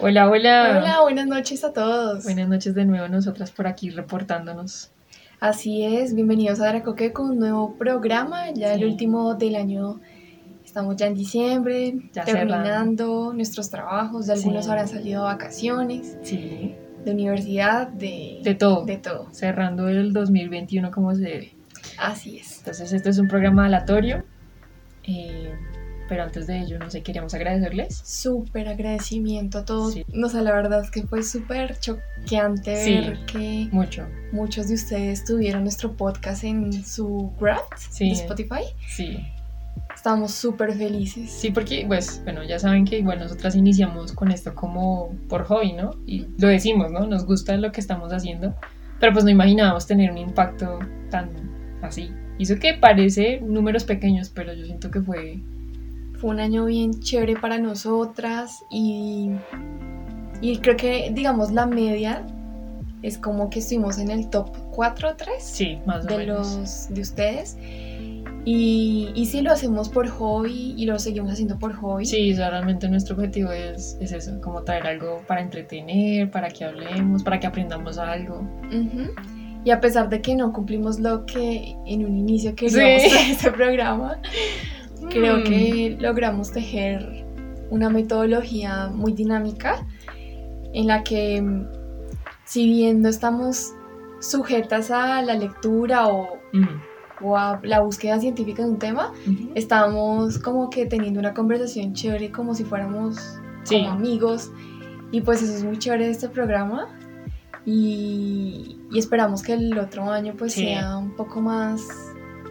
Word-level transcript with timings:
Hola, 0.00 0.28
hola. 0.30 0.78
Hola, 0.78 1.00
buenas 1.02 1.26
noches 1.26 1.64
a 1.64 1.72
todos. 1.72 2.24
Buenas 2.24 2.48
noches 2.48 2.74
de 2.74 2.84
nuevo 2.84 3.08
nosotras 3.08 3.50
por 3.50 3.66
aquí 3.66 3.90
reportándonos. 3.90 4.90
Así 5.40 5.84
es, 5.84 6.14
bienvenidos 6.14 6.60
a 6.60 6.68
Dracoque 6.68 7.12
con 7.12 7.30
un 7.30 7.38
nuevo 7.38 7.74
programa, 7.76 8.50
ya 8.52 8.74
el 8.74 8.84
último 8.84 9.34
del 9.34 9.56
año. 9.56 10.00
Estamos 10.64 10.96
ya 10.96 11.06
en 11.06 11.14
diciembre, 11.14 11.94
Ya 12.12 12.24
terminando 12.24 13.32
nuestros 13.32 13.70
trabajos, 13.70 14.26
de 14.26 14.34
algunos 14.34 14.64
Sí. 14.64 14.70
habrán 14.70 14.88
salido 14.88 15.22
a 15.26 15.32
vacaciones, 15.32 16.16
Sí, 16.22 16.74
de 17.04 17.10
universidad, 17.12 17.88
de, 17.88 18.40
de 18.42 18.54
todo. 18.54 18.84
de 18.84 18.98
todo. 18.98 19.28
Cerrando 19.32 19.88
el 19.88 20.12
2021 20.12 20.90
como 20.90 21.14
se 21.14 21.22
debe. 21.22 21.54
Así 21.98 22.38
es. 22.38 22.58
Entonces, 22.58 22.92
este 22.92 23.10
es 23.10 23.18
un 23.18 23.28
programa 23.28 23.66
aleatorio. 23.66 24.24
eh, 25.10 25.54
pero 26.08 26.22
antes 26.22 26.46
de 26.46 26.60
ello, 26.60 26.78
no 26.78 26.90
sé, 26.90 27.02
queríamos 27.02 27.34
agradecerles. 27.34 28.00
Súper 28.04 28.68
agradecimiento 28.68 29.58
a 29.58 29.64
todos. 29.64 29.94
Sí. 29.94 30.04
No 30.12 30.28
sé, 30.28 30.40
la 30.42 30.52
verdad 30.52 30.82
es 30.82 30.90
que 30.90 31.02
fue 31.02 31.22
súper 31.22 31.78
choqueante 31.78 32.76
Sí. 32.84 32.94
ver 32.94 33.18
que 33.26 33.68
Mucho. 33.72 34.06
muchos 34.32 34.68
de 34.68 34.74
ustedes 34.74 35.24
tuvieron 35.24 35.62
nuestro 35.62 35.92
podcast 35.96 36.44
en 36.44 36.72
su 36.84 37.32
Grad 37.40 37.58
Sí. 37.90 38.06
de 38.06 38.12
Spotify. 38.12 38.64
Sí. 38.88 39.18
Estamos 39.94 40.32
súper 40.32 40.72
felices. 40.74 41.30
Sí, 41.30 41.50
porque, 41.50 41.84
pues, 41.86 42.20
bueno, 42.24 42.44
ya 42.44 42.58
saben 42.58 42.84
que 42.84 42.98
igual 42.98 43.18
nosotras 43.18 43.56
iniciamos 43.56 44.12
con 44.12 44.30
esto 44.30 44.54
como 44.54 45.10
por 45.28 45.44
hobby, 45.44 45.72
¿no? 45.72 45.90
Y 46.06 46.26
lo 46.38 46.48
decimos, 46.48 46.90
¿no? 46.92 47.06
Nos 47.06 47.26
gusta 47.26 47.56
lo 47.56 47.72
que 47.72 47.80
estamos 47.80 48.12
haciendo. 48.12 48.54
Pero 49.00 49.12
pues 49.12 49.24
no 49.24 49.30
imaginábamos 49.30 49.86
tener 49.86 50.10
un 50.10 50.18
impacto 50.18 50.78
tan 51.10 51.30
así. 51.82 52.10
Eso 52.38 52.56
que 52.60 52.74
parece 52.74 53.40
números 53.40 53.84
pequeños, 53.84 54.28
pero 54.28 54.52
yo 54.52 54.64
siento 54.64 54.90
que 54.90 55.00
fue 55.00 55.40
Fue 56.18 56.30
un 56.30 56.40
año 56.40 56.64
bien 56.66 57.00
chévere 57.00 57.36
para 57.36 57.58
nosotras 57.58 58.64
y, 58.70 59.30
y 60.40 60.58
creo 60.58 60.76
que, 60.76 61.10
digamos, 61.14 61.52
la 61.52 61.66
media 61.66 62.26
es 63.02 63.16
como 63.18 63.48
que 63.50 63.60
estuvimos 63.60 63.98
en 63.98 64.10
el 64.10 64.28
top 64.28 64.50
4 64.72 65.10
o 65.10 65.14
3 65.14 65.32
Sí, 65.40 65.78
más 65.86 66.04
o 66.04 66.08
de 66.08 66.16
menos. 66.18 66.56
los 66.56 66.88
de 66.94 67.00
ustedes. 67.00 67.56
Y, 68.44 69.10
y 69.14 69.26
sí 69.26 69.42
lo 69.42 69.52
hacemos 69.52 69.88
por 69.88 70.08
hobby 70.08 70.74
y 70.76 70.86
lo 70.86 70.98
seguimos 70.98 71.30
haciendo 71.32 71.58
por 71.58 71.72
hobby. 71.74 72.06
Sí, 72.06 72.32
o 72.32 72.36
sea, 72.36 72.50
realmente 72.50 72.88
nuestro 72.88 73.14
objetivo 73.16 73.52
es, 73.52 73.96
es 74.00 74.10
eso, 74.12 74.40
como 74.40 74.62
traer 74.62 74.86
algo 74.86 75.22
para 75.26 75.40
entretener, 75.42 76.30
para 76.30 76.48
que 76.48 76.64
hablemos, 76.64 77.22
para 77.22 77.38
que 77.38 77.46
aprendamos 77.46 77.98
algo. 77.98 78.40
Ujú. 78.68 79.10
Y 79.64 79.70
a 79.70 79.80
pesar 79.80 80.08
de 80.08 80.22
que 80.22 80.34
no 80.34 80.52
cumplimos 80.52 80.98
lo 80.98 81.26
que 81.26 81.76
en 81.84 82.06
un 82.06 82.16
inicio 82.16 82.54
queríamos 82.54 83.02
Sí. 83.02 83.18
este 83.32 83.50
programa, 83.50 84.18
creo 85.10 85.38
Mm. 85.38 85.44
que 85.44 85.96
logramos 86.00 86.50
tejer 86.52 87.24
una 87.70 87.90
metodología 87.90 88.88
muy 88.88 89.12
dinámica 89.12 89.86
en 90.72 90.86
la 90.86 91.02
que 91.02 91.40
mm, 91.42 91.66
si 92.44 92.66
bien 92.66 93.02
no 93.02 93.08
estamos 93.08 93.72
sujetas 94.20 94.90
a 94.90 95.22
la 95.22 95.34
lectura 95.34 96.08
o, 96.08 96.38
Mm, 96.52 96.66
o 97.20 97.36
a 97.36 97.60
la 97.62 97.80
búsqueda 97.80 98.18
científica 98.20 98.62
de 98.64 98.70
un 98.70 98.78
tema, 98.78 99.12
estamos 99.54 100.38
como 100.38 100.70
que 100.70 100.86
teniendo 100.86 101.20
una 101.20 101.34
conversación 101.34 101.92
chévere 101.92 102.30
como 102.30 102.54
si 102.54 102.64
fuéramos 102.64 103.16
Sí. 103.64 103.80
como 103.82 103.90
amigos 103.90 104.50
y 105.12 105.20
pues 105.20 105.42
eso 105.42 105.52
es 105.54 105.64
muy 105.64 105.78
chévere 105.78 106.06
de 106.06 106.12
este 106.12 106.28
programa 106.28 106.88
y, 107.66 108.78
y 108.90 108.98
esperamos 108.98 109.42
que 109.42 109.52
el 109.54 109.78
otro 109.78 110.10
año 110.10 110.34
pues 110.38 110.52
Sí. 110.54 110.64
sea 110.64 110.96
un 110.96 111.10
poco 111.16 111.40
más 111.40 111.82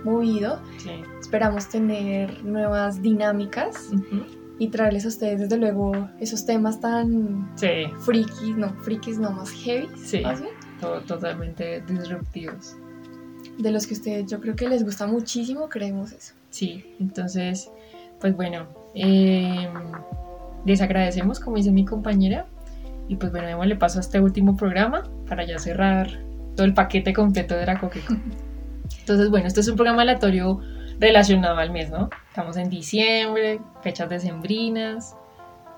movido 0.03 0.59
Sí. 0.77 0.91
Esperamos 1.27 1.67
tener 1.67 2.41
nuevas 2.45 3.01
dinámicas 3.01 3.89
Ujú. 3.93 4.23
y 4.59 4.69
traerles 4.69 5.03
a 5.03 5.09
ustedes 5.09 5.41
desde 5.41 5.57
luego 5.57 5.91
esos 6.21 6.45
temas 6.45 6.79
tan 6.79 7.49
Sí, 7.55 7.83
frikis, 7.99 8.55
no, 8.55 8.69
frikis 8.81 9.19
no 9.19 9.31
más 9.31 9.51
heavy, 9.51 9.89
Sí. 10.05 10.21
más 10.21 10.39
bien, 10.39 10.53
to- 10.79 11.01
totalmente 11.01 11.81
disruptivos. 11.85 12.77
de 13.57 13.71
los 13.71 13.87
que 13.87 13.95
ustedes 13.95 14.29
yo 14.31 14.39
creo 14.39 14.55
que 14.55 14.69
les 14.69 14.83
gusta 14.85 15.05
muchísimo, 15.07 15.67
creemos 15.67 16.11
eso. 16.11 16.33
Sí, 16.51 16.85
entonces, 16.99 17.69
pues 18.21 18.35
bueno, 18.35 18.67
eh, 18.93 19.67
les 20.63 20.79
agradecemos, 20.81 21.39
como 21.41 21.57
dice 21.57 21.71
mi 21.71 21.83
compañera, 21.83 22.45
y 23.09 23.15
pues 23.15 23.31
bueno, 23.31 23.47
démosle 23.47 23.75
paso 23.75 23.97
a 23.97 24.01
este 24.01 24.21
último 24.21 24.55
programa 24.55 25.03
para 25.27 25.43
ya 25.45 25.57
cerrar 25.59 26.07
todo 26.55 26.65
el 26.67 26.73
paquete 26.75 27.13
completo 27.13 27.55
de 27.55 27.61
Dracoqueco. 27.61 28.13
Entonces, 28.99 29.29
bueno, 29.29 29.47
este 29.47 29.59
es 29.61 29.67
un 29.67 29.75
programa 29.75 30.03
aleatorio 30.03 30.61
relacionado 30.99 31.57
al 31.57 31.71
mes, 31.71 31.89
¿no? 31.89 32.09
Estamos 32.29 32.57
en 32.57 32.69
diciembre, 32.69 33.59
fechas 33.81 34.09
decembrinas, 34.09 35.15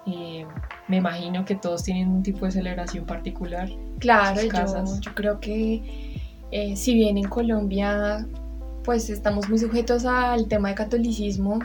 eh, 0.05 0.45
me 0.87 0.97
imagino 0.97 1.45
que 1.45 1.55
todos 1.55 1.83
tienen 1.83 2.09
un 2.09 2.23
tipo 2.23 2.45
de 2.45 2.51
celebración 2.51 3.05
particular. 3.05 3.69
Claro, 3.99 4.41
yo, 4.41 5.13
creo 5.13 5.39
que 5.39 5.83
eh, 6.51 6.75
si 6.75 6.93
bien 6.93 7.17
en 7.17 7.27
Colombia 7.27 8.25
pues 8.83 9.09
estamos 9.09 9.49
muy 9.49 9.59
sujetos 9.59 10.05
al 10.05 10.47
tema 10.47 10.69
de 10.69 10.75
catolicismo, 10.75 11.59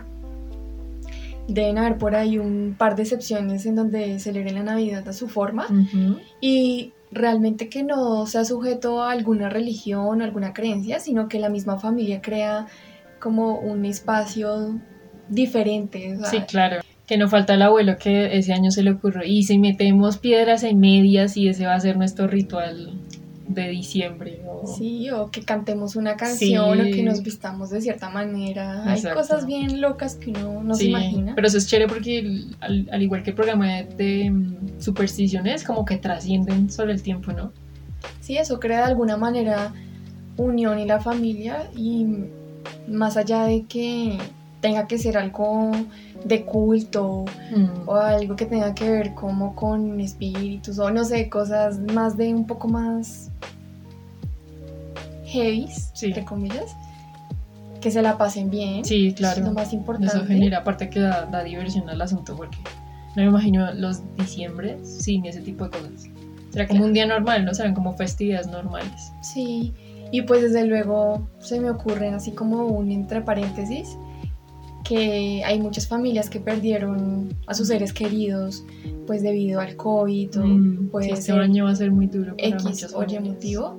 deben 1.49 1.79
haber 1.79 1.97
por 1.97 2.15
ahí 2.15 2.39
un 2.39 2.75
par 2.77 2.97
de 2.97 3.03
excepciones 3.03 3.67
en 3.67 3.77
donde 3.77 4.19
celebren 4.19 4.57
la 4.57 4.63
Navidad 4.63 5.09
a 5.09 5.13
su 5.13 5.29
forma. 5.29 5.67
Ujú. 5.67 6.19
Y 6.41 6.93
realmente 7.11 7.69
que 7.69 7.83
no 7.83 8.27
sea 8.27 8.45
sujeto 8.45 9.03
a 9.03 9.13
alguna 9.13 9.49
religión 9.49 10.21
o 10.21 10.25
alguna 10.25 10.53
creencia, 10.53 11.01
sino 11.01 11.29
que 11.29 11.39
la 11.39 11.49
misma 11.49 11.79
familia 11.79 12.21
crea 12.21 12.67
como 13.25 13.59
un 13.59 13.85
espacio 13.87 14.79
diferente. 15.29 16.17
sea, 16.19 16.31
Sí, 16.31 16.39
claro. 16.47 16.77
Que 17.07 17.19
no 17.19 17.29
falta 17.29 17.55
el 17.55 17.63
abuelo 17.63 17.97
que 17.99 18.37
ese 18.39 18.53
año 18.53 18.71
se 18.71 18.83
le 18.83 18.91
ocurrió. 18.93 19.25
Y 19.25 19.43
si 19.43 19.59
metemos 19.59 20.19
piedras 20.19 20.63
en 20.63 20.79
medias 20.81 21.37
y 21.37 21.49
ese 21.49 21.67
va 21.67 21.75
a 21.75 21.81
ser 21.81 21.97
nuestro 21.97 22.27
ritual 22.29 22.99
de 23.49 23.69
diciembre. 23.69 24.41
o- 24.49 24.67
sí, 24.67 25.11
o 25.11 25.31
que 25.31 25.43
cantemos 25.43 25.97
una 25.97 26.17
canción 26.17 26.79
Sí. 26.79 26.81
o 26.81 26.85
que 26.97 27.03
nos 27.03 27.23
vistamos 27.23 27.69
de 27.69 27.83
cierta 27.83 28.09
manera. 28.09 28.91
Hay 28.91 29.03
cosas 29.03 29.45
bien 29.47 29.83
locas 29.83 30.15
que 30.15 30.31
uno 30.31 30.63
no 30.63 30.75
se 30.75 30.85
Sí, 30.85 30.89
imagina. 30.89 31.33
Pero 31.35 31.47
eso 31.49 31.59
es 31.59 31.67
chévere 31.69 31.87
porque 31.89 32.41
al, 32.61 32.89
al 32.91 33.03
igual 33.03 33.23
que 33.23 33.31
el 33.31 33.37
programa 33.37 33.67
de, 33.69 33.85
de, 33.97 34.31
mm, 34.31 34.57
supersticiones, 34.81 35.63
como 35.65 35.85
que 35.85 35.99
trascienden 35.99 36.71
sobre 36.71 36.93
el 36.95 37.03
tiempo, 37.03 37.33
¿no? 37.33 37.53
Sí, 38.21 38.39
eso 38.39 38.59
crea 38.59 38.79
de 38.79 38.85
alguna 38.85 39.19
manera 39.19 39.73
unión 40.39 40.79
y 40.79 40.87
la 40.87 41.01
familia 41.01 41.69
y 41.77 42.07
más 42.89 43.17
allá 43.17 43.45
de 43.45 43.63
que 43.65 44.19
tenga 44.61 44.87
que 44.87 44.99
ser 44.99 45.17
algo 45.19 45.73
de 46.25 46.45
culto 46.45 47.25
Mm, 47.55 47.87
o 47.89 47.95
algo 47.97 48.35
que 48.37 48.47
tenga 48.47 48.75
que 48.75 48.89
ver 48.91 49.15
como 49.15 49.55
con 49.55 50.01
espíritus 50.01 50.79
o 50.79 50.91
no 50.91 51.05
sé, 51.05 51.29
cosas 51.29 51.79
más 51.93 52.17
de 52.17 52.35
un 52.35 52.47
poco 52.47 52.67
más 52.69 53.31
heavy, 55.27 55.69
Sí. 55.93 56.07
entre 56.07 56.25
comillas, 56.25 56.75
que 57.81 57.91
se 57.91 58.01
la 58.03 58.17
pasen 58.17 58.51
bien. 58.51 58.85
Sí, 58.85 59.09
Es 59.09 59.15
claro. 59.15 59.45
lo 59.45 59.53
más 59.53 59.73
importante. 59.73 60.17
Eso 60.17 60.25
genera, 60.27 60.59
aparte 60.59 60.89
que 60.91 61.01
da, 61.01 61.27
da 61.27 61.43
diversión 61.45 61.89
al 61.91 62.01
asunto, 62.01 62.35
porque 62.37 62.57
no 63.17 63.23
me 63.23 63.29
imagino 63.29 63.73
los 63.75 64.01
diciembre 64.17 64.79
sin 64.85 65.27
ese 65.27 65.41
tipo 65.41 65.65
de 65.65 65.71
cosas. 65.71 66.05
Será 66.51 66.67
como 66.67 66.79
Claro. 66.79 66.87
un 66.87 66.93
día 66.95 67.07
normal, 67.07 67.45
¿no? 67.45 67.53
Serán 67.53 67.75
como 67.75 67.95
festividades 67.95 68.47
normales. 68.47 69.13
Sí, 69.23 69.75
y 70.15 70.23
pues 70.23 70.43
desde 70.43 70.65
luego 70.65 71.29
se 71.41 71.59
me 71.59 71.69
ocurren 71.71 72.15
así 72.15 72.31
como 72.31 72.67
un 72.67 72.93
entre 72.93 73.21
paréntesis 73.21 73.97
que 74.85 75.43
hay 75.45 75.59
muchas 75.59 75.89
familias 75.89 76.31
que 76.31 76.39
perdieron 76.39 77.31
a 77.49 77.55
sus 77.55 77.67
seres 77.67 77.93
queridos 77.93 78.63
pues 79.09 79.23
debido 79.23 79.59
al 79.59 79.75
COVID 79.75 80.39
o 80.39 80.47
Mm, 80.47 80.89
puede 80.91 81.07
sí, 81.07 81.13
este 81.15 81.33
año 81.33 81.65
va 81.65 81.73
a 81.73 81.75
ser 81.75 81.91
muy 81.91 82.07
duro 82.07 82.37
para 82.37 82.49
X 82.49 82.95
o 82.95 83.03
Y 83.03 83.19
motivo. 83.19 83.77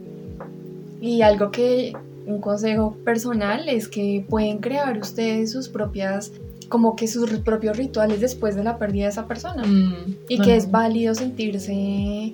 Y 0.99 1.21
algo 1.21 1.51
que, 1.51 1.93
un 2.25 2.41
consejo 2.41 2.97
personal 3.05 3.69
es 3.69 3.87
que 3.87 4.25
pueden 4.27 4.57
crear 4.57 4.97
ustedes 4.97 5.53
sus 5.53 5.69
propias, 5.69 6.33
como 6.67 6.97
que 6.97 7.07
sus 7.07 7.29
propios 7.39 7.77
rituales 7.77 8.19
después 8.19 8.57
de 8.57 8.65
la 8.65 8.77
pérdida 8.77 9.05
de 9.05 9.11
esa 9.11 9.25
persona. 9.25 9.63
Mm, 9.65 10.15
Y 10.27 10.37
no, 10.39 10.43
que 10.43 10.57
es 10.57 10.69
válido 10.69 11.15
sentirse, 11.15 12.33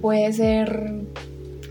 puede 0.00 0.32
ser 0.32 0.92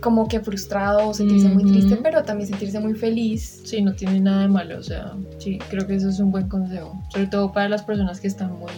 como 0.06 0.28
que 0.28 0.40
frustrado 0.40 1.10
o 1.10 1.16
sentirse 1.16 1.50
muy 1.50 1.64
Ujú. 1.64 1.72
triste, 1.72 1.98
pero 1.98 2.22
también 2.22 2.48
sentirse 2.48 2.80
muy 2.80 2.94
feliz. 2.94 3.62
Sí, 3.64 3.82
no 3.82 3.96
tiene 3.96 4.20
nada 4.20 4.44
de 4.44 4.48
malo, 4.50 4.78
o 4.78 4.84
sea, 4.84 5.14
sí, 5.40 5.58
creo 5.68 5.88
que 5.88 5.96
eso 5.96 6.10
es 6.10 6.20
un 6.20 6.30
buen 6.30 6.48
consejo, 6.48 7.02
sobre 7.10 7.26
todo 7.26 7.52
para 7.52 7.70
las 7.70 7.82
personas 7.82 8.20
que 8.20 8.28
están 8.28 8.52
muy, 8.60 8.70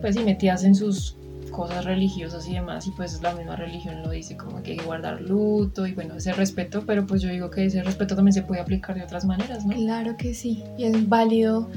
pues 0.00 0.16
sí, 0.16 0.22
metidas 0.24 0.64
en 0.64 0.74
sus 0.74 1.16
cosas 1.50 1.84
religiosas 1.84 2.48
y 2.48 2.54
demás, 2.54 2.86
y 2.86 2.92
pues 2.92 3.20
la 3.20 3.34
misma 3.34 3.56
religión 3.56 4.00
lo 4.00 4.08
dice, 4.08 4.38
como 4.38 4.62
que 4.62 4.70
hay 4.70 4.76
que 4.78 4.84
guardar 4.86 5.20
luto 5.20 5.86
y 5.86 5.92
bueno, 5.92 6.14
ese 6.14 6.32
respeto, 6.32 6.82
pero 6.86 7.06
pues 7.06 7.20
yo 7.20 7.28
digo 7.28 7.50
que 7.50 7.66
ese 7.66 7.82
respeto 7.82 8.16
también 8.16 8.32
se 8.32 8.40
puede 8.40 8.62
aplicar 8.62 8.96
de 8.96 9.02
otras 9.02 9.26
maneras, 9.26 9.66
¿no? 9.66 9.74
Claro 9.74 10.16
que 10.16 10.32
sí, 10.32 10.64
y 10.78 10.84
es 10.84 11.10
válido. 11.10 11.68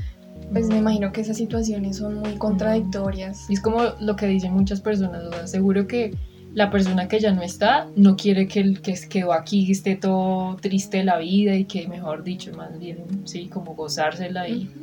Pues 0.54 0.68
me 0.68 0.78
imagino 0.78 1.12
que 1.12 1.20
esas 1.20 1.36
situaciones 1.36 1.98
son 1.98 2.20
muy 2.20 2.38
contradictorias. 2.38 3.50
Y 3.50 3.54
es 3.54 3.60
como 3.60 3.82
lo 4.00 4.16
que 4.16 4.28
dicen 4.28 4.54
muchas 4.54 4.80
personas, 4.80 5.24
o 5.24 5.32
sea, 5.32 5.48
seguro 5.48 5.88
que 5.88 6.16
la 6.54 6.70
persona 6.70 7.08
que 7.08 7.20
ya 7.20 7.32
no 7.32 7.42
está 7.42 7.88
no 7.96 8.16
quiere 8.16 8.48
que 8.48 8.60
el 8.60 8.82
que 8.82 8.94
quedó 9.10 9.34
aquí 9.34 9.72
esté 9.72 9.96
todo 9.96 10.56
triste 10.58 10.98
de 10.98 11.04
la 11.04 11.18
vida 11.18 11.56
y 11.56 11.66
que, 11.66 11.88
mejor 11.88 12.24
dicho, 12.24 12.52
más 12.56 12.78
bien, 12.80 12.98
sí, 13.26 13.48
como 13.48 13.74
gozársela 13.76 14.48
y 14.48 14.66
Ujú. 14.68 14.80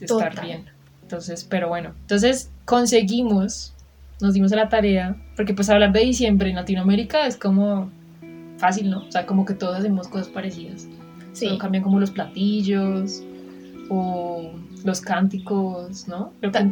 estar 0.00 0.30
Total. 0.30 0.44
bien. 0.46 0.64
Entonces, 1.02 1.44
pero 1.48 1.68
bueno, 1.68 1.92
entonces 2.00 2.50
conseguimos, 2.64 3.74
nos 4.20 4.34
dimos 4.34 4.52
a 4.52 4.56
la 4.56 4.68
tarea, 4.68 5.16
porque 5.36 5.54
pues 5.54 5.68
hablar 5.70 5.92
de 5.92 6.00
diciembre 6.00 6.50
en 6.50 6.56
Latinoamérica 6.56 7.26
es 7.26 7.36
como 7.36 7.90
fácil, 8.58 8.90
¿no? 8.90 9.04
O 9.06 9.12
sea, 9.12 9.24
como 9.26 9.44
que 9.44 9.54
todos 9.54 9.76
hacemos 9.78 10.08
cosas 10.08 10.28
parecidas. 10.28 10.88
Sí. 11.32 11.46
Solo 11.46 11.58
cambian 11.58 11.84
como 11.84 12.00
los 12.00 12.10
platillos 12.10 13.22
o 13.88 14.50
los 14.84 15.00
cánticos, 15.00 16.08
¿no? 16.08 16.32
Ta- 16.50 16.68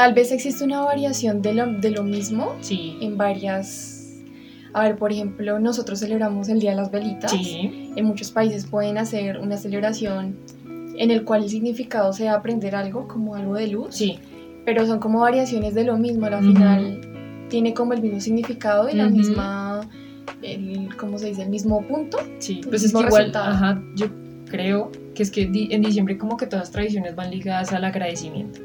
Tal 0.00 0.14
vez 0.14 0.32
existe 0.32 0.64
una 0.64 0.80
variación 0.80 1.42
de 1.42 1.52
lo, 1.52 1.66
de 1.78 1.90
lo 1.90 2.02
mismo 2.02 2.54
sí. 2.62 2.96
en 3.02 3.18
varias... 3.18 4.22
A 4.72 4.84
ver, 4.84 4.96
por 4.96 5.12
ejemplo, 5.12 5.58
nosotros 5.58 5.98
celebramos 5.98 6.48
el 6.48 6.58
Día 6.58 6.70
de 6.70 6.76
las 6.76 6.90
Velitas. 6.90 7.30
Sí, 7.32 7.92
En 7.96 8.06
muchos 8.06 8.30
países 8.30 8.64
pueden 8.64 8.96
hacer 8.96 9.38
una 9.38 9.58
celebración 9.58 10.38
en 10.96 11.10
el 11.10 11.24
cual 11.24 11.42
el 11.42 11.50
significado 11.50 12.14
sea 12.14 12.32
aprender 12.32 12.74
algo, 12.76 13.08
como 13.08 13.34
algo 13.34 13.56
de 13.56 13.66
luz, 13.66 13.94
sí, 13.94 14.18
pero 14.64 14.86
son 14.86 15.00
como 15.00 15.20
variaciones 15.20 15.74
de 15.74 15.84
lo 15.84 15.98
mismo. 15.98 16.24
Al 16.24 16.34
Ujú. 16.36 16.44
final 16.44 17.46
tiene 17.50 17.74
como 17.74 17.92
el 17.92 18.00
mismo 18.00 18.20
significado 18.20 18.88
y 18.88 18.94
la 18.94 19.04
Ujú. 19.04 19.16
misma, 19.16 19.82
el, 20.40 20.96
¿cómo 20.96 21.18
se 21.18 21.26
dice? 21.26 21.42
El 21.42 21.50
mismo 21.50 21.86
punto. 21.86 22.16
sí. 22.38 22.62
Pues 22.66 22.84
es 22.84 22.94
que 22.94 23.00
igual, 23.02 23.32
ajá, 23.34 23.82
yo 23.96 24.06
creo 24.48 24.92
que 25.14 25.22
es 25.22 25.30
que 25.30 25.42
en 25.42 25.82
diciembre 25.82 26.16
como 26.16 26.38
que 26.38 26.46
todas 26.46 26.62
las 26.68 26.70
tradiciones 26.72 27.14
van 27.14 27.30
ligadas 27.30 27.74
al 27.74 27.84
agradecimiento, 27.84 28.60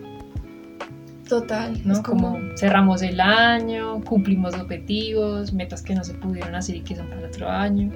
Total. 1.27 1.79
¿no? 1.83 1.93
es 1.93 1.99
Como 2.01 2.39
cerramos 2.55 3.01
el 3.01 3.19
año, 3.19 4.01
cumplimos 4.03 4.55
objetivos, 4.55 5.53
metas 5.53 5.81
que 5.81 5.95
no 5.95 6.03
se 6.03 6.13
pudieron 6.13 6.55
hacer 6.55 6.75
y 6.75 6.81
que 6.81 6.95
son 6.95 7.07
para 7.07 7.21
el 7.21 7.27
otro 7.27 7.49
año, 7.49 7.91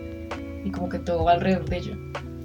y 0.64 0.72
como 0.72 0.90
que 0.90 1.00
todo 1.00 1.26
va 1.26 1.34
alrededor 1.34 1.70
de 1.70 1.78
ello, 1.78 1.98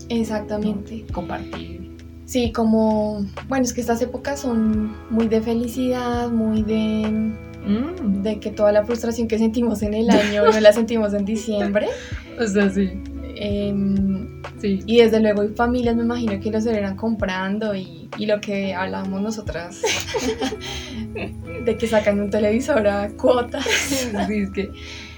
Exactamente. 0.09 1.07
compartir. 1.13 1.91
Sí, 2.27 2.53
como, 2.53 3.25
bueno, 3.49 3.65
es 3.65 3.73
que 3.73 3.81
estas 3.81 4.01
épocas 4.01 4.41
son 4.41 4.95
muy 5.11 5.29
de 5.29 5.43
felicidad, 5.43 6.31
muy 6.31 6.63
de, 6.63 7.35
Mm, 7.67 8.23
de 8.23 8.41
que 8.41 8.51
toda 8.51 8.73
la 8.73 8.85
frustración 8.85 9.27
que 9.27 9.39
sentimos 9.39 9.83
en 9.83 9.95
el 9.95 10.11
año 10.11 10.45
no 10.45 10.61
la 10.61 10.73
sentimos 10.73 11.15
en 11.15 11.25
diciembre. 11.25 11.89
O 12.37 12.45
sea, 12.49 12.69
sí, 12.69 12.91
Em, 13.37 14.43
sí. 14.61 14.81
y 14.87 14.99
desde 14.99 15.21
luego 15.21 15.43
hay 15.43 15.49
familias, 15.49 15.97
me 15.97 16.03
imagino 16.05 16.39
que 16.41 16.51
lo 16.51 16.61
celebran 16.61 16.97
comprando 16.97 17.75
y, 17.75 18.09
y 18.19 18.27
lo 18.27 18.41
que 18.41 18.75
hablábamos 18.75 19.21
nosotras, 19.23 19.81
de 21.65 21.77
que 21.77 21.87
sacan 21.87 22.21
un 22.21 22.31
televisor 22.31 22.87
a 22.87 23.09
cuotas. 23.11 23.65
Sí, 24.27 24.35
es 24.41 24.51
que 24.51 24.71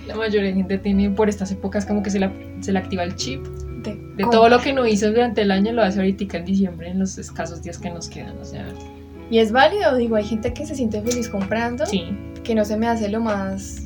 la 0.06 0.14
mayoría 0.14 0.48
de 0.50 0.54
gente 0.54 0.78
tiene 0.78 1.10
por 1.10 1.28
estas 1.28 1.50
épocas 1.52 1.84
como 1.84 2.02
que 2.02 2.10
se, 2.10 2.18
la, 2.20 2.32
se 2.60 2.72
le 2.72 2.78
activa 2.78 3.02
el 3.02 3.14
chip 3.16 3.44
De, 3.82 3.96
de 4.16 4.24
todo 4.30 4.48
lo 4.48 4.58
que 4.60 4.72
no 4.72 4.86
hizo 4.86 5.08
durante 5.10 5.42
el 5.42 5.50
año 5.50 5.72
lo 5.72 5.82
hace 5.82 5.98
ahorita 5.98 6.36
en 6.38 6.44
diciembre 6.44 6.88
en 6.90 6.98
los 7.00 7.18
escasos 7.18 7.62
días 7.62 7.78
que 7.78 7.90
nos 7.90 8.08
quedan, 8.08 8.36
o 8.38 8.44
sea, 8.44 8.66
Y 9.30 9.38
es 9.38 9.50
válido, 9.52 9.96
digo, 9.96 10.16
hay 10.16 10.24
gente 10.24 10.52
que 10.54 10.64
se 10.66 10.74
siente 10.74 11.00
feliz 11.02 11.28
comprando, 11.28 11.84
sí, 11.86 12.04
que 12.44 12.54
no 12.54 12.64
se 12.64 12.76
me 12.76 12.86
hace 12.86 13.08
lo 13.08 13.20
más 13.20 13.82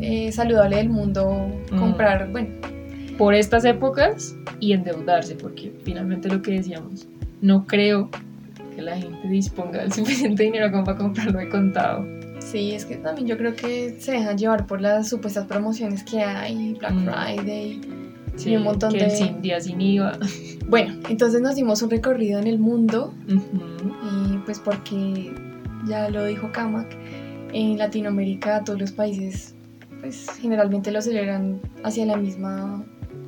eh, 0.00 0.30
saludable 0.32 0.76
del 0.76 0.88
mundo 0.88 1.50
Mm. 1.72 1.78
comprar, 1.78 2.30
bueno, 2.30 2.48
por 3.18 3.34
estas 3.34 3.64
épocas 3.64 4.36
y 4.60 4.72
endeudarse, 4.72 5.34
porque 5.34 5.72
finalmente 5.84 6.28
lo 6.28 6.42
que 6.42 6.52
decíamos, 6.52 7.06
no 7.40 7.66
creo 7.66 8.10
que 8.74 8.82
la 8.82 8.96
gente 8.96 9.26
disponga 9.28 9.80
del 9.80 9.92
suficiente 9.94 10.42
dinero 10.44 10.70
como 10.70 10.84
para 10.84 10.98
comprarlo 10.98 11.38
de 11.38 11.48
contado. 11.48 12.06
Sí, 12.40 12.72
es 12.72 12.84
que 12.84 12.96
también 12.96 13.26
yo 13.26 13.36
creo 13.38 13.54
que 13.56 13.96
se 13.98 14.12
dejan 14.12 14.38
llevar 14.38 14.66
por 14.66 14.80
las 14.80 15.08
supuestas 15.08 15.46
promociones 15.46 16.04
que 16.04 16.20
hay, 16.22 16.74
Black 16.74 16.92
Mm. 16.94 17.04
Friday. 17.08 17.80
Sí, 18.36 18.54
un 18.54 18.64
montón 18.64 18.92
que 18.92 19.04
de- 19.04 19.10
sin 19.10 19.40
día 19.40 19.60
sin 19.60 19.80
IVA. 19.80 20.18
Bueno, 20.68 20.94
entonces 21.08 21.40
nos 21.40 21.54
dimos 21.54 21.80
un 21.82 21.90
recorrido 21.90 22.40
en 22.40 22.48
el 22.48 22.58
mundo, 22.58 23.14
y 23.28 24.36
pues 24.44 24.58
porque 24.58 25.32
ya 25.86 26.08
lo 26.08 26.24
dijo 26.24 26.50
Kamak, 26.50 26.88
en 27.52 27.78
Latinoamérica 27.78 28.64
todos 28.64 28.80
los 28.80 28.90
países 28.92 29.54
pues 30.00 30.26
generalmente 30.40 30.90
lo 30.90 31.00
celebran 31.00 31.60
hacia 31.84 32.04
la 32.06 32.16
misma... 32.16 32.84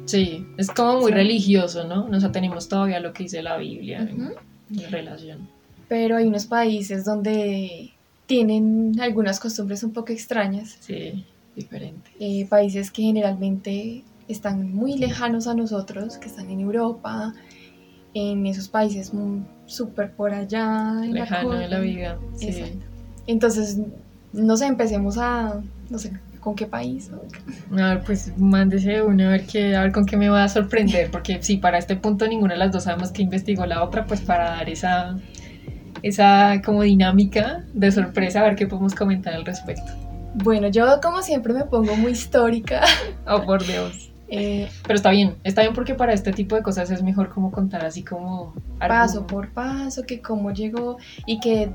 Sí, 0.08 0.46
es 0.56 0.68
como 0.70 1.00
muy 1.00 1.12
Sí. 1.12 1.18
religioso, 1.18 1.84
¿no? 1.86 2.08
Nos 2.08 2.24
atenemos 2.24 2.68
todavía 2.68 2.96
a 2.96 3.00
lo 3.00 3.12
que 3.12 3.24
dice 3.24 3.42
la 3.42 3.56
Biblia 3.58 4.00
en- 4.00 4.32
relación. 4.90 5.48
Pero 5.88 6.16
hay 6.16 6.26
unos 6.26 6.46
países 6.46 7.04
donde 7.04 7.92
tienen 8.26 8.98
algunas 9.00 9.38
costumbres 9.40 9.82
un 9.82 9.92
poco 9.92 10.12
extrañas, 10.12 10.76
Sí, 10.80 11.24
diferente. 11.56 12.10
eh, 12.20 12.46
países 12.48 12.90
que 12.90 13.02
generalmente 13.02 14.02
están 14.28 14.74
muy 14.74 14.96
lejanos 14.98 15.46
a 15.46 15.54
nosotros, 15.54 16.16
que 16.18 16.26
están 16.28 16.50
en 16.50 16.60
Europa, 16.60 17.34
en 18.14 18.46
esos 18.46 18.68
países 18.68 19.12
súper 19.66 20.12
por 20.12 20.32
allá, 20.32 20.92
en 21.04 21.14
la 21.14 21.20
Lejano 21.20 21.50
de 21.52 21.68
la 21.68 21.80
vida. 21.80 22.18
Sí. 22.36 22.48
Exacto. 22.48 22.84
Entonces, 23.26 23.78
no 24.32 24.56
sé, 24.56 24.66
empecemos 24.66 25.16
a, 25.18 25.60
no 25.90 25.98
sé, 25.98 26.12
¿con 26.40 26.54
qué 26.54 26.66
país? 26.66 27.10
A 27.72 27.74
ver, 27.74 28.02
pues 28.04 28.32
mándese 28.38 29.02
uno 29.02 29.24
a 29.26 29.30
ver, 29.30 29.46
qué, 29.46 29.76
a 29.76 29.82
ver 29.82 29.92
con 29.92 30.06
qué 30.06 30.16
me 30.16 30.28
va 30.28 30.44
a 30.44 30.48
sorprender, 30.48 31.10
porque 31.10 31.42
si 31.42 31.56
para 31.58 31.78
este 31.78 31.96
punto 31.96 32.26
ninguna 32.26 32.54
de 32.54 32.58
las 32.60 32.72
dos 32.72 32.84
sabemos 32.84 33.10
que 33.12 33.22
investigó 33.22 33.66
la 33.66 33.82
otra, 33.84 34.04
pues 34.06 34.20
para 34.20 34.50
dar 34.50 34.68
esa, 34.68 35.18
esa 36.02 36.60
como 36.64 36.82
dinámica 36.82 37.64
de 37.72 37.90
sorpresa, 37.92 38.40
a 38.40 38.44
ver 38.44 38.56
qué 38.56 38.66
podemos 38.66 38.94
comentar 38.94 39.34
al 39.34 39.44
respecto. 39.44 39.92
Bueno, 40.34 40.68
yo 40.68 41.00
como 41.02 41.22
siempre 41.22 41.52
me 41.52 41.64
pongo 41.64 41.96
muy 41.96 42.12
histórica. 42.12 42.82
Oh, 43.26 43.42
por 43.44 43.62
Dios. 43.66 44.10
eh, 44.28 44.68
Pero 44.84 44.94
está 44.94 45.10
bien, 45.10 45.34
está 45.44 45.60
bien 45.62 45.74
porque 45.74 45.94
para 45.94 46.12
este 46.14 46.32
tipo 46.32 46.56
de 46.56 46.62
cosas 46.62 46.90
es 46.90 47.02
mejor 47.02 47.28
como 47.30 47.50
contar 47.50 47.84
así 47.84 48.02
como... 48.02 48.54
algo- 48.78 48.88
paso 48.94 49.26
por 49.26 49.50
paso, 49.50 50.04
que 50.04 50.20
cómo 50.22 50.50
llegó 50.52 50.96
y 51.26 51.40
que 51.40 51.70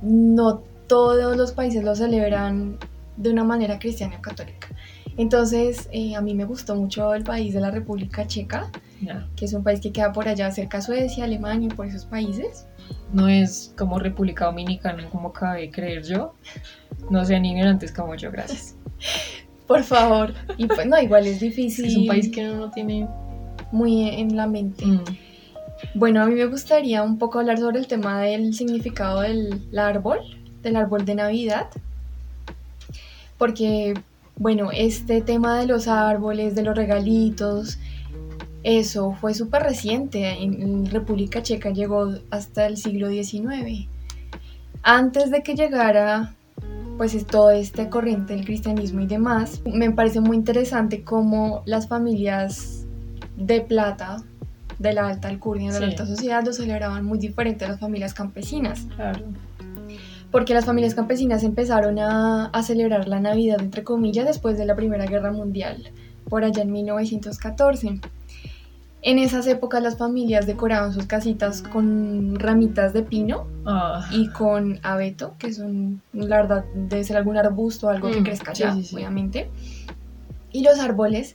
no 0.00 0.62
todos 0.86 1.36
los 1.36 1.52
países 1.52 1.84
lo 1.84 1.94
celebran 1.94 2.76
de 3.18 3.30
una 3.30 3.44
manera 3.44 3.78
cristiana 3.78 4.20
católica. 4.20 4.68
Entonces, 5.16 5.88
eh, 5.92 6.14
a 6.14 6.20
mí 6.20 6.34
me 6.34 6.44
gustó 6.44 6.76
mucho 6.76 7.12
el 7.12 7.24
país 7.24 7.52
de 7.52 7.60
la 7.60 7.70
República 7.70 8.26
Checa, 8.26 8.70
que 9.36 9.44
es 9.44 9.52
un 9.52 9.62
país 9.64 9.80
que 9.80 9.92
queda 9.92 10.12
por 10.12 10.28
allá 10.28 10.50
cerca 10.50 10.78
a 10.78 10.82
Suecia, 10.82 11.24
Alemania, 11.24 11.68
por 11.74 11.86
esos 11.86 12.04
países. 12.04 12.66
No 13.12 13.28
es 13.28 13.74
como 13.76 13.98
República 13.98 14.46
Dominicana, 14.46 15.08
como 15.10 15.28
acabé 15.28 15.62
de 15.62 15.70
creer 15.70 16.04
yo. 16.04 16.34
No 17.10 17.24
sean 17.24 17.44
ignorantes 17.44 17.92
como 17.92 18.14
yo, 18.14 18.30
gracias. 18.30 18.76
Por 19.66 19.82
favor. 19.84 20.32
Y 20.56 20.66
pues 20.66 20.86
no, 20.86 20.98
igual 20.98 21.26
es 21.26 21.40
difícil. 21.40 21.84
Es 21.88 21.96
un 21.96 22.06
país 22.06 22.30
que 22.30 22.48
uno 22.48 22.56
no 22.56 22.70
tiene... 22.70 23.06
muy 23.72 24.08
en 24.08 24.34
la 24.36 24.46
mente. 24.46 24.86
Mm, 24.86 25.04
Bueno, 25.94 26.22
a 26.22 26.26
mí 26.26 26.34
me 26.34 26.46
gustaría 26.46 27.02
un 27.02 27.18
poco 27.18 27.38
hablar 27.40 27.58
sobre 27.58 27.78
el 27.78 27.86
tema 27.86 28.20
del 28.22 28.54
significado 28.54 29.20
del 29.20 29.60
árbol, 29.78 30.20
del 30.62 30.76
árbol 30.76 31.04
de 31.04 31.14
Navidad, 31.16 31.68
porque, 33.38 33.94
bueno, 34.36 34.70
este 34.72 35.22
tema 35.22 35.58
de 35.58 35.66
los 35.66 35.88
árboles, 35.88 36.54
de 36.54 36.62
los 36.62 36.76
regalitos, 36.76 37.78
eso 38.64 39.12
fue 39.12 39.34
súper 39.34 39.62
reciente. 39.62 40.28
En, 40.42 40.90
República 40.90 41.42
Checa 41.42 41.70
llegó 41.70 42.12
hasta 42.30 42.66
el 42.66 42.76
siglo 42.76 43.08
XIX. 43.08 43.88
Antes 44.82 45.30
de 45.30 45.42
que 45.42 45.54
llegara, 45.54 46.34
pues 46.96 47.14
es 47.14 47.26
todo 47.26 47.50
este 47.50 47.88
corriente 47.88 48.34
del 48.34 48.44
cristianismo 48.44 49.00
y 49.00 49.06
demás, 49.06 49.62
me 49.64 49.90
parece 49.90 50.20
muy 50.20 50.36
interesante 50.36 51.04
cómo 51.04 51.62
las 51.64 51.88
familias 51.88 52.84
de 53.36 53.60
plata 53.60 54.22
de 54.78 54.92
la 54.92 55.08
alta 55.08 55.28
alcurnia, 55.28 55.72
de 55.72 55.80
la 55.80 55.86
alta 55.86 56.06
sociedad, 56.06 56.44
lo 56.44 56.52
celebraban 56.52 57.04
muy 57.04 57.18
diferente 57.18 57.64
a 57.64 57.68
las 57.68 57.80
familias 57.80 58.14
campesinas, 58.14 58.86
claro. 58.96 59.24
Porque 60.30 60.54
las 60.54 60.64
familias 60.64 60.94
campesinas 60.94 61.42
empezaron 61.42 61.98
a, 61.98 62.46
a 62.46 62.62
celebrar 62.62 63.08
la 63.08 63.20
Navidad, 63.20 63.60
entre 63.60 63.84
comillas, 63.84 64.26
después 64.26 64.58
de 64.58 64.66
la 64.66 64.76
Primera 64.76 65.06
Guerra 65.06 65.32
Mundial, 65.32 65.90
por 66.28 66.44
allá 66.44 66.62
en 66.62 66.72
1914. 66.72 68.00
En 69.00 69.18
esas 69.20 69.46
épocas 69.46 69.80
las 69.82 69.96
familias 69.96 70.46
decoraban 70.46 70.92
sus 70.92 71.06
casitas 71.06 71.62
con 71.62 72.34
ramitas 72.38 72.92
de 72.92 73.02
pino 73.04 73.46
Ah, 73.64 74.04
y 74.10 74.28
con 74.30 74.80
abeto, 74.82 75.34
que 75.38 75.52
son, 75.52 76.02
la 76.12 76.38
verdad, 76.38 76.64
debe 76.74 77.04
ser 77.04 77.16
algún 77.16 77.36
arbusto 77.36 77.86
o 77.86 77.90
algo 77.90 78.10
que 78.10 78.20
Mm, 78.20 78.24
crezca 78.24 78.50
allá, 78.50 78.74
sí, 78.74 78.82
sí. 78.82 78.96
obviamente. 78.96 79.50
Y 80.50 80.62
los 80.64 80.80
árboles 80.80 81.34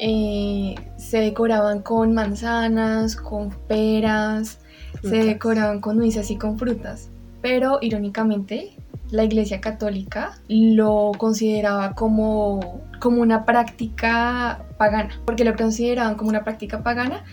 eh, 0.00 0.74
se 0.96 1.18
decoraban 1.20 1.80
con 1.82 2.12
manzanas, 2.12 3.14
con 3.14 3.50
peras, 3.68 4.58
se 5.02 5.24
decoraban 5.24 5.80
con 5.80 5.96
nueces 5.96 6.30
y 6.30 6.36
con 6.36 6.58
frutas. 6.58 7.09
Pero 7.42 7.78
irónicamente, 7.80 8.76
la 9.10 9.24
Iglesia 9.24 9.60
Católica 9.60 10.38
lo 10.48 11.12
consideraba 11.18 11.94
como, 11.94 12.80
como 13.00 13.22
una 13.22 13.44
práctica 13.44 14.64
pagana. 14.78 15.10
porque 15.24 15.44
lo 15.44 15.54
consideraban 15.56 16.14
como 16.14 16.30
una 16.30 16.44
práctica 16.44 16.82
pagana? 16.82 17.24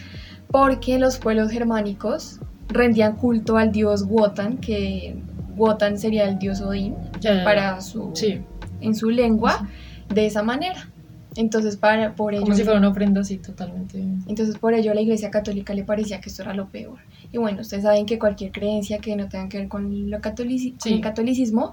Porque 0.49 0.97
los 0.97 1.17
pueblos 1.17 1.51
germánicos 1.51 2.39
rendían 2.69 3.15
culto 3.15 3.57
al 3.57 3.71
dios 3.71 4.03
Wotan, 4.07 4.57
que 4.57 5.15
Wotan 5.55 5.97
sería 5.97 6.25
el 6.25 6.39
dios 6.39 6.61
Odín 6.61 6.95
para 7.43 7.81
su, 7.81 8.11
Sí, 8.13 8.41
en 8.81 8.95
su 8.95 9.09
lengua, 9.09 9.67
de 10.13 10.25
esa 10.25 10.43
manera. 10.43 10.89
Entonces, 11.37 11.77
para, 11.77 12.13
por 12.15 12.33
ello, 12.33 12.41
Como 12.43 12.55
si 12.55 12.63
fuera 12.63 12.79
una 12.79 12.89
ofrenda 12.89 13.21
así 13.21 13.37
totalmente. 13.37 13.99
entonces 14.27 14.57
por 14.57 14.73
ello 14.73 14.91
a 14.91 14.95
la 14.95 15.01
Iglesia 15.01 15.29
Católica 15.31 15.73
le 15.73 15.83
parecía 15.83 16.19
que 16.19 16.29
esto 16.29 16.41
era 16.41 16.53
lo 16.53 16.67
peor. 16.67 16.97
Y 17.31 17.37
bueno, 17.37 17.61
ustedes 17.61 17.83
saben 17.83 18.05
que 18.05 18.17
cualquier 18.19 18.51
creencia 18.51 18.97
que 18.99 19.15
no 19.15 19.29
tenga 19.29 19.47
que 19.47 19.59
ver 19.59 19.67
con, 19.67 20.09
lo 20.09 20.17
catolici- 20.19 20.71
con 20.71 20.81
Sí. 20.81 20.93
el 20.95 21.01
catolicismo 21.01 21.71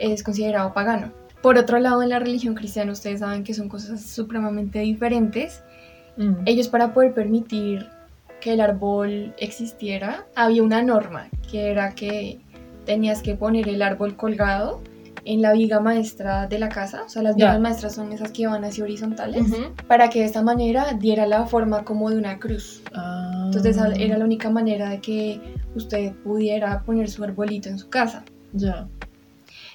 es 0.00 0.22
considerado 0.22 0.72
pagano. 0.74 1.12
Por 1.42 1.56
otro 1.56 1.78
lado, 1.78 2.02
en 2.02 2.08
la 2.10 2.18
religión 2.18 2.54
cristiana 2.54 2.92
ustedes 2.92 3.20
saben 3.20 3.44
que 3.44 3.54
son 3.54 3.68
cosas 3.68 4.02
supremamente 4.04 4.80
diferentes. 4.80 5.62
Mm. 6.16 6.42
Ellos 6.44 6.68
para 6.68 6.92
poder 6.92 7.14
permitir 7.14 7.86
que 8.40 8.52
el 8.54 8.60
árbol 8.60 9.34
existiera, 9.38 10.26
había 10.34 10.62
una 10.62 10.82
norma, 10.82 11.28
que 11.50 11.70
era 11.70 11.94
que 11.94 12.40
tenías 12.86 13.22
que 13.22 13.34
poner 13.36 13.68
el 13.68 13.82
árbol 13.82 14.16
colgado 14.16 14.80
en 15.24 15.42
la 15.42 15.52
viga 15.52 15.80
maestra 15.80 16.46
de 16.46 16.58
la 16.58 16.68
casa. 16.68 17.02
O 17.04 17.08
sea, 17.08 17.22
las 17.22 17.36
vigas 17.36 17.60
maestras 17.60 17.94
son 17.94 18.12
esas 18.12 18.32
que 18.32 18.46
van 18.46 18.64
así 18.64 18.82
horizontales, 18.82 19.46
para 19.86 20.08
que 20.08 20.20
de 20.20 20.26
esta 20.26 20.42
manera 20.42 20.94
diera 20.98 21.26
la 21.26 21.46
forma 21.46 21.84
como 21.84 22.10
de 22.10 22.16
una 22.16 22.38
cruz. 22.38 22.82
Ah. 22.94 23.42
Entonces 23.46 23.76
esa 23.76 23.92
era 23.94 24.18
la 24.18 24.24
única 24.24 24.50
manera 24.50 24.90
de 24.90 25.00
que 25.00 25.40
usted 25.74 26.12
pudiera 26.24 26.82
poner 26.82 27.10
su 27.10 27.24
arbolito 27.24 27.68
en 27.68 27.78
su 27.78 27.88
casa. 27.88 28.24
Ya. 28.52 28.88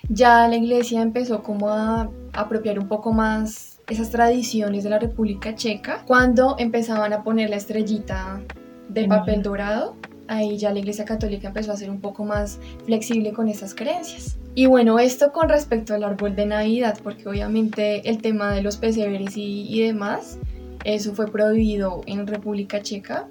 Ya 0.09 0.47
la 0.47 0.55
iglesia 0.55 1.01
empezó 1.01 1.41
como 1.41 1.69
a 1.69 2.09
apropiar 2.33 2.79
un 2.79 2.87
poco 2.87 3.11
más 3.11 3.79
esas 3.87 4.09
tradiciones 4.09 4.83
de 4.83 4.89
la 4.89 4.99
República 4.99 5.55
Checa 5.55 6.03
cuando 6.05 6.55
empezaban 6.57 7.13
a 7.13 7.23
poner 7.23 7.49
la 7.49 7.55
estrellita 7.55 8.41
de 8.89 9.07
papel 9.07 9.41
dorado. 9.41 9.95
Ahí 10.27 10.57
ya 10.57 10.71
la 10.73 10.79
iglesia 10.79 11.05
católica 11.05 11.47
empezó 11.49 11.71
a 11.71 11.77
ser 11.77 11.89
un 11.89 12.01
poco 12.01 12.23
más 12.25 12.59
flexible 12.85 13.31
con 13.33 13.47
estas 13.47 13.75
creencias. 13.75 14.37
Y 14.55 14.65
bueno, 14.65 14.97
esto 14.99 15.31
con 15.31 15.49
respecto 15.49 15.93
al 15.93 16.03
árbol 16.03 16.35
de 16.35 16.45
Navidad, 16.45 16.97
porque 17.03 17.27
obviamente 17.27 18.09
el 18.09 18.21
tema 18.21 18.53
de 18.53 18.61
los 18.63 18.77
pesebres 18.77 19.37
y, 19.37 19.67
y 19.69 19.81
demás, 19.81 20.39
eso 20.83 21.13
fue 21.13 21.31
prohibido 21.31 22.01
en 22.07 22.25
República 22.25 22.81
Checa, 22.81 23.27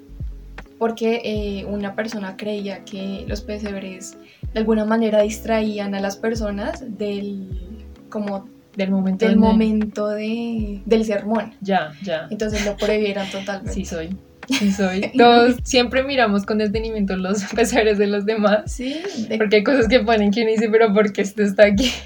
porque 0.77 1.21
eh, 1.25 1.65
una 1.65 1.95
persona 1.95 2.35
creía 2.37 2.83
que 2.85 3.25
los 3.27 3.41
pesebres 3.41 4.17
de 4.53 4.59
alguna 4.59 4.85
manera 4.85 5.21
distraían 5.21 5.95
a 5.95 5.99
las 5.99 6.15
personas 6.17 6.83
del 6.97 7.49
como 8.09 8.47
Del 8.75 8.91
momento. 8.91 9.25
del 9.25 9.33
en 9.37 9.43
el- 9.43 9.49
momento 9.49 10.07
de, 10.09 10.81
del 10.85 11.05
sermón. 11.05 11.53
Ya, 11.61 11.91
ya. 12.03 12.27
Entonces 12.29 12.65
lo 12.65 12.75
prohibieron 12.77 13.25
totalmente. 13.29 13.73
Sí 13.73 13.83
soy. 13.85 14.15
Sí 14.49 14.71
soy. 14.71 15.11
Todos 15.17 15.57
siempre 15.63 16.03
miramos 16.03 16.45
con 16.45 16.57
detenimiento 16.59 17.15
los 17.17 17.43
pesebres 17.55 17.97
de 17.97 18.07
los 18.07 18.25
demás. 18.25 18.71
Sí, 18.71 18.95
de- 19.29 19.37
Porque 19.37 19.57
hay 19.57 19.63
cosas 19.63 19.87
que 19.87 19.99
ponen 20.01 20.31
que 20.31 20.41
uno 20.41 20.51
dice, 20.51 20.69
pero 20.69 20.93
¿por 20.93 21.11
qué 21.13 21.21
esto 21.21 21.43
está 21.43 21.65
aquí? 21.65 21.89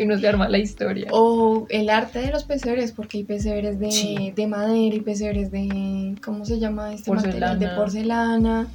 Y 0.00 0.04
uno 0.04 0.16
se 0.16 0.28
arma 0.28 0.48
la 0.48 0.58
historia. 0.58 1.08
o 1.10 1.66
el 1.70 1.90
arte 1.90 2.20
de 2.20 2.30
los 2.30 2.44
pesebres, 2.44 2.92
porque 2.92 3.18
hay 3.18 3.24
pesebres 3.24 3.80
de, 3.80 3.90
Sí. 3.90 4.32
de 4.36 4.46
madera 4.46 4.94
y 4.94 5.00
pesebres 5.00 5.50
de, 5.50 6.14
¿cómo 6.24 6.44
se 6.44 6.60
llama 6.60 6.94
este 6.94 7.10
material? 7.10 7.58
De 7.58 7.66
Porcelana. 7.66 7.76
porcelana. 7.76 8.66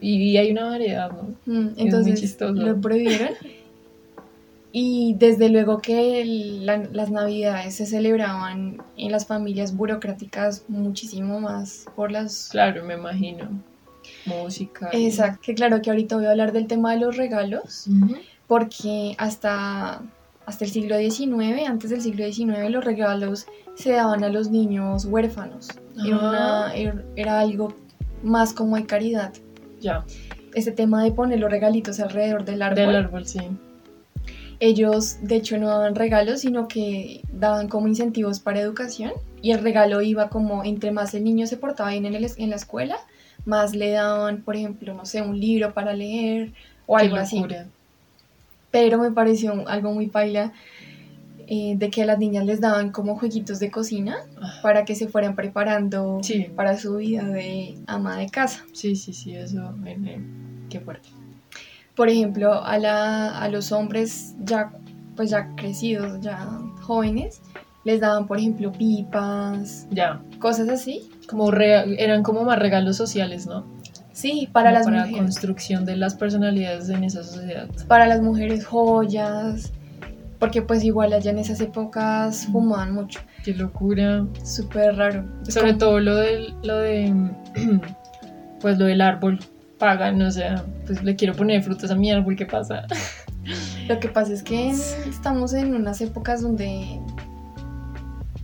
Y, 0.00 0.30
y 0.32 0.36
hay 0.36 0.50
una 0.50 0.64
variedad, 0.70 1.12
¿no? 1.12 1.28
Mm, 1.46 1.74
Entonces 1.76 2.20
chistoso. 2.20 2.54
lo 2.54 2.80
prohibieron. 2.80 3.28
Y 4.76 5.14
desde 5.20 5.50
luego 5.50 5.78
que 5.80 6.24
la- 6.24 6.88
las 6.92 7.08
navidades 7.12 7.76
se 7.76 7.86
celebraban 7.86 8.82
en 8.96 9.12
las 9.12 9.24
familias 9.24 9.76
burocráticas 9.76 10.64
muchísimo 10.66 11.38
más 11.38 11.84
por 11.94 12.10
las... 12.10 12.48
Claro, 12.50 12.84
me 12.84 12.94
imagino. 12.94 13.48
Música. 14.26 14.90
y- 14.92 15.06
Exacto, 15.06 15.38
que 15.44 15.54
claro 15.54 15.80
que 15.80 15.90
ahorita 15.90 16.16
voy 16.16 16.26
a 16.26 16.32
hablar 16.32 16.50
del 16.52 16.66
tema 16.66 16.90
de 16.92 16.98
los 16.98 17.16
regalos, 17.16 17.86
porque 18.48 19.14
hasta, 19.16 20.02
hasta 20.44 20.64
el 20.64 20.70
siglo 20.72 20.98
XIX, 20.98 21.68
antes 21.68 21.90
del 21.90 22.00
siglo 22.02 22.24
XIX, 22.26 22.68
los 22.68 22.84
regalos 22.84 23.46
se 23.76 23.92
daban 23.92 24.24
a 24.24 24.28
los 24.28 24.50
niños 24.50 25.04
huérfanos. 25.04 25.68
Era, 26.04 26.18
una- 26.18 26.66
Ah. 26.66 26.74
era- 26.74 27.04
era 27.14 27.38
algo 27.38 27.74
más 28.24 28.52
como 28.52 28.74
de 28.74 28.86
caridad. 28.86 29.32
Ya. 29.80 30.04
Este 30.52 30.72
tema 30.72 31.04
de 31.04 31.12
poner 31.12 31.38
los 31.38 31.50
regalitos 31.50 32.00
alrededor 32.00 32.44
del 32.44 32.60
árbol. 32.62 32.76
Del 32.86 32.96
árbol, 32.96 33.26
sí. 33.26 33.40
Ellos, 34.60 35.18
de 35.22 35.36
hecho, 35.36 35.58
no 35.58 35.68
daban 35.68 35.94
regalos, 35.94 36.40
sino 36.40 36.68
que 36.68 37.22
daban 37.32 37.68
como 37.68 37.88
incentivos 37.88 38.40
para 38.40 38.60
educación. 38.60 39.12
Y 39.42 39.52
el 39.52 39.62
regalo 39.62 40.00
iba 40.00 40.28
como, 40.30 40.64
entre 40.64 40.90
más 40.90 41.12
el 41.14 41.24
niño 41.24 41.46
se 41.46 41.56
portaba 41.56 41.90
bien 41.90 42.06
en, 42.06 42.14
el- 42.14 42.30
en 42.36 42.50
la 42.50 42.56
escuela, 42.56 42.96
más 43.44 43.74
le 43.74 43.90
daban, 43.90 44.42
por 44.42 44.56
ejemplo, 44.56 44.94
no 44.94 45.04
sé, 45.04 45.20
un 45.22 45.38
libro 45.38 45.74
para 45.74 45.92
leer 45.92 46.52
o 46.86 46.96
algo 46.96 47.16
así. 47.16 47.42
Pero 48.70 48.98
me 48.98 49.10
pareció 49.12 49.68
algo 49.68 49.92
muy 49.92 50.08
paila 50.08 50.52
eh, 51.46 51.74
de 51.76 51.90
que 51.90 52.02
a 52.02 52.06
las 52.06 52.18
niñas 52.18 52.46
les 52.46 52.60
daban 52.60 52.90
como 52.90 53.16
jueguitos 53.18 53.58
de 53.60 53.70
cocina 53.70 54.16
Ah, 54.40 54.60
para 54.62 54.84
que 54.86 54.94
se 54.94 55.08
fueran 55.08 55.36
preparando 55.36 56.18
Sí. 56.22 56.46
para 56.56 56.78
su 56.78 56.96
vida 56.96 57.22
de 57.28 57.76
ama 57.86 58.16
de 58.16 58.30
casa. 58.30 58.64
Sí, 58.72 58.96
sí, 58.96 59.12
sí, 59.12 59.36
eso. 59.36 59.74
Qué 60.70 60.80
fuerte. 60.80 61.10
Por 61.96 62.08
ejemplo, 62.08 62.62
a, 62.64 62.78
la, 62.78 63.38
a 63.38 63.48
los 63.48 63.70
hombres 63.72 64.34
ya, 64.40 64.72
pues 65.16 65.30
ya 65.30 65.54
crecidos, 65.56 66.20
ya 66.20 66.48
jóvenes, 66.82 67.40
les 67.84 68.00
daban, 68.00 68.26
por 68.26 68.38
ejemplo, 68.38 68.72
pipas, 68.72 69.86
Ya. 69.90 70.20
cosas 70.40 70.68
así. 70.68 71.08
Como 71.28 71.50
re- 71.50 72.02
eran 72.02 72.22
como 72.22 72.42
más 72.44 72.58
regalos 72.58 72.96
sociales, 72.96 73.46
¿no? 73.46 73.64
Sí, 74.12 74.48
para 74.52 74.70
Como 74.70 74.78
las 74.78 74.84
para 74.86 74.98
mujeres. 75.06 75.18
construcción 75.20 75.84
de 75.84 75.96
las 75.96 76.14
personalidades 76.14 76.88
en 76.88 77.04
esa 77.04 77.22
sociedad. 77.22 77.68
Para 77.88 78.06
las 78.06 78.22
mujeres 78.22 78.64
joyas, 78.66 79.72
porque 80.38 80.62
pues 80.62 80.82
igual 80.84 81.12
allá 81.12 81.30
en 81.30 81.38
esas 81.38 81.60
épocas 81.60 82.46
fumaban 82.50 82.92
mucho. 82.94 83.20
Qué 83.44 83.54
locura. 83.54 84.24
Súper 84.44 84.96
raro. 84.96 85.24
Sobre 85.48 85.74
todo 85.74 86.00
lo 86.00 86.16
del, 86.16 86.54
lo 86.62 86.78
de, 86.78 87.12
pues 88.60 88.78
lo 88.78 88.86
del 88.86 89.00
árbol 89.00 89.40
pagan, 89.78 90.20
o 90.22 90.30
sea, 90.30 90.64
pues 90.86 91.02
le 91.02 91.16
quiero 91.16 91.34
poner 91.34 91.62
frutas 91.62 91.90
a 91.90 91.94
mi 91.94 92.10
árbol, 92.10 92.36
¿qué 92.36 92.46
pasa? 92.46 92.86
Lo 93.88 93.98
que 94.00 94.08
pasa 94.08 94.32
es 94.32 94.42
que 94.42 94.70
estamos 94.70 95.52
en 95.52 95.74
unas 95.74 96.00
épocas 96.00 96.40
donde, 96.42 96.98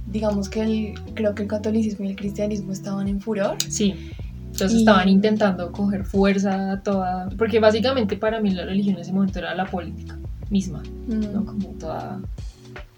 digamos 0.06 0.48
que 0.48 0.60
el, 0.60 0.94
creo 1.14 1.34
que 1.34 1.42
el 1.42 1.48
catolicismo 1.48 2.04
y 2.04 2.08
el 2.10 2.16
cristianismo 2.16 2.72
estaban 2.72 3.08
en 3.08 3.20
furor. 3.20 3.56
Sí. 3.68 4.10
Entonces 4.46 4.72
Y- 4.72 4.80
estaban 4.80 5.08
intentando 5.08 5.70
coger 5.72 6.04
fuerza 6.04 6.72
a 6.72 6.82
toda, 6.82 7.28
porque 7.38 7.60
básicamente 7.60 8.16
para 8.16 8.40
mí 8.40 8.50
la 8.50 8.64
religión 8.64 8.96
en 8.96 9.02
ese 9.02 9.12
momento 9.12 9.38
era 9.38 9.54
la 9.54 9.64
política 9.66 10.18
misma, 10.50 10.82
Mm. 11.06 11.32
¿no? 11.32 11.44
Como 11.46 11.68
toda 11.78 12.20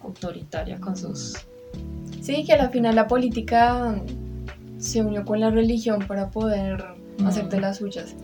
autoritaria 0.02 0.80
con 0.80 0.96
sus... 0.96 1.34
Sí, 2.22 2.44
que 2.44 2.54
al 2.54 2.70
final 2.70 2.94
la 2.96 3.06
política 3.06 3.94
se 4.78 5.02
unió 5.02 5.24
con 5.24 5.38
la 5.40 5.50
religión 5.50 6.00
para 6.08 6.30
poder 6.30 6.82
Mm. 7.18 7.26
hacer 7.26 7.48
de 7.48 7.60
las 7.60 7.78
suyas. 7.78 8.14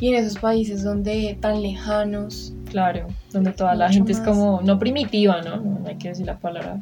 Y 0.00 0.08
en 0.08 0.14
esos 0.24 0.38
países 0.38 0.82
donde 0.82 1.38
tan 1.40 1.62
lejanos, 1.62 2.52
Claro, 2.70 3.06
donde 3.32 3.52
toda 3.52 3.74
la 3.76 3.88
gente 3.90 4.10
es 4.12 4.18
más. 4.18 4.28
como, 4.28 4.60
no 4.62 4.78
primitiva, 4.78 5.40
¿no? 5.42 5.56
No, 5.58 5.78
no 5.80 5.86
hay 5.88 5.96
que 5.96 6.08
decir 6.08 6.26
la 6.26 6.38
palabra, 6.38 6.80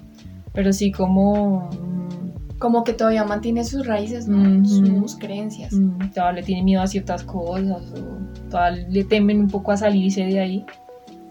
pero 0.55 0.73
sí 0.73 0.91
como... 0.91 1.69
mm, 1.71 2.59
como 2.59 2.85
que 2.85 2.93
todavía 2.95 3.25
mantiene 3.25 3.65
sus 3.65 3.87
raíces, 3.87 4.29
¿no? 4.29 4.65
Sus 4.65 5.17
creencias. 5.17 5.73
Mm, 5.75 6.11
todavía 6.15 6.41
le 6.41 6.47
tiene 6.47 6.63
miedo 6.63 6.81
a 6.81 6.87
ciertas 6.87 7.23
cosas 7.25 7.83
o 7.93 8.49
todavía 8.51 8.87
le 8.89 9.05
temen 9.05 9.41
un 9.41 9.49
poco 9.49 9.73
a 9.73 9.77
salirse 9.77 10.25
de 10.25 10.41
ahí, 10.41 10.65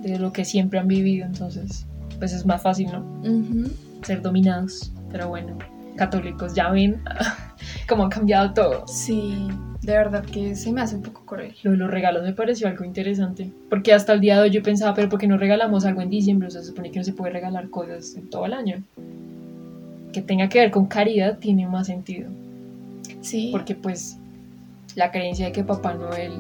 de 0.02 0.20
lo 0.20 0.32
que 0.34 0.46
siempre 0.46 0.78
han 0.80 0.88
vivido, 0.88 1.26
entonces 1.26 1.88
pues 2.20 2.34
es 2.34 2.46
más 2.46 2.62
fácil, 2.62 2.90
¿no? 2.92 3.04
Ser 4.04 4.22
dominados, 4.22 4.92
pero 5.12 5.30
bueno, 5.30 5.58
católicos 5.96 6.54
ya 6.54 6.70
ven 6.70 7.02
cómo 7.88 8.06
ha 8.06 8.10
cambiado 8.10 8.54
todo. 8.54 8.88
Sí, 8.88 9.48
de 9.82 9.94
verdad 9.94 10.24
que 10.24 10.56
se 10.56 10.72
me 10.72 10.82
hace 10.82 10.96
un 10.96 11.02
poco 11.02 11.26
cruel. 11.26 11.56
Lo 11.64 11.72
de 11.72 11.78
los 11.78 11.90
regalos 11.90 12.24
me 12.24 12.34
pareció 12.34 12.68
algo 12.68 12.86
interesante, 12.86 13.52
porque 13.70 13.94
hasta 13.94 14.14
el 14.14 14.22
día 14.22 14.36
de 14.36 14.42
hoy 14.44 14.50
yo 14.52 14.62
pensaba, 14.62 14.94
pero 14.94 15.10
¿por 15.10 15.20
qué 15.20 15.28
no 15.28 15.38
regalamos 15.38 15.86
algo 15.86 16.02
en 16.02 16.10
diciembre? 16.10 16.48
O 16.48 16.52
sea, 16.52 16.62
se 16.62 16.68
supone 16.68 16.92
que 16.92 17.00
no 17.00 17.04
se 17.04 17.14
puede 17.14 17.34
regalar 17.34 17.70
cosas 17.70 18.16
en 18.16 18.30
todo 18.30 18.46
el 18.46 18.54
año. 18.54 18.84
Que 20.14 20.22
tenga 20.22 20.50
que 20.50 20.60
ver 20.60 20.72
con 20.72 20.88
caridad 20.88 21.40
tiene 21.40 21.68
más 21.68 21.88
sentido. 21.88 22.30
Sí, 23.22 23.50
porque 23.52 23.76
pues 23.76 24.18
la 24.96 25.12
creencia 25.12 25.48
de 25.48 25.52
que 25.52 25.64
Papá 25.64 25.94
Noel 25.94 26.32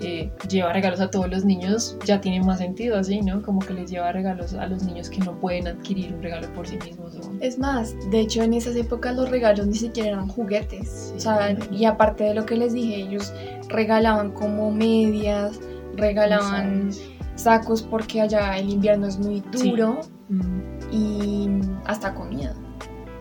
eh, 0.00 0.30
lleva 0.48 0.72
regalos 0.72 1.00
a 1.00 1.10
todos 1.10 1.28
los 1.28 1.44
niños 1.44 1.96
ya 2.06 2.20
tiene 2.20 2.42
más 2.44 2.58
sentido 2.58 2.96
así, 2.98 3.20
¿no? 3.22 3.42
Como 3.42 3.60
que 3.60 3.74
les 3.74 3.90
lleva 3.90 4.10
regalos 4.12 4.54
a 4.54 4.66
los 4.66 4.82
niños 4.82 5.10
que 5.10 5.18
no 5.18 5.38
pueden 5.38 5.68
adquirir 5.68 6.14
un 6.14 6.22
regalo 6.22 6.48
por 6.54 6.66
sí 6.66 6.78
mismos. 6.84 7.16
o- 7.16 7.32
Es 7.40 7.58
más, 7.58 7.94
de 8.10 8.20
hecho 8.20 8.42
en 8.42 8.54
esas 8.54 8.76
épocas 8.76 9.14
los 9.16 9.30
regalos 9.30 9.66
ni 9.66 9.74
siquiera 9.74 10.10
eran 10.10 10.28
juguetes. 10.28 11.12
O 11.16 11.20
sea, 11.20 11.56
y 11.70 11.84
aparte 11.84 12.24
de 12.24 12.34
lo 12.34 12.46
que 12.46 12.56
les 12.56 12.72
dije, 12.72 12.96
ellos 12.96 13.32
regalaban 13.68 14.30
como 14.32 14.70
medias, 14.70 15.60
regalaban 15.96 16.90
sacos 17.36 17.82
porque 17.82 18.20
allá 18.20 18.56
el 18.58 18.68
invierno 18.70 19.06
es 19.06 19.18
muy 19.18 19.42
Sí. 19.54 19.70
duro 19.70 20.00
Mm. 20.28 20.60
y 20.92 21.48
hasta 21.86 22.14
comida. 22.14 22.54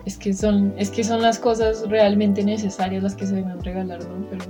Es 0.05 0.17
que, 0.17 0.33
son, 0.33 0.73
es 0.77 0.89
que 0.89 1.03
son 1.03 1.21
las 1.21 1.37
cosas 1.39 1.83
realmente 1.87 2.43
necesarias 2.43 3.03
las 3.03 3.15
que 3.15 3.27
se 3.27 3.35
deben 3.35 3.59
regalar, 3.63 3.99
¿no? 4.05 4.25
Pero 4.29 4.45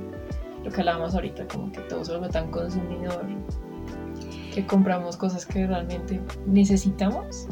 lo 0.69 0.75
que 0.75 0.81
hablábamos 0.81 1.15
ahorita, 1.15 1.47
como 1.47 1.71
que 1.71 1.81
todo 1.81 2.05
se 2.05 2.13
lo 2.13 2.29
tan 2.29 2.51
consumidor, 2.51 3.25
que 4.53 4.65
compramos 4.65 5.17
cosas 5.17 5.45
que 5.45 5.65
realmente 5.65 6.21
necesitamos. 6.45 7.47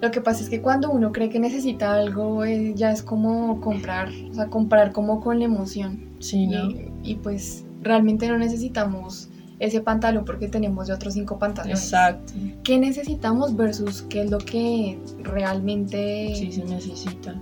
Lo 0.00 0.10
que 0.10 0.20
pasa 0.20 0.42
es 0.42 0.50
que 0.50 0.60
cuando 0.60 0.90
uno 0.90 1.12
cree 1.12 1.30
que 1.30 1.38
necesita 1.38 1.94
algo, 1.94 2.44
eh, 2.44 2.74
ya 2.74 2.90
es 2.90 3.02
como 3.02 3.60
comprar, 3.60 4.08
o 4.30 4.34
sea, 4.34 4.48
comprar 4.48 4.92
como 4.92 5.20
con 5.20 5.38
la 5.38 5.46
emoción. 5.46 6.10
Sí, 6.18 6.46
¿no? 6.46 6.70
Y, 6.70 6.92
y 7.02 7.14
pues 7.14 7.64
realmente 7.80 8.28
no 8.28 8.36
necesitamos 8.36 9.30
ese 9.58 9.80
pantalón 9.80 10.24
porque 10.24 10.48
tenemos 10.48 10.88
de 10.88 10.94
otros 10.94 11.14
cinco 11.14 11.38
pantalones. 11.38 11.80
Exacto. 11.80 12.34
¿Qué 12.62 12.78
necesitamos 12.78 13.56
versus 13.56 14.02
qué 14.02 14.22
es 14.22 14.30
lo 14.30 14.38
que 14.38 14.98
realmente... 15.22 16.34
Sí, 16.34 16.52
se 16.52 16.64
necesita. 16.64 17.40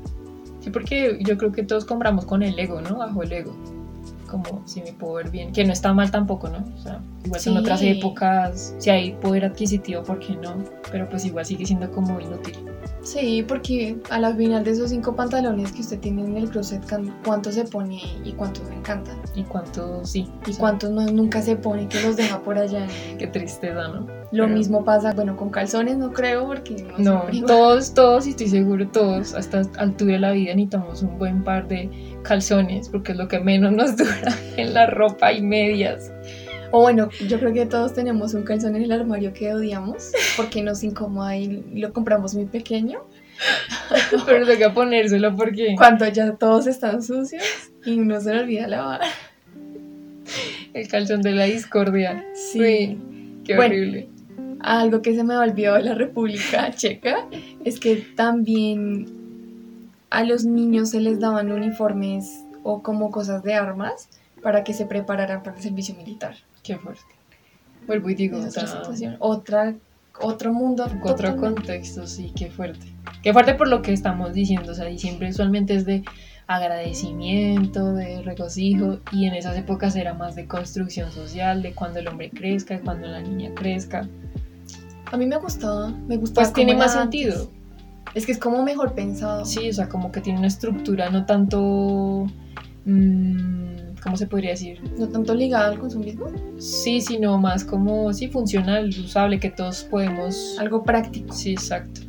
Sí, 0.61 0.71
porque 0.71 1.19
yo 1.26 1.37
creo 1.37 1.50
que 1.50 1.64
todos 1.64 1.85
compramos 1.85 2.25
con 2.25 2.43
el 2.43 2.57
ego, 2.59 2.81
¿no? 2.81 2.99
Bajo 2.99 3.23
el 3.23 3.33
ego. 3.33 3.53
Como 4.43 4.67
si 4.67 4.81
me 4.83 4.93
puedo 4.93 5.14
ver 5.14 5.31
bien. 5.31 5.53
Que 5.53 5.64
no 5.64 5.73
está 5.73 5.93
mal 5.93 6.11
tampoco, 6.11 6.49
¿no? 6.49 6.59
O 6.76 6.83
sea, 6.83 7.00
igual 7.25 7.41
son 7.41 7.53
Sí. 7.55 7.59
otras 7.61 7.83
épocas. 7.83 8.75
Si 8.79 8.91
hay 8.91 9.12
poder 9.12 9.45
adquisitivo, 9.45 10.03
¿por 10.03 10.19
qué 10.19 10.35
no? 10.37 10.57
Pero 10.91 11.09
pues 11.09 11.25
igual 11.25 11.45
sigue 11.47 11.64
siendo 11.67 11.91
como 11.91 12.21
inútil. 12.21 12.59
Sí, 13.05 13.45
porque 13.47 13.97
a 14.11 14.19
la 14.19 14.35
final 14.35 14.65
de 14.65 14.71
esos 14.71 14.89
cinco 14.91 15.15
pantalones 15.15 15.71
que 15.73 15.83
usted 15.83 16.01
tiene 16.01 16.23
en 16.25 16.37
el 16.39 16.49
closet, 16.49 16.85
can- 16.87 17.15
¿cuántos 17.25 17.55
se 17.55 17.65
pone 17.65 18.01
y 18.25 18.33
cuántos 18.33 18.67
le 18.71 18.77
encantan? 18.77 19.17
Y 19.35 19.43
cuánto, 19.43 20.03
sí. 20.05 20.27
Y 20.47 20.55
cuántos 20.55 20.91
no, 20.91 21.05
nunca 21.07 21.43
se 21.43 21.55
pone 21.55 21.87
que 21.87 22.01
los 22.03 22.17
deja 22.17 22.41
por 22.41 22.57
allá. 22.59 22.87
Qué 23.19 23.27
tristeza, 23.27 23.89
¿no? 23.89 24.07
Lo 24.33 24.45
Pero- 24.45 24.49
mismo 24.49 24.85
pasa, 24.85 25.13
bueno, 25.13 25.37
con 25.37 25.51
calzones 25.51 25.99
no 25.99 26.13
creo 26.13 26.47
porque 26.47 26.87
no, 26.99 27.25
No, 27.31 27.47
todos, 27.47 27.93
todos, 27.93 28.27
y 28.27 28.31
estoy 28.31 28.49
seguro, 28.49 28.89
todos, 28.89 29.35
a 29.35 29.39
esta 29.41 29.63
altura 29.79 30.15
de 30.15 30.19
la 30.21 30.33
vida 30.33 30.55
necesitamos 30.55 31.03
un 31.03 31.19
buen 31.19 31.45
par 31.45 31.69
de 31.69 31.91
calzones, 32.23 32.89
porque 32.89 33.13
es 33.13 33.19
lo 33.19 33.29
que 33.29 33.39
menos 33.39 33.73
nos 33.73 33.97
dura 33.99 34.35
en 34.57 34.73
la 34.73 34.87
ropa 34.87 35.31
y 35.33 35.43
medias. 35.43 36.11
O 36.76 36.81
bueno, 36.83 37.09
yo 37.28 37.38
creo 37.38 37.52
que 37.52 37.66
todos 37.66 37.95
tenemos 37.95 38.35
un 38.35 38.43
calzón 38.43 38.75
en 38.75 38.83
el 38.83 38.90
armario 38.93 39.33
que 39.33 39.54
odiamos 39.54 40.11
porque 40.37 40.61
nos 40.61 40.83
incomoda 40.83 41.37
y 41.37 41.62
lo 41.73 41.93
compramos 41.93 42.35
muy 42.35 42.47
pequeño. 42.47 42.99
Pero 44.26 44.45
toca 44.47 44.75
ponérselo 44.75 45.35
porque 45.37 45.75
Cuando 45.76 46.09
ya 46.09 46.33
todos 46.35 46.66
están 46.66 47.00
sucios 47.02 47.43
y 47.85 47.99
uno 47.99 48.21
se 48.21 48.35
le 48.35 48.40
olvida 48.40 48.66
lavar. 48.66 49.00
el 50.73 50.88
calzón 50.88 51.23
de 51.23 51.31
la 51.33 51.45
discordia. 51.45 52.25
Sí. 52.35 52.59
Uy, 52.61 52.99
qué 53.45 53.54
Bueno. 53.57 53.75
horrible. 53.75 54.09
Algo 54.61 55.00
que 55.02 55.14
se 55.14 55.23
me 55.23 55.37
olvidó 55.37 55.75
de 55.75 55.83
la 55.83 55.95
República 55.95 56.73
Checa 56.75 57.26
es 57.64 57.78
que 57.78 57.97
también 58.16 59.07
a 60.11 60.25
los 60.25 60.45
niños 60.45 60.90
se 60.90 61.00
les 61.00 61.21
daban 61.21 61.52
uniformes 61.52 62.45
o 62.64 62.83
como 62.83 63.11
cosas 63.12 63.43
de 63.45 63.54
armas 63.54 64.09
para 64.43 64.64
que 64.64 64.73
se 64.75 64.87
prepararan 64.87 65.43
para 65.43 65.57
el 65.57 65.62
servicio 65.62 65.95
militar. 65.95 66.35
Qué 66.64 66.78
fuerte. 66.78 67.04
Vuelvo 67.87 68.09
y 68.09 68.14
digo, 68.14 68.38
otra 68.38 68.66
situación, 68.66 69.16
otra, 69.21 69.75
otro 70.21 70.52
mundo. 70.52 70.85
otro 70.85 71.02
totalmente. 71.02 71.40
contexto, 71.40 72.06
sí, 72.06 72.33
qué 72.35 72.50
fuerte. 72.50 72.87
Qué 73.23 73.33
fuerte 73.33 73.54
por 73.54 73.68
lo 73.68 73.83
que 73.83 73.92
estamos 73.92 74.33
diciendo, 74.33 74.73
o 74.73 74.75
sea, 74.75 74.87
diciembre 74.87 75.28
usualmente 75.28 75.75
es 75.75 75.85
de 75.85 76.02
agradecimiento, 76.47 77.92
de 77.92 78.23
regocijo, 78.23 79.00
y 79.12 79.26
en 79.26 79.35
esas 79.35 79.56
épocas 79.59 79.94
era 79.94 80.14
más 80.14 80.35
de 80.35 80.47
construcción 80.47 81.12
social, 81.12 81.62
de 81.62 81.75
cuando 81.75 81.99
el 81.99 82.09
hombre 82.09 82.30
crezca, 82.30 82.75
de 82.75 82.80
cuando 82.80 83.09
la 83.09 83.21
niña 83.21 83.50
crezca. 83.54 84.09
A 85.12 85.16
mí 85.18 85.26
me 85.26 85.37
gustaba, 85.37 85.90
me 85.90 86.16
gustaba. 86.16 86.47
Pues 86.47 86.54
tiene 86.54 86.75
más 86.75 86.94
sentido. 86.94 87.50
Es 88.14 88.25
que 88.25 88.33
es 88.33 88.38
como 88.38 88.62
mejor 88.62 88.94
pensado. 88.94 89.44
Sí, 89.44 89.68
o 89.68 89.73
sea, 89.73 89.88
como 89.88 90.11
que 90.11 90.23
tiene 90.23 90.38
una 90.38 90.49
estructura 90.49 91.11
no 91.11 91.27
tanto... 91.27 92.27
mm, 92.87 93.74
¿Cómo 94.05 94.17
se 94.17 94.27
podría 94.27 94.51
decir? 94.51 94.81
No 94.99 95.09
tanto 95.09 95.35
ligado 95.35 95.73
al 95.73 95.79
consumismo, 95.79 96.27
Sí, 96.59 97.01
sino 97.01 97.38
más 97.38 97.64
como, 97.64 98.12
sí, 98.12 98.29
funcional, 98.29 98.88
usable, 98.90 99.40
que 99.40 99.51
todos 99.51 99.83
podemos... 99.85 100.57
algo 100.61 100.83
práctico. 100.85 101.33
Sí, 101.35 101.53
exacto. 101.53 102.03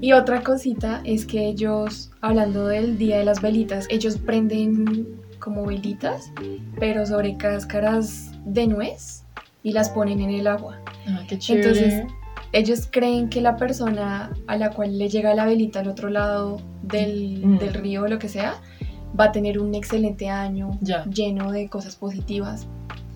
Y 0.00 0.12
otra 0.12 0.42
cosita 0.42 1.00
es 1.04 1.26
que 1.26 1.46
ellos, 1.48 2.10
hablando 2.20 2.66
del 2.66 2.96
día 2.98 3.18
de 3.18 3.24
las 3.24 3.40
velitas, 3.42 3.86
ellos 3.90 4.16
prenden 4.18 5.08
como 5.40 5.66
velitas, 5.66 6.30
pero 6.78 7.04
sobre 7.04 7.36
cáscaras 7.36 8.30
de 8.44 8.66
nuez 8.66 9.24
y 9.62 9.72
las 9.72 9.88
ponen 9.90 10.20
en 10.20 10.30
el 10.30 10.46
agua. 10.46 10.78
Ah, 11.08 11.22
qué 11.28 11.38
chévere. 11.38 11.68
Entonces, 11.68 12.04
Ellos 12.52 12.86
creen 12.88 13.28
que 13.30 13.40
la 13.40 13.56
persona 13.56 14.30
a 14.46 14.56
la 14.56 14.70
cual 14.70 14.96
le 14.96 15.08
llega 15.08 15.34
la 15.34 15.44
velita 15.44 15.80
al 15.80 15.88
otro 15.88 16.08
lado 16.08 16.60
del, 16.82 17.44
Mm. 17.44 17.58
del 17.58 17.74
río 17.74 18.02
o 18.04 18.06
lo 18.06 18.20
que 18.20 18.28
sea, 18.28 18.54
va 19.18 19.24
a 19.26 19.32
tener 19.32 19.58
un 19.60 19.74
excelente 19.74 20.28
año 20.28 20.78
Ya. 20.80 21.04
lleno 21.06 21.52
de 21.52 21.68
cosas 21.68 21.96
positivas. 21.96 22.66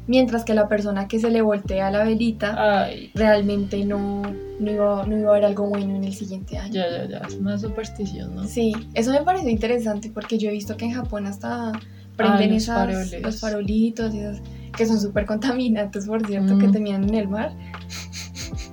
Mientras 0.06 0.42
que 0.44 0.54
la 0.54 0.68
persona 0.68 1.06
que 1.06 1.20
se 1.20 1.30
le 1.30 1.42
voltea 1.42 1.90
la 1.90 2.02
velita 2.02 2.84
Ay, 2.84 3.10
realmente 3.14 3.84
no, 3.84 4.22
no, 4.58 4.70
iba, 4.70 5.04
no 5.04 5.18
iba 5.18 5.28
a 5.28 5.32
haber 5.32 5.44
algo 5.44 5.66
bueno 5.68 5.94
en 5.96 6.04
el 6.04 6.14
siguiente 6.14 6.56
año. 6.56 6.72
ya, 6.72 6.88
ya, 6.90 7.04
ya, 7.08 7.18
es 7.28 7.34
una 7.34 7.58
superstición, 7.58 8.34
¿no? 8.34 8.44
Sí, 8.44 8.72
eso 8.94 9.12
me 9.12 9.20
pareció 9.22 9.50
interesante 9.50 10.10
porque 10.10 10.38
yo 10.38 10.48
he 10.48 10.52
visto 10.52 10.78
que 10.78 10.86
en 10.86 10.92
Japón 10.92 11.26
hasta 11.26 11.72
prenden 12.16 12.50
Ah, 12.50 12.54
los 12.54 12.62
esas, 12.62 12.76
faroles. 12.76 13.22
los 13.22 13.40
farolitos 13.40 14.14
y 14.14 14.20
esas- 14.20 14.40
que 14.76 14.86
son 14.86 14.98
súper 14.98 15.26
contaminantes, 15.26 16.06
por 16.06 16.26
cierto, 16.26 16.56
que 16.58 16.68
Mm. 16.68 16.72
terminan 16.72 17.04
en 17.08 17.14
el 17.14 17.28
mar, 17.28 17.52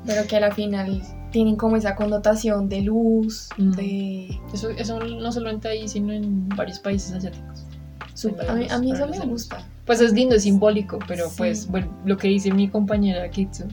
pero 0.06 0.26
que 0.28 0.38
a 0.38 0.40
la 0.40 0.52
final 0.52 1.02
tienen 1.36 1.58
como 1.58 1.76
esa 1.76 1.96
connotación 1.98 2.70
de 2.70 2.80
luz, 2.80 3.50
Mm. 3.58 3.72
de... 3.72 4.40
Eso, 4.54 4.70
eso 4.70 5.00
no 5.02 5.32
solamente 5.34 5.68
ahí, 5.68 5.86
sino 5.90 6.14
en 6.14 6.48
varios 6.48 6.80
países 6.80 7.12
asiáticos. 7.12 7.66
súper- 8.14 8.50
a, 8.50 8.54
mí, 8.56 8.68
a 8.70 8.80
mí 8.80 8.94
eso 8.94 9.06
me 9.06 9.20
gusta. 9.20 9.58
Pues 9.86 10.00
es 10.00 10.14
lindo, 10.14 10.36
es 10.36 10.44
simbólico, 10.44 10.98
pero 11.06 11.28
Sí. 11.28 11.36
pues 11.38 11.68
bueno, 11.68 11.88
lo 12.06 12.16
que 12.16 12.30
dice 12.30 12.54
mi 12.54 12.70
compañera 12.70 13.30
Kitsu, 13.30 13.66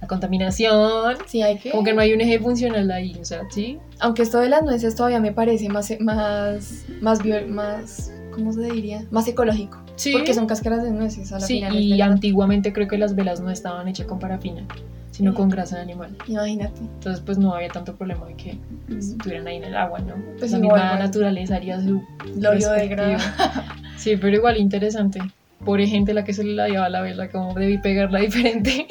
la 0.00 0.08
contaminación, 0.08 1.16
Sí, 1.26 1.42
hay 1.42 1.58
que... 1.58 1.70
como 1.72 1.84
que 1.84 1.92
no 1.92 2.00
hay 2.00 2.14
un 2.14 2.22
eje 2.22 2.38
funcional 2.38 2.90
ahí, 2.90 3.14
o 3.20 3.24
sea, 3.26 3.42
sí, 3.50 3.78
Aunque 4.00 4.22
esto 4.22 4.38
de 4.40 4.48
las 4.48 4.62
nueces 4.62 4.94
todavía 4.96 5.20
me 5.20 5.32
parece 5.32 5.68
más, 5.68 5.92
más, 6.00 6.86
más, 7.02 7.22
bio- 7.22 7.46
más, 7.48 8.10
¿cómo 8.34 8.52
se 8.52 8.60
diría? 8.70 9.04
Más 9.10 9.26
ecológico. 9.28 9.78
sí, 9.96 10.12
Porque 10.12 10.34
son 10.34 10.46
cáscaras 10.46 10.82
de 10.82 10.90
nueces 10.90 11.32
a 11.32 11.38
la 11.38 11.46
sí, 11.46 11.54
final. 11.56 11.76
y 11.76 12.00
antiguamente 12.00 12.72
creo 12.72 12.88
que 12.88 12.98
las 12.98 13.14
velas 13.14 13.40
no 13.40 13.50
estaban 13.50 13.86
hechas 13.88 14.06
con 14.06 14.18
parafina, 14.18 14.66
sino 15.10 15.30
Sí. 15.30 15.36
con 15.36 15.48
grasa 15.48 15.76
de 15.76 15.82
animal, 15.82 16.16
Imagínate. 16.26 16.80
entonces 16.80 17.22
pues 17.24 17.38
no 17.38 17.54
había 17.54 17.68
tanto 17.68 17.94
problema 17.94 18.26
de 18.26 18.34
que 18.34 18.58
estuvieran 18.96 19.46
ahí 19.46 19.56
en 19.56 19.64
el 19.64 19.76
agua, 19.76 20.00
¿no? 20.00 20.14
Pues 20.38 20.50
la 20.52 20.58
igual, 20.58 20.72
misma 20.74 20.88
bueno. 20.90 21.04
naturaleza 21.04 21.56
haría 21.56 21.80
su 21.80 22.02
Lo. 22.36 22.50
Sí, 23.96 24.16
pero 24.16 24.36
igual 24.36 24.56
interesante. 24.58 25.20
Pobre 25.64 25.86
gente 25.86 26.12
la 26.12 26.24
que 26.24 26.34
se 26.34 26.44
le 26.44 26.52
la 26.54 26.68
lleva 26.68 26.88
la 26.90 27.00
vela, 27.00 27.30
como 27.30 27.54
debí 27.54 27.78
pegarla 27.78 28.18
diferente. 28.20 28.86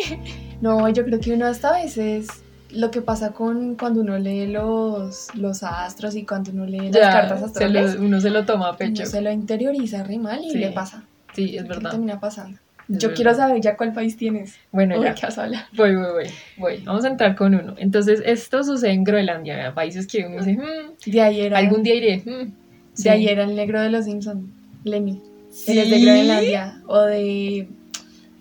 No, 0.62 0.88
yo 0.90 1.04
creo 1.06 1.20
que 1.20 1.34
uno 1.34 1.46
hasta 1.46 1.70
a 1.70 1.74
veces 1.84 2.28
lo 2.74 2.92
que 2.92 3.02
pasa 3.02 3.32
con 3.32 3.76
cuando 3.76 4.02
uno 4.02 4.18
lee 4.18 4.48
los, 4.48 5.34
los 5.36 5.64
astros 5.64 6.16
y 6.16 6.26
cuando 6.26 6.52
uno 6.52 6.66
lee 6.66 6.92
las 6.92 7.14
cartas 7.14 7.40
se 7.40 7.46
astrales, 7.46 7.96
lo- 7.96 8.02
uno 8.06 8.20
se 8.22 8.30
lo 8.30 8.46
toma 8.46 8.68
a 8.68 8.70
uno 8.70 8.78
pecho. 8.78 9.06
se 9.06 9.22
lo 9.22 9.32
interioriza 9.32 10.04
re 10.04 10.18
mal 10.18 10.44
y 10.44 10.52
Sí, 10.52 10.58
le 10.58 10.72
pasa. 10.72 11.04
Sí, 11.34 11.56
es 11.58 11.64
¿Qué 11.64 11.70
verdad. 11.70 11.92
termina 11.92 12.20
pasando? 12.20 12.58
Es 12.90 12.98
yo 12.98 13.08
verdad. 13.08 13.16
quiero 13.16 13.34
saber 13.36 13.62
ya 13.62 13.78
cuál 13.78 13.94
país 13.94 14.18
tienes. 14.18 14.56
Bueno, 14.72 15.02
ya. 15.02 15.10
de 15.10 15.16
qué 15.16 15.26
vas 15.26 15.38
a 15.38 15.44
hablar. 15.46 15.66
Voy, 15.76 15.96
voy, 15.96 16.12
voy, 16.12 16.26
voy. 16.58 16.78
Vamos 16.84 17.06
a 17.06 17.08
entrar 17.08 17.36
con 17.36 17.56
uno. 17.56 17.76
Entonces, 17.78 18.22
esto 18.26 18.64
sucede 18.64 18.92
en 18.92 19.04
Groenlandia, 19.04 19.56
¿verdad? 19.56 19.74
países 19.74 20.06
que 20.06 20.26
uno 20.26 20.38
dice, 20.44 20.54
"Hmm, 20.60 21.10
De 21.12 21.22
ahí 21.22 21.42
era, 21.42 21.58
algún 21.60 21.82
día 21.84 21.96
iré. 21.96 22.18
hmm". 22.26 22.26
de 22.26 22.52
Sí. 22.94 23.10
ahí 23.10 23.28
era 23.28 23.44
el 23.46 23.56
negro 23.56 23.82
de 23.82 23.90
los 23.90 24.06
Simpsons, 24.06 24.46
Lemmy. 24.84 25.22
Sí. 25.50 25.72
Él 25.72 25.78
es 25.80 25.90
de 25.92 26.02
Groenlandia 26.02 26.82
o 26.88 27.00
de... 27.02 27.68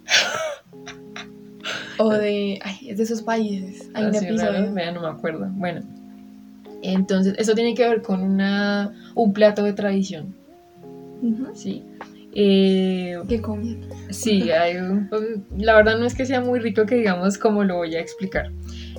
O 1.99 2.09
de... 2.11 2.59
Ay, 2.62 2.88
es 2.90 2.97
de 2.99 3.03
esos 3.05 3.23
países. 3.23 3.82
Hay 3.94 4.05
un 4.05 4.11
Así 4.11 4.26
raro, 4.26 4.50
episodio. 4.52 4.74
vea, 4.74 4.92
no 4.92 5.00
me 5.02 5.09
acuerdo. 5.09 5.48
Bueno, 5.52 5.81
entonces, 6.83 7.35
eso 7.38 7.55
tiene 7.55 7.74
que 7.74 7.87
ver 7.88 8.02
con 8.02 8.22
una, 8.22 8.92
un 9.14 9.33
plato 9.33 9.62
de 9.64 9.72
tradición. 9.72 10.35
¿sí? 11.55 11.85
Eh, 12.35 13.16
¿Qué 13.28 13.40
comían? 13.40 13.81
Sí, 14.11 14.50
hay 14.50 14.76
un- 14.76 15.09
la 15.57 15.76
verdad 15.76 15.98
no 15.98 16.07
es 16.07 16.14
que 16.14 16.24
sea 16.26 16.40
muy 16.40 16.59
rico 16.59 16.87
que 16.87 16.96
digamos 16.96 17.38
como 17.38 17.62
lo 17.62 17.76
voy 17.76 17.94
a 17.94 18.00
explicar. 18.00 18.50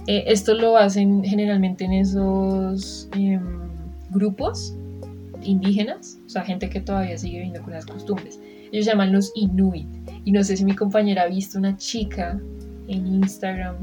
Eh, 0.08 0.26
esto 0.28 0.54
lo 0.54 0.78
hacen 0.78 1.24
generalmente 1.24 1.84
en 1.86 1.94
esos 1.94 3.10
em, 3.18 3.42
grupos 4.12 4.76
indígenas, 5.42 6.20
o 6.26 6.30
sea, 6.30 6.44
gente 6.44 6.70
que 6.70 6.80
todavía 6.80 7.18
sigue 7.18 7.38
viviendo 7.40 7.62
con 7.64 7.74
las 7.74 7.86
costumbres. 7.86 8.40
Ellos 8.72 8.86
llaman 8.86 9.12
los 9.12 9.32
Inuit. 9.36 9.88
Y 10.26 10.32
no 10.32 10.44
sé 10.44 10.56
si 10.56 10.64
mi 10.64 10.76
compañera 10.76 11.24
ha 11.24 11.28
visto 11.28 11.58
una 11.58 11.76
chica 11.76 12.40
en 12.88 13.08
Instagram 13.08 13.76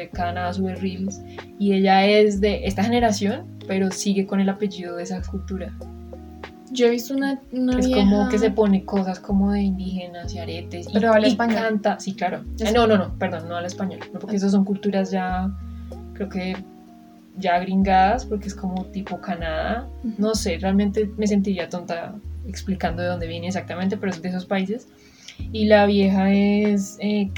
que 0.00 0.08
cada 0.10 0.32
nada 0.32 0.52
sube 0.52 0.74
reels 0.76 1.20
y 1.58 1.72
ella 1.72 2.06
es 2.06 2.40
de 2.40 2.66
esta 2.66 2.84
generación, 2.84 3.46
pero 3.66 3.90
sigue 3.90 4.26
con 4.26 4.40
el 4.40 4.48
apellido 4.48 4.96
de 4.96 5.02
esa 5.04 5.20
cultura. 5.22 5.72
Yo 6.72 6.86
he 6.86 6.90
visto 6.90 7.14
una, 7.14 7.40
una 7.52 7.78
Es 7.78 7.86
vieja... 7.86 8.00
como 8.02 8.28
que 8.28 8.38
se 8.38 8.50
pone 8.50 8.84
cosas 8.84 9.20
como 9.20 9.52
de 9.52 9.62
indígenas 9.62 10.34
y 10.34 10.38
aretes. 10.38 10.88
y- 10.88 10.92
Pero 10.92 11.12
habla 11.12 11.28
y 11.28 11.30
español. 11.30 11.56
canta, 11.62 12.00
sí, 12.00 12.14
claro. 12.14 12.42
Es- 12.58 12.70
Eh, 12.70 12.72
no, 12.74 12.86
no, 12.86 12.98
no, 12.98 13.14
perdón, 13.18 13.48
no 13.48 13.54
habla 13.56 13.68
español. 13.68 14.00
No, 14.12 14.18
porque 14.18 14.36
esas 14.36 14.50
son 14.52 14.64
culturas 14.64 15.10
ya, 15.10 15.50
creo 16.14 16.28
que 16.28 16.56
ya 17.38 17.58
gringadas, 17.60 18.26
porque 18.26 18.48
es 18.48 18.54
como 18.54 18.84
tipo 18.86 19.20
Canadá. 19.20 19.86
No 20.18 20.34
sé, 20.34 20.58
realmente 20.58 21.08
me 21.16 21.26
sentiría 21.26 21.68
tonta 21.68 22.14
explicando 22.46 23.02
de 23.02 23.08
dónde 23.08 23.26
viene 23.26 23.46
exactamente, 23.46 23.96
pero 23.96 24.10
es 24.10 24.20
de 24.20 24.28
esos 24.28 24.44
países. 24.46 24.88
Y 25.52 25.66
la 25.66 25.86
vieja 25.86 26.32
es, 26.32 26.98
eh, 27.00 27.30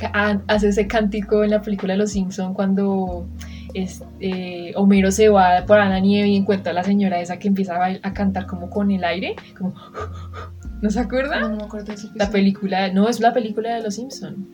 hace 0.47 0.69
ese 0.69 0.87
cántico 0.87 1.45
en 1.45 1.51
la 1.51 1.61
película 1.63 1.93
de 1.95 1.99
Los 1.99 2.13
Simpson 2.13 2.55
cuando 2.55 3.27
es, 3.75 4.03
eh, 4.21 4.73
Homero 4.77 5.11
se 5.13 5.29
va 5.29 5.65
por 5.67 5.77
la 5.79 6.01
nieve 6.01 6.29
y 6.29 6.37
encuentra 6.37 6.73
a 6.73 6.75
la 6.75 6.85
señora 6.85 7.21
esa 7.21 7.39
que 7.39 7.49
empieza 7.49 7.77
a, 7.77 7.99
a 8.03 8.13
cantar 8.15 8.47
como 8.47 8.71
con 8.71 8.91
el 8.91 9.05
aire, 9.05 9.37
como... 9.59 9.75
¿No 10.81 10.91
se 10.91 11.01
acuerda? 11.01 11.41
No, 11.41 11.49
no 11.51 11.57
me 11.57 11.63
acuerdo 11.65 11.87
de 11.87 11.95
ese 11.95 12.07
La 12.07 12.11
episodio. 12.13 12.33
película, 12.33 12.93
no, 12.93 13.09
es 13.09 13.19
la 13.21 13.33
película 13.35 13.75
de 13.75 13.83
Los 13.83 13.97
Simpson. 13.97 14.47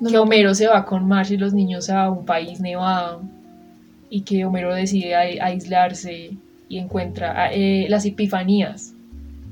No 0.00 0.06
que 0.08 0.12
me 0.14 0.18
Homero 0.18 0.54
se 0.54 0.66
va 0.66 0.86
con 0.86 1.06
Marge 1.06 1.34
y 1.34 1.36
los 1.36 1.52
niños 1.52 1.90
a 1.90 2.10
un 2.10 2.24
país 2.24 2.58
nevado 2.60 3.20
y 4.08 4.22
que 4.22 4.44
Homero 4.46 4.74
decide 4.74 5.14
ai- 5.14 5.38
aislarse 5.38 6.32
y 6.70 6.78
encuentra 6.78 7.52
eh, 7.52 7.86
las 7.90 8.06
epifanías. 8.06 8.94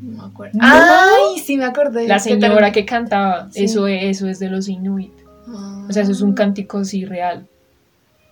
No 0.00 0.22
me 0.22 0.28
acuerdo. 0.28 0.58
¡Ay! 0.62 1.38
Sí, 1.44 1.56
me 1.56 1.64
acordé. 1.64 2.06
La 2.06 2.18
señora 2.18 2.72
que 2.72 2.84
cantaba, 2.84 3.48
Sí. 3.50 3.64
eso, 3.64 3.86
es, 3.86 4.02
eso 4.04 4.28
es 4.28 4.38
de 4.38 4.48
los 4.50 4.68
Inuit. 4.68 5.12
Ah. 5.48 5.86
O 5.88 5.92
sea, 5.92 6.02
eso 6.02 6.12
es 6.12 6.20
un 6.20 6.34
cántico 6.34 6.84
sí 6.84 7.04
real. 7.04 7.46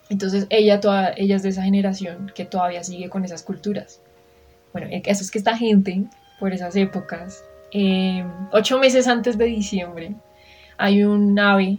Entonces 0.09 0.47
ella, 0.51 0.81
toda, 0.81 1.13
ella 1.17 1.37
es 1.37 1.43
de 1.43 1.49
esa 1.49 1.63
generación 1.63 2.31
que 2.35 2.45
todavía 2.45 2.85
sigue 2.85 3.09
con 3.09 3.25
esas 3.25 3.43
culturas. 3.43 4.01
Bueno, 4.73 4.89
el 4.91 5.03
caso 5.03 5.23
es 5.23 5.31
que 5.31 5.39
esta 5.39 5.57
gente, 5.57 6.05
por 6.39 6.53
esas 6.53 6.77
épocas, 6.77 7.43
eh, 7.73 8.25
ocho 8.53 8.79
meses 8.79 9.09
antes 9.09 9.37
de 9.39 9.47
diciembre, 9.47 10.15
hay 10.79 11.05
un 11.05 11.39
ave 11.39 11.79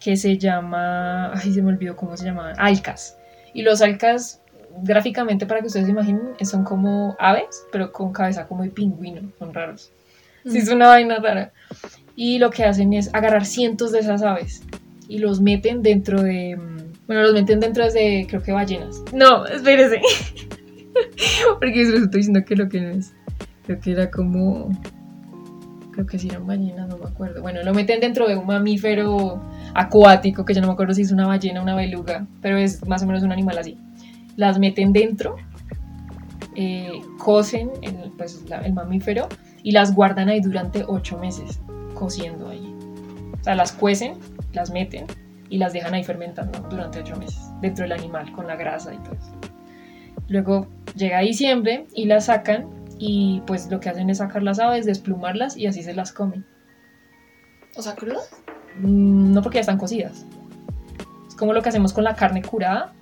que 0.00 0.16
se 0.16 0.38
llama, 0.38 1.32
ay, 1.34 1.52
se 1.52 1.62
me 1.62 1.70
olvidó 1.72 1.96
cómo 1.96 2.16
se 2.16 2.24
llama, 2.24 2.52
alcas. 2.56 3.16
Y 3.54 3.62
los 3.62 3.82
alcas, 3.82 4.40
gráficamente, 4.82 5.46
para 5.46 5.60
que 5.60 5.66
ustedes 5.66 5.86
se 5.86 5.92
imaginen, 5.92 6.34
son 6.42 6.64
como 6.64 7.16
aves, 7.18 7.64
pero 7.70 7.92
con 7.92 8.12
cabeza 8.12 8.46
como 8.46 8.62
de 8.62 8.70
pingüino, 8.70 9.22
son 9.38 9.52
raros. 9.52 9.90
Sí, 10.46 10.58
es 10.58 10.68
una 10.68 10.88
vaina 10.88 11.18
rara. 11.18 11.52
Y 12.16 12.38
lo 12.38 12.50
que 12.50 12.64
hacen 12.64 12.92
es 12.92 13.14
agarrar 13.14 13.44
cientos 13.46 13.92
de 13.92 14.00
esas 14.00 14.22
aves 14.22 14.62
y 15.08 15.18
los 15.18 15.40
meten 15.40 15.82
dentro 15.82 16.22
de. 16.22 16.56
mm, 16.56 17.06
Bueno, 17.06 17.22
los 17.22 17.32
meten 17.32 17.60
dentro 17.60 17.88
de, 17.90 18.26
creo 18.28 18.42
que 18.42 18.52
ballenas. 18.52 19.02
No, 19.12 19.46
espérese. 19.46 20.00
Porque 21.60 21.82
eso 21.82 21.96
estoy 21.96 22.20
diciendo 22.20 22.44
que 22.44 22.56
lo 22.56 22.68
que 22.68 22.80
no 22.80 22.88
es. 22.90 23.12
Creo 23.66 23.80
que 23.80 23.92
era 23.92 24.10
como. 24.10 24.70
Creo 25.92 26.06
que 26.06 26.18
sí 26.18 26.28
eran 26.28 26.46
ballenas, 26.46 26.88
no 26.88 26.96
me 26.96 27.04
acuerdo. 27.04 27.42
Bueno, 27.42 27.62
lo 27.62 27.74
meten 27.74 28.00
dentro 28.00 28.26
de 28.26 28.34
un 28.36 28.46
mamífero 28.46 29.42
acuático, 29.74 30.44
que 30.44 30.54
yo 30.54 30.60
no 30.62 30.68
me 30.68 30.72
acuerdo 30.72 30.94
si 30.94 31.02
es 31.02 31.12
una 31.12 31.26
ballena 31.26 31.60
o 31.60 31.62
una 31.62 31.76
beluga, 31.76 32.26
pero 32.40 32.56
es 32.56 32.86
más 32.86 33.02
o 33.02 33.06
menos 33.06 33.22
un 33.22 33.32
animal 33.32 33.58
así. 33.58 33.76
Las 34.36 34.58
meten 34.58 34.92
dentro, 34.92 35.36
eh, 36.54 37.00
cocen 37.18 37.70
el, 37.82 38.12
pues, 38.16 38.42
la- 38.48 38.60
el 38.60 38.72
mamífero 38.72 39.28
y 39.62 39.72
las 39.72 39.94
guardan 39.94 40.28
ahí 40.28 40.40
durante 40.40 40.84
ocho 40.86 41.18
meses, 41.18 41.60
cociendo 41.94 42.48
ahí. 42.48 42.74
O 43.40 43.44
sea, 43.44 43.54
las 43.54 43.72
cuecen, 43.72 44.14
las 44.52 44.70
meten 44.70 45.06
y 45.48 45.58
las 45.58 45.72
dejan 45.72 45.94
ahí 45.94 46.04
fermentando 46.04 46.60
durante 46.70 47.00
ocho 47.00 47.16
meses 47.16 47.40
dentro 47.60 47.84
del 47.84 47.92
animal 47.92 48.32
con 48.32 48.46
la 48.46 48.56
grasa 48.56 48.94
y 48.94 48.98
todo 48.98 49.14
eso. 49.14 49.32
Luego 50.28 50.66
llega 50.96 51.20
diciembre 51.20 51.86
y 51.94 52.06
las 52.06 52.26
sacan 52.26 52.68
y 52.98 53.42
pues 53.46 53.70
lo 53.70 53.80
que 53.80 53.88
hacen 53.88 54.08
es 54.10 54.18
sacar 54.18 54.42
las 54.42 54.58
aves, 54.60 54.86
desplumarlas 54.86 55.56
y 55.56 55.66
así 55.66 55.82
se 55.82 55.94
las 55.94 56.12
comen. 56.12 56.44
O 57.76 57.82
sea, 57.82 57.94
crudas. 57.94 58.30
Mm, 58.80 59.32
No 59.32 59.42
porque 59.42 59.56
ya 59.56 59.60
están 59.62 59.78
cocidas. 59.78 60.24
Es 61.28 61.34
como 61.34 61.52
lo 61.52 61.62
que 61.62 61.68
hacemos 61.70 61.92
con 61.92 62.04
la 62.04 62.14
carne 62.14 62.42
curada, 62.42 62.92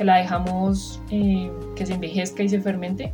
que 0.00 0.04
la 0.06 0.16
dejamos 0.16 0.98
eh, 1.10 1.52
que 1.76 1.84
se 1.84 1.92
envejezca 1.92 2.42
y 2.42 2.48
se 2.48 2.58
fermente. 2.58 3.12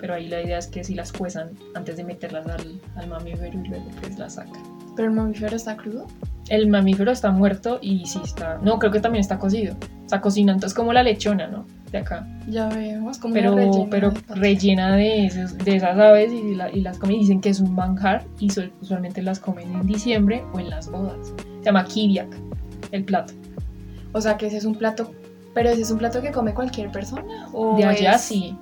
Pero 0.00 0.14
ahí 0.14 0.26
la 0.28 0.42
idea 0.42 0.58
es 0.58 0.66
que 0.66 0.82
si 0.82 0.96
las 0.96 1.12
cuezan 1.12 1.50
antes 1.76 1.96
de 1.96 2.02
meterlas 2.02 2.44
al, 2.48 2.80
al 2.96 3.06
mamífero 3.08 3.56
y 3.56 3.68
luego 3.68 3.84
pues 4.00 4.18
las 4.18 4.34
sacan. 4.34 4.60
Pero 4.96 5.10
el 5.10 5.14
mamífero 5.14 5.54
está 5.54 5.76
crudo. 5.76 6.08
El 6.48 6.66
mamífero 6.66 7.12
está 7.12 7.30
muerto 7.30 7.78
y 7.80 8.04
sí 8.06 8.20
está... 8.24 8.58
No, 8.64 8.80
creo 8.80 8.90
que 8.90 8.98
también 8.98 9.20
está 9.20 9.38
cocido. 9.38 9.76
Está 10.02 10.20
cocinando, 10.20 10.66
es 10.66 10.74
como 10.74 10.92
la 10.92 11.04
lechona, 11.04 11.46
¿no? 11.46 11.66
De 11.92 11.98
acá. 11.98 12.26
Ya 12.48 12.68
veo, 12.68 13.08
es 13.08 13.18
como 13.18 13.32
Pero, 13.32 13.54
rellena 13.54 13.86
pero 13.88 14.10
de 14.10 14.20
rellena 14.34 14.96
de, 14.96 15.26
esos- 15.26 15.56
de 15.56 15.76
esas 15.76 15.96
aves 15.96 16.32
y, 16.32 16.56
la- 16.56 16.70
y 16.72 16.80
las 16.80 16.98
comen. 16.98 17.20
Dicen 17.20 17.40
que 17.40 17.50
es 17.50 17.60
un 17.60 17.76
manjar 17.76 18.24
y 18.40 18.48
usualmente 18.82 19.22
las 19.22 19.38
comen 19.38 19.72
en 19.72 19.86
diciembre 19.86 20.42
o 20.52 20.58
en 20.58 20.68
las 20.68 20.90
bodas. 20.90 21.32
Se 21.60 21.64
llama 21.66 21.84
kibiak, 21.84 22.34
el 22.90 23.04
plato. 23.04 23.32
O 24.12 24.20
sea, 24.20 24.36
que 24.36 24.48
ese 24.48 24.56
es 24.56 24.64
un 24.64 24.74
plato. 24.74 25.12
Pero 25.54 25.70
ese 25.70 25.82
es 25.82 25.90
un 25.90 25.98
plato 25.98 26.20
que 26.20 26.32
come 26.32 26.52
cualquier 26.52 26.90
persona. 26.90 27.48
O 27.52 27.76
De 27.76 27.84
allá 27.84 28.12
es- 28.14 28.22
sí. 28.22 28.56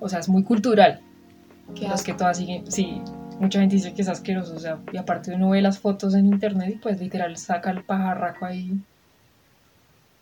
O 0.00 0.08
sea, 0.08 0.18
es 0.18 0.28
muy 0.28 0.42
cultural. 0.42 1.00
Qué 1.74 1.82
Los 1.84 1.92
asco. 1.94 2.06
que 2.06 2.14
todas 2.14 2.36
siguen, 2.36 2.70
sí. 2.70 3.00
Mucha 3.38 3.60
gente 3.60 3.76
dice 3.76 3.94
que 3.94 4.02
es 4.02 4.08
asqueroso. 4.08 4.54
O 4.56 4.58
sea, 4.58 4.78
y 4.92 4.96
aparte 4.96 5.32
uno 5.34 5.50
ve 5.50 5.62
las 5.62 5.78
fotos 5.78 6.14
en 6.14 6.26
internet 6.26 6.72
y 6.74 6.78
pues 6.78 7.00
literal 7.00 7.36
saca 7.36 7.70
el 7.70 7.82
pajarraco 7.84 8.44
ahí. 8.44 8.72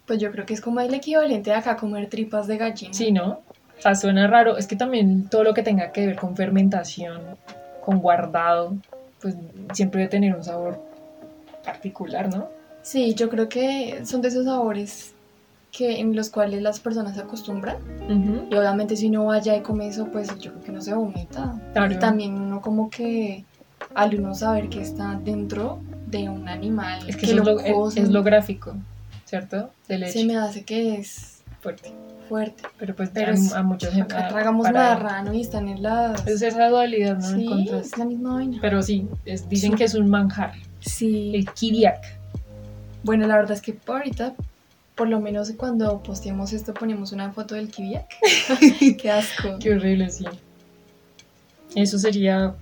Pues 0.07 0.19
yo 0.21 0.31
creo 0.33 0.45
que 0.45 0.55
es 0.55 0.61
como 0.61 0.81
el 0.81 0.93
equivalente 0.93 1.51
de 1.51 1.57
acá 1.57 1.77
comer 1.77 2.09
tripas 2.09 2.47
de 2.47 2.57
gallina. 2.59 2.93
Sí, 2.93 3.13
¿no? 3.13 3.41
O 3.79 3.83
sea, 3.83 3.95
suena 3.95 4.27
raro. 4.27 4.59
Es 4.59 4.67
que 4.67 4.77
también 4.77 5.29
todo 5.29 5.45
lo 5.45 5.55
que 5.55 5.63
tenga 5.63 5.93
que 5.93 6.07
ver 6.07 6.17
con 6.17 6.37
fermentación, 6.37 7.21
con 7.85 7.99
guardado, 7.99 8.77
pues 9.23 9.35
siempre 9.73 10.01
debe 10.01 10.11
tener 10.11 10.35
un 10.35 10.45
sabor 10.45 10.81
particular, 11.65 12.29
¿no? 12.35 12.49
Sí, 12.83 13.15
yo 13.15 13.29
creo 13.31 13.49
que 13.49 14.01
son 14.05 14.21
de 14.23 14.29
esos 14.29 14.45
sabores 14.47 15.15
que 15.71 16.01
en 16.01 16.15
los 16.17 16.31
cuales 16.31 16.63
las 16.63 16.81
personas 16.81 17.15
se 17.15 17.21
acostumbran. 17.23 17.77
Y 18.51 18.55
obviamente 18.55 18.97
si 18.97 19.07
uno 19.09 19.27
vaya 19.27 19.57
y 19.57 19.61
come 19.61 19.89
eso, 19.89 20.07
pues 20.07 20.29
yo 20.39 20.51
creo 20.53 20.65
que 20.65 20.73
no 20.73 20.81
se 20.83 20.95
vomita. 20.95 21.55
Claro. 21.73 21.93
Y 21.93 21.99
también 21.99 22.35
uno 22.35 22.61
como 22.61 22.91
que 22.91 23.45
al 23.95 24.15
uno 24.19 24.35
saber 24.35 24.69
que 24.69 24.81
está 24.83 25.19
dentro 25.23 25.81
de 26.07 26.29
un 26.29 26.49
animal 26.49 27.09
Es 27.09 27.17
que, 27.17 27.29
que 27.29 27.35
lo 27.35 27.59
es, 27.61 27.71
lo, 27.71 27.89
es- 27.89 27.97
es 27.97 28.09
lo 28.11 28.23
gráfico, 28.23 28.75
¿cierto? 29.25 29.71
Del 29.89 30.09
se 30.09 30.25
me 30.25 30.37
hace 30.37 30.65
que 30.65 30.97
es 30.97 31.43
fuerte. 31.61 31.93
fuerte. 32.29 32.63
Pero 32.79 32.95
pues 32.97 33.11
Pero 33.15 33.33
a, 33.33 33.35
a 33.61 33.91
gente. 33.93 34.15
Acá 34.17 34.29
tragamos 34.29 34.71
marrano 34.73 35.33
y 35.33 35.41
están 35.43 35.69
en 35.69 35.83
las... 35.83 36.27
Es 36.27 36.43
esa 36.43 36.69
dualidad, 36.69 37.17
¿no? 37.19 37.29
Sí, 37.37 37.69
es 37.73 37.97
la 37.97 38.05
misma 38.07 38.35
vaina. 38.35 38.59
Pero 38.61 38.83
sí, 38.83 39.07
es- 39.25 39.49
dicen 39.49 39.73
Sí. 39.73 39.77
que 39.79 39.85
es 39.85 39.95
un 39.95 40.11
manjar. 40.11 40.53
Sí. 40.81 41.33
El 41.35 41.49
kibiak. 41.51 42.01
Bueno, 43.03 43.27
la 43.27 43.37
verdad 43.37 43.53
es 43.53 43.63
que 43.63 43.73
por 43.73 43.99
ahorita, 43.99 44.35
por 45.01 45.09
lo 45.09 45.19
menos 45.19 45.51
cuando 45.57 46.03
posteemos 46.03 46.53
esto, 46.53 46.75
ponemos 46.75 47.13
una 47.13 47.33
foto 47.33 47.55
del 47.55 47.71
kibiak. 47.71 48.07
Qué 49.01 49.11
asco. 49.11 49.59
Qué 49.59 49.73
horrible, 49.73 50.11
sí. 50.11 50.27
Eso 51.75 51.99
sería 51.99 52.55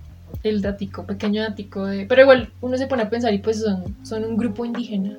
el 0.43 0.61
datico, 0.61 1.03
pequeño 1.05 1.41
datico 1.41 1.85
de... 1.85 2.05
Pero 2.05 2.21
igual 2.21 2.49
uno 2.61 2.77
se 2.77 2.87
pone 2.87 3.03
a 3.03 3.09
pensar 3.09 3.33
y 3.33 3.39
pues 3.39 3.59
son, 3.59 3.93
son 4.05 4.23
un 4.23 4.37
grupo 4.37 4.63
indígena. 4.63 5.17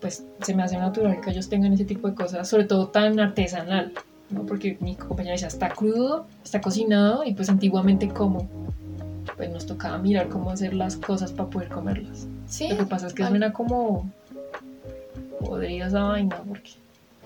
Pues 0.00 0.24
se 0.40 0.54
me 0.54 0.62
hace 0.62 0.78
natural 0.78 1.20
que 1.20 1.32
ellos 1.32 1.50
tengan 1.50 1.74
ese 1.74 1.84
tipo 1.84 2.08
de 2.08 2.14
cosas, 2.14 2.48
sobre 2.48 2.64
todo 2.64 2.88
tan 2.88 3.20
artesanal, 3.20 3.92
¿no? 4.30 4.46
Porque 4.46 4.78
mi 4.80 4.96
compañera 4.96 5.34
decía, 5.34 5.48
está 5.48 5.68
crudo, 5.68 6.26
está 6.42 6.62
cocinado 6.62 7.24
y 7.24 7.34
pues 7.34 7.50
antiguamente 7.50 8.08
cómo. 8.08 8.48
Pues 9.36 9.50
nos 9.50 9.66
tocaba 9.66 9.98
mirar 9.98 10.30
cómo 10.30 10.50
hacer 10.50 10.72
las 10.72 10.96
cosas 10.96 11.30
para 11.30 11.50
poder 11.50 11.68
comerlas. 11.68 12.26
Sí. 12.46 12.68
Lo 12.70 12.78
que 12.78 12.86
pasa 12.86 13.08
es 13.08 13.12
que 13.12 13.22
suena 13.26 13.52
como 13.52 14.10
podrida 15.42 15.86
esa 15.86 16.02
vaina, 16.04 16.36
porque... 16.46 16.70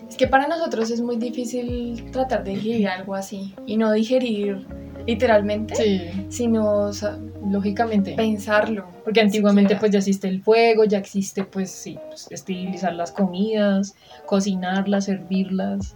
Es 0.09 0.17
que 0.17 0.27
para 0.27 0.47
nosotros 0.47 0.91
es 0.91 1.01
muy 1.01 1.17
difícil 1.17 2.11
tratar 2.13 2.45
de 2.45 2.51
digerir 2.53 2.89
algo 2.89 3.15
así. 3.15 3.55
Y 3.67 3.77
no 3.79 3.93
digerir 3.93 4.67
literalmente, 5.07 5.75
Sí, 5.75 6.27
sino 6.29 6.69
o 6.89 6.93
sea, 6.93 7.17
lógicamente. 7.49 8.13
pensarlo. 8.15 8.87
Porque 9.05 9.21
antiguamente 9.21 9.69
siquiera. 9.75 9.81
pues 9.81 9.93
ya 9.93 9.99
existe 10.01 10.29
el 10.29 10.43
fuego, 10.43 10.85
ya 10.85 10.99
existe 10.99 11.45
pues 11.45 11.71
sí, 11.71 11.99
pues, 12.09 12.27
esterilizar 12.31 12.93
las 12.93 13.11
comidas, 13.13 13.95
cocinarlas, 14.27 15.07
servirlas. 15.07 15.95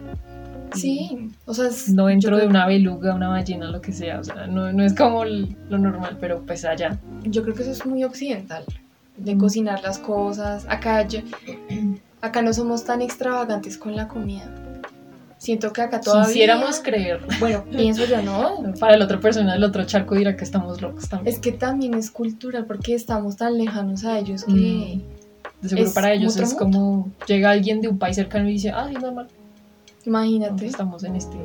Sí, 0.75 1.29
o 1.47 1.53
sea, 1.53 1.67
es- 1.67 1.89
No 1.91 2.07
dentro 2.07 2.37
de 2.39 2.47
una 2.47 2.67
beluga, 2.67 3.15
una 3.15 3.29
ballena, 3.29 3.71
lo 3.71 3.81
que 3.81 3.93
sea. 3.93 4.21
O 4.21 4.25
sea, 4.25 4.47
no, 4.47 4.73
no 4.73 4.83
es 4.85 4.95
como 4.95 5.25
el- 5.25 5.57
lo 5.69 5.77
normal, 5.79 6.17
pero 6.21 6.41
pues 6.47 6.65
allá. 6.65 6.99
Yo 7.25 7.43
creo 7.43 7.55
que 7.55 7.63
eso 7.63 7.73
es 7.73 7.85
muy 7.85 8.03
occidental, 8.05 8.65
de 9.17 9.35
Mm. 9.35 9.39
cocinar 9.39 9.83
las 9.83 9.99
cosas. 9.99 10.65
Acá, 10.69 11.07
yo- 11.07 11.21
acá 12.21 12.43
no 12.43 12.53
somos 12.53 12.85
tan 12.85 13.03
extravagantes 13.03 13.79
con 13.79 13.97
la 13.97 14.09
comida. 14.09 14.51
Siento 15.39 15.73
que 15.73 15.81
acá 15.81 16.03
todavía... 16.03 16.27
Quisiéramos 16.27 16.81
creer. 16.81 17.21
Bueno, 17.39 17.65
pienso 17.71 18.05
yo, 18.05 18.21
¿no? 18.21 18.75
Para 18.79 18.99
la 18.99 19.07
otra 19.07 19.19
persona 19.19 19.55
del 19.55 19.65
otro 19.65 19.85
charco 19.85 20.15
dirá 20.15 20.37
que 20.37 20.45
estamos 20.45 20.83
locos 20.83 21.09
también. 21.09 21.35
Es 21.35 21.41
que 21.41 21.53
también 21.53 21.95
es 21.95 22.11
cultural 22.11 22.67
porque 22.67 22.95
estamos 22.95 23.37
tan 23.37 23.57
lejanos 23.57 24.05
a 24.05 24.19
ellos 24.19 24.45
que... 24.45 25.01
De 25.63 25.69
seguro 25.69 25.89
es 25.89 25.95
para 25.95 26.13
ellos 26.13 26.35
otro 26.35 26.45
es 26.45 26.55
como 26.55 27.11
llega 27.27 27.51
alguien 27.51 27.83
de 27.83 27.89
un 27.89 27.99
país 27.99 28.17
cercano 28.17 28.49
y 28.49 28.53
dice, 28.53 28.71
ah, 28.71 28.87
sí, 28.89 28.95
normal. 28.95 29.29
Imagínate. 30.05 30.67
Estamos 30.67 31.05
en 31.05 31.17
este. 31.17 31.37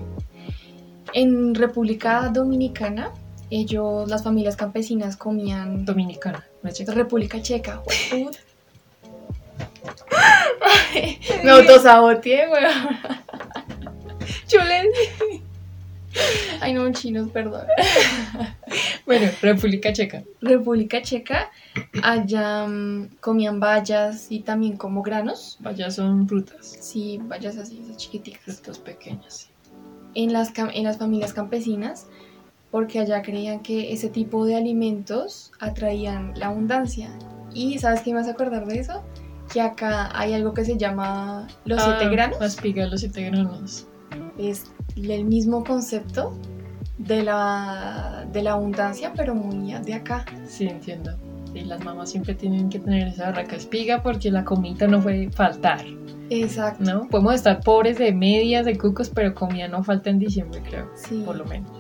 En 1.14 1.54
República 1.56 2.30
Dominicana, 2.30 3.12
ellos, 3.50 4.10
las 4.10 4.24
familias 4.24 4.56
campesinas 4.56 5.16
comían... 5.18 5.86
Dominicana, 5.86 6.46
no 6.64 6.70
es 6.70 6.76
checa. 6.76 6.94
República 6.94 7.42
Checa, 7.42 7.82
jueputa. 10.92 11.36
Me 11.44 11.52
autosaboteé, 11.52 12.48
weón. 12.50 12.98
Yo 14.48 14.60
Ay, 16.62 16.74
no, 16.74 16.92
chinos, 16.92 17.30
perdón. 17.30 17.66
Bueno, 19.06 19.30
República 19.42 19.94
Checa. 19.94 20.24
República 20.42 21.00
Checa, 21.00 21.52
allá 22.02 22.66
mm, 22.66 23.18
comían 23.20 23.60
bayas 23.60 24.32
y 24.32 24.40
también 24.40 24.78
como 24.78 25.04
granos. 25.04 25.58
Vaya, 25.60 25.92
son 25.92 26.28
frutas. 26.28 26.78
Sí, 26.82 27.20
bayas 27.22 27.58
así, 27.58 27.82
esas 27.84 27.98
chiquiticas. 27.98 28.42
Frutas 28.44 28.80
pequeñas. 28.80 29.50
En 30.16 30.34
las, 30.34 30.52
en 30.58 30.84
las 30.84 30.98
familias 30.98 31.34
campesinas, 31.34 32.08
porque 32.72 33.00
allá 33.00 33.22
creían 33.22 33.60
que 33.62 33.94
ese 33.94 34.10
tipo 34.10 34.46
de 34.46 34.56
alimentos 34.56 35.52
atraían 35.60 36.34
la 36.36 36.48
abundancia. 36.48 37.12
Y 37.54 37.78
¿sabes 37.78 38.02
qué 38.02 38.12
me 38.12 38.20
vas 38.20 38.28
a 38.28 38.32
acordar 38.32 38.66
de 38.66 38.80
eso? 38.80 39.04
Que 39.52 39.62
acá 39.62 40.10
hay 40.18 40.34
algo 40.34 40.54
que 40.54 40.66
se 40.66 40.78
llama 40.78 41.48
los 41.66 41.82
siete 41.82 42.06
Ah, 42.06 42.10
granos. 42.10 42.40
La 42.40 42.46
espiga 42.48 42.84
de 42.86 42.90
los 42.92 43.00
siete 43.00 43.24
granos. 43.30 43.88
Es 44.38 44.72
el 44.96 45.26
mismo 45.26 45.64
concepto 45.64 46.34
de 46.98 47.24
la, 47.24 48.26
de 48.32 48.42
la 48.44 48.54
abundancia, 48.54 49.14
pero 49.16 49.36
muy 49.36 49.74
de 49.74 49.94
acá. 49.94 50.26
Sí, 50.48 50.68
entiendo. 50.68 51.12
Y 51.54 51.62
las 51.64 51.84
mamás 51.84 52.10
siempre 52.12 52.36
tienen 52.36 52.70
que 52.70 52.80
tener 52.80 53.08
esa 53.08 53.26
barraca 53.32 53.56
espiga 53.56 54.02
porque 54.02 54.30
la 54.30 54.44
comida 54.44 54.88
no 54.88 55.02
puede 55.02 55.32
faltar, 55.32 55.86
Exacto. 56.30 56.84
¿no? 56.84 57.08
Podemos 57.08 57.36
estar 57.36 57.62
pobres 57.62 57.98
de 57.98 58.12
medias, 58.14 58.66
de 58.66 58.78
cucos, 58.78 59.10
pero 59.10 59.34
comida 59.34 59.68
no 59.70 59.82
falta 59.84 60.10
en 60.10 60.20
diciembre, 60.20 60.62
creo, 60.68 60.90
Sí. 60.96 61.24
por 61.26 61.38
lo 61.38 61.46
menos. 61.46 61.72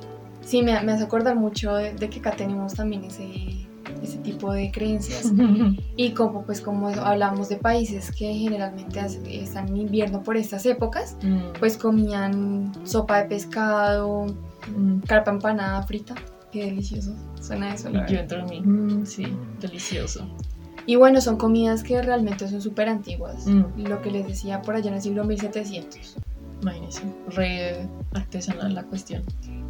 Sí, 0.42 0.62
me, 0.64 0.80
me 0.82 0.94
hace 0.94 1.04
acordar 1.04 1.36
mucho 1.36 1.76
de, 1.76 1.94
de 1.94 2.10
que 2.10 2.20
acá 2.20 2.32
tenemos 2.32 2.74
también 2.74 3.04
ese, 3.04 3.65
ese 4.02 4.18
tipo 4.20 4.52
de 4.52 4.72
creencias. 4.72 5.32
Y 5.98 6.12
como 6.12 6.44
pues 6.44 6.60
como 6.62 6.90
hablamos 6.90 7.50
de 7.50 7.56
países 7.58 8.12
que 8.12 8.34
generalmente 8.34 9.00
están 9.42 9.70
en 9.70 9.78
invierno 9.78 10.22
por 10.24 10.36
estas 10.38 10.66
épocas, 10.66 11.16
Mm, 11.24 11.54
pues 11.60 11.78
comían 11.78 12.72
sopa 12.86 13.22
de 13.22 13.26
pescado, 13.30 14.28
mm. 14.76 15.00
carpa 15.08 15.32
empanada 15.32 15.82
frita. 15.84 16.16
Qué 16.52 16.66
delicioso. 16.66 17.14
Suena 17.42 17.74
eso, 17.74 17.90
Y 17.90 17.94
yo 18.12 18.20
entro 18.20 18.40
en 18.40 18.46
mí. 18.50 18.62
mm, 18.62 19.06
sí, 19.06 19.28
delicioso. 19.60 20.28
Y 20.88 20.98
bueno, 20.98 21.20
son 21.20 21.38
comidas 21.38 21.82
que 21.84 22.02
realmente 22.02 22.48
son 22.48 22.62
súper 22.62 22.90
antiguas. 22.90 23.48
Mm. 23.48 23.88
Lo 23.88 24.02
que 24.02 24.12
les 24.12 24.28
decía 24.28 24.62
por 24.62 24.76
allá 24.76 24.90
en 24.90 24.96
el 24.96 25.02
siglo 25.02 25.24
1700. 25.24 26.18
Imagínense, 26.62 27.02
re 27.36 27.88
artesanal 28.14 28.74
la 28.74 28.84
cuestión. 28.84 29.24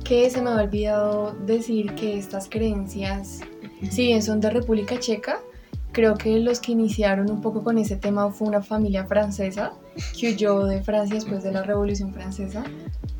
Que 0.03 0.29
se 0.29 0.41
me 0.41 0.49
había 0.51 0.63
olvidado 0.65 1.35
decir 1.45 1.95
que 1.95 2.17
estas 2.17 2.47
creencias, 2.47 3.39
si 3.89 4.07
bien 4.07 4.21
son 4.23 4.39
de 4.41 4.49
República 4.49 4.99
Checa, 4.99 5.37
creo 5.91 6.15
que 6.15 6.39
los 6.39 6.59
que 6.59 6.73
iniciaron 6.73 7.29
un 7.31 7.41
poco 7.41 7.63
con 7.63 7.77
ese 7.77 7.95
tema 7.95 8.29
fue 8.31 8.47
una 8.47 8.61
familia 8.61 9.05
francesa 9.05 9.73
que 10.19 10.33
huyó 10.33 10.65
de 10.65 10.81
Francia 10.83 11.15
después 11.15 11.43
de 11.43 11.51
la 11.53 11.63
Revolución 11.63 12.13
Francesa. 12.13 12.63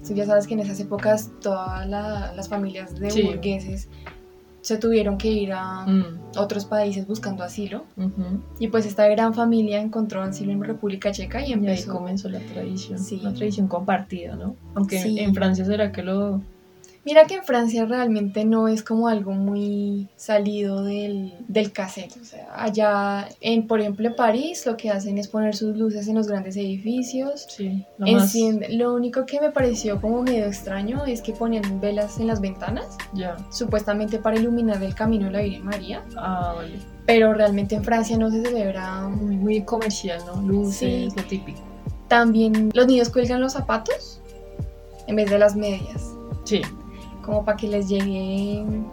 Tú 0.05 0.13
ya 0.13 0.25
sabes 0.25 0.45
que 0.45 0.53
en 0.55 0.59
esas 0.61 0.79
épocas 0.79 1.31
todas 1.41 1.87
la- 1.87 2.33
las 2.35 2.49
familias 2.49 2.99
de 2.99 3.09
Sí. 3.11 3.23
burgueses 3.23 3.87
se 4.61 4.77
tuvieron 4.77 5.17
que 5.19 5.27
ir 5.31 5.53
a 5.53 5.85
Mm, 5.85 6.19
otros 6.37 6.65
países 6.65 7.07
buscando 7.07 7.43
asilo. 7.43 7.85
ujú. 7.97 8.41
Y 8.59 8.67
pues 8.69 8.85
esta 8.87 9.07
gran 9.07 9.33
familia 9.35 9.79
encontró 9.79 10.21
asilo 10.23 10.51
en 10.51 10.63
República 10.63 11.11
Checa 11.11 11.39
y 11.41 11.43
Y 11.43 11.45
ahí 11.47 11.53
empezó. 11.53 11.93
comenzó 11.93 12.29
la 12.29 12.39
tradición. 12.39 12.97
Sí. 12.99 13.19
Una 13.21 13.33
tradición 13.35 13.67
compartida, 13.67 14.35
¿no? 14.35 14.55
Aunque 14.73 14.99
Sí. 15.01 15.19
en 15.19 15.33
Francia 15.35 15.63
será 15.65 15.91
que 15.91 16.01
lo... 16.03 16.41
Mira 17.05 17.25
que 17.25 17.35
en 17.35 17.43
Francia 17.43 17.85
realmente 17.85 18.45
no 18.45 18.67
es 18.67 18.81
como 18.81 19.07
algo 19.07 19.31
muy 19.31 20.07
salido 20.15 20.83
del, 20.83 21.33
del 21.47 21.71
cassette. 21.71 22.17
O 22.19 22.25
sea, 22.25 22.47
allá, 22.55 23.29
en, 23.41 23.67
por 23.67 23.79
ejemplo, 23.79 24.07
en 24.07 24.15
París 24.15 24.65
lo 24.65 24.75
que 24.75 24.89
hacen 24.89 25.19
es 25.19 25.27
poner 25.27 25.55
sus 25.55 25.77
luces 25.77 26.07
en 26.07 26.15
los 26.15 26.27
grandes 26.27 26.57
edificios. 26.57 27.45
Sí, 27.47 27.85
lo 27.99 28.07
más... 28.07 28.33
Lo 28.71 28.95
único 28.95 29.25
que 29.27 29.39
me 29.39 29.51
pareció 29.51 30.01
como 30.01 30.23
medio 30.23 30.45
extraño 30.47 31.05
es 31.05 31.21
que 31.21 31.31
ponían 31.33 31.79
velas 31.79 32.19
en 32.19 32.25
las 32.27 32.41
ventanas, 32.41 32.97
Ya. 33.13 33.37
supuestamente 33.51 34.17
para 34.17 34.37
iluminar 34.37 34.81
el 34.81 34.95
camino 34.95 35.25
de 35.27 35.31
la 35.31 35.41
Virgen 35.41 35.63
María. 35.65 36.03
Ah, 36.17 36.53
vale. 36.55 36.79
Pero 37.05 37.33
realmente 37.35 37.75
en 37.75 37.83
Francia 37.83 38.17
no 38.17 38.31
se 38.31 38.41
celebra. 38.41 39.07
Muy, 39.09 39.35
muy 39.37 39.61
comercial, 39.61 40.23
¿no? 40.25 40.41
Luces, 40.41 40.79
Sí. 40.79 41.09
lo 41.15 41.23
típico. 41.25 41.59
También 42.07 42.71
los 42.73 42.87
niños 42.87 43.09
cuelgan 43.09 43.41
los 43.41 43.53
zapatos 43.53 44.21
en 45.05 45.15
vez 45.17 45.29
de 45.29 45.37
las 45.37 45.55
medias. 45.55 46.03
Sí. 46.45 46.61
Como 47.25 47.43
para 47.43 47.57
que 47.57 47.67
les 47.67 47.89
lleguen 47.89 48.85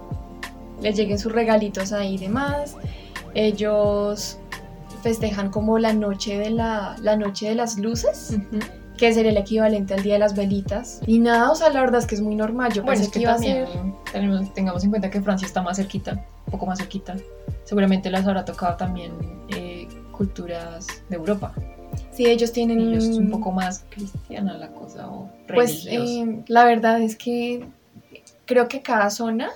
les 0.80 0.96
lleguen 0.96 1.18
sus 1.18 1.30
regalitos 1.32 1.92
ahí 1.92 2.14
y 2.14 2.18
demás. 2.18 2.76
Ellos 3.34 4.38
festejan 5.02 5.50
como 5.50 5.78
la 5.78 5.92
noche 5.92 6.38
de 6.38 6.50
la, 6.50 6.96
la 7.00 7.16
noche 7.16 7.48
de 7.48 7.54
las 7.54 7.78
luces, 7.78 8.36
que 8.96 9.12
sería 9.12 9.30
el 9.30 9.36
equivalente 9.36 9.94
al 9.94 10.02
día 10.02 10.14
de 10.14 10.18
las 10.20 10.34
velitas. 10.36 11.00
Y 11.06 11.18
nada, 11.18 11.50
o 11.50 11.54
sea, 11.54 11.70
la 11.70 11.80
verdad 11.80 12.00
es 12.00 12.06
que 12.06 12.14
es 12.14 12.20
muy 12.20 12.34
normal. 12.34 12.72
Yo 12.72 12.82
Bueno, 12.82 13.00
pensé 13.00 13.04
es 13.04 13.08
que, 13.10 13.18
que 13.18 13.22
iba 13.22 13.32
a 13.32 13.34
también 13.36 13.66
ser. 13.66 14.12
tenemos- 14.12 14.54
tengamos 14.54 14.84
en 14.84 14.90
cuenta 14.90 15.10
que 15.10 15.20
Francia 15.20 15.46
está 15.46 15.62
más 15.62 15.76
cerquita, 15.76 16.24
un 16.46 16.50
poco 16.52 16.66
más 16.66 16.78
cerquita. 16.78 17.16
Seguramente 17.64 18.10
les 18.10 18.26
habrá 18.26 18.44
tocado 18.44 18.76
también 18.76 19.12
eh, 19.56 19.88
culturas 20.12 20.86
de 21.08 21.16
Europa. 21.16 21.52
Sí, 22.10 22.26
ellos 22.26 22.52
tienen. 22.52 22.92
Es 22.94 23.04
un 23.06 23.30
poco 23.30 23.50
más 23.52 23.84
cristiana 23.90 24.54
la 24.58 24.68
cosa 24.68 25.08
o 25.10 25.28
Pues 25.52 25.86
eh, 25.88 26.42
la 26.48 26.64
verdad 26.64 27.00
es 27.00 27.16
que 27.16 27.64
creo 28.52 28.68
que 28.68 28.82
cada 28.82 29.08
zona 29.08 29.50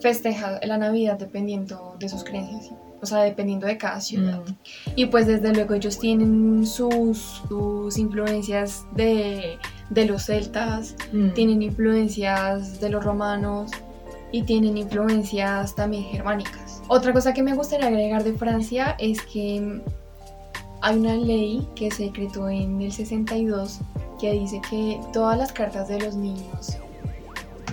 festeja 0.00 0.58
la 0.64 0.76
Navidad 0.76 1.18
dependiendo 1.18 1.94
de 2.00 2.08
sus 2.08 2.24
creencias. 2.24 2.74
O 3.00 3.06
sea, 3.06 3.20
dependiendo 3.20 3.68
de 3.68 3.78
cada 3.78 4.00
ciudad. 4.00 4.40
Mm, 4.40 4.90
Y 4.96 5.06
pues 5.06 5.28
desde 5.28 5.52
luego 5.52 5.74
ellos 5.74 6.00
tienen 6.00 6.66
sus, 6.66 7.42
sus 7.48 7.96
influencias 7.96 8.84
de, 8.96 9.56
de 9.90 10.04
los 10.04 10.24
celtas, 10.24 10.96
mm. 11.12 11.30
tienen 11.30 11.62
influencias 11.62 12.80
de 12.80 12.90
los 12.90 13.04
romanos 13.04 13.70
y 14.32 14.42
tienen 14.42 14.76
influencias 14.76 15.76
también 15.76 16.02
germánicas. 16.02 16.82
Otra 16.88 17.12
cosa 17.12 17.32
que 17.32 17.44
me 17.44 17.54
gustaría 17.54 17.86
agregar 17.86 18.24
de 18.24 18.32
Francia 18.32 18.96
es 18.98 19.22
que 19.22 19.80
hay 20.80 20.96
una 20.96 21.14
ley 21.14 21.68
que 21.76 21.88
se 21.92 22.04
decretó 22.04 22.48
en 22.48 22.80
el 22.80 22.90
62 22.90 23.78
que 24.20 24.32
dice 24.32 24.60
que 24.68 25.00
todas 25.12 25.38
las 25.38 25.52
cartas 25.52 25.86
de 25.88 26.00
los 26.00 26.16
niños 26.16 26.78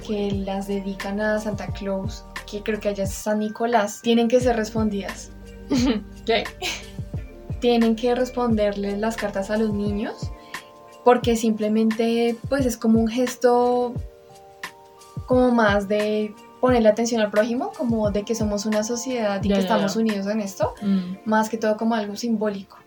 que 0.08 0.32
las 0.32 0.68
dedican 0.68 1.20
a 1.22 1.40
Santa 1.40 1.68
Claus, 1.68 2.24
que 2.50 2.62
creo 2.64 2.80
que 2.80 2.90
allá 2.90 3.04
es 3.06 3.14
San 3.14 3.40
Nicolás, 3.40 4.02
tienen 4.02 4.28
que 4.28 4.40
ser 4.40 4.56
respondidas 4.56 5.32
¿Qué? 6.26 6.44
tienen 7.60 7.96
que 7.96 8.14
responderles 8.14 8.98
las 9.00 9.16
cartas 9.16 9.50
a 9.50 9.58
los 9.58 9.74
niños 9.74 10.32
porque 11.04 11.36
simplemente 11.36 12.36
pues 12.50 12.66
es 12.66 12.78
como 12.78 13.00
un 13.00 13.08
gesto 13.08 13.94
como 15.28 15.52
más 15.52 15.88
de 15.88 16.34
ponerle 16.62 16.90
atención 16.90 17.22
al 17.22 17.30
prójimo, 17.32 17.72
como 17.78 18.10
de 18.12 18.24
que 18.24 18.34
somos 18.36 18.66
una 18.66 18.84
sociedad 18.84 19.42
y 19.44 19.50
Ya, 19.50 19.56
que 19.56 19.62
ya, 19.62 19.68
estamos 19.68 19.94
ya. 19.96 20.00
unidos 20.02 20.28
en 20.28 20.42
esto, 20.42 20.74
Mm, 20.82 21.16
más 21.26 21.50
que 21.50 21.58
todo 21.58 21.78
como 21.78 21.96
algo 21.96 22.16
simbólico, 22.16 22.78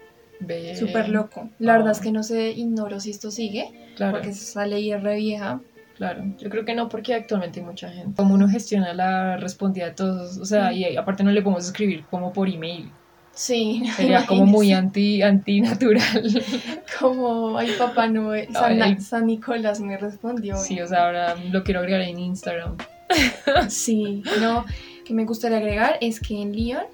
súper 0.78 1.08
loco. 1.08 1.48
La 1.58 1.72
verdad 1.74 1.88
Ah. 1.88 1.92
es 1.92 2.00
que 2.00 2.10
no 2.12 2.22
sé, 2.22 2.50
ignoro 2.50 3.00
si 3.00 3.10
esto 3.10 3.30
sigue, 3.30 3.92
Claro, 3.96 4.12
porque 4.14 4.30
esa 4.30 4.66
ley 4.66 4.92
es 4.92 5.02
re 5.02 5.16
vieja. 5.16 5.60
Claro. 5.98 6.24
Yo 6.38 6.48
creo 6.48 6.64
que 6.64 6.74
no, 6.74 6.88
porque 6.88 7.12
actualmente 7.14 7.60
hay 7.60 7.66
mucha 7.66 7.90
gente. 7.90 8.14
Como 8.16 8.32
uno 8.34 8.48
gestiona 8.48 8.94
la 8.94 9.36
respondida 9.36 9.84
de 9.86 9.92
todos, 9.92 10.38
o 10.38 10.46
sea, 10.46 10.70
Mm. 10.70 10.74
y 10.74 10.96
aparte 10.96 11.22
no 11.24 11.30
le 11.30 11.42
podemos 11.42 11.66
escribir 11.66 12.04
como 12.10 12.32
por 12.32 12.48
email. 12.48 12.90
Sí, 13.32 13.82
Sería 13.94 14.26
como 14.26 14.46
muy 14.46 14.72
anti, 14.72 15.20
antinatural. 15.22 16.02
como, 16.98 17.56
ay 17.58 17.70
papá 17.78 18.08
Noel, 18.08 18.48
San, 18.52 18.80
Ay. 18.82 18.98
San 19.00 19.26
Nicolás 19.26 19.78
me 19.80 19.96
respondió. 19.96 20.56
Sí, 20.56 20.80
o 20.80 20.86
sea, 20.88 21.04
ahora 21.06 21.34
lo 21.52 21.62
quiero 21.62 21.80
agregar 21.80 22.00
en 22.00 22.18
Instagram. 22.18 22.76
Sí, 23.68 24.22
no, 24.40 24.64
que 25.04 25.14
me 25.14 25.24
gustaría 25.24 25.58
agregar 25.58 25.98
es 26.00 26.20
que 26.20 26.40
en 26.42 26.52
Lyon 26.52 26.84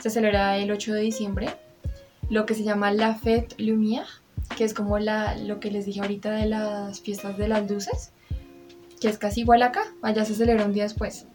se 0.00 0.10
celebra 0.10 0.56
el 0.56 0.70
8 0.70 0.94
de 0.94 1.00
diciembre 1.00 1.48
lo 2.30 2.46
que 2.46 2.54
se 2.54 2.62
llama 2.62 2.92
la 2.92 3.14
Fête 3.14 3.56
Lumière, 3.58 4.06
que 4.56 4.64
es 4.64 4.74
como 4.74 4.98
la, 4.98 5.34
lo 5.36 5.60
que 5.60 5.70
les 5.70 5.84
dije 5.86 6.00
ahorita 6.00 6.30
de 6.30 6.46
las 6.46 7.00
fiestas 7.00 7.36
de 7.38 7.48
las 7.48 7.68
luces, 7.70 8.12
que 8.98 9.08
es 9.08 9.18
casi 9.18 9.40
igual 9.42 9.62
acá, 9.62 9.82
allá 10.02 10.24
se 10.24 10.34
celebra 10.34 10.64
un 10.64 10.72
día 10.72 10.84
después. 10.84 11.26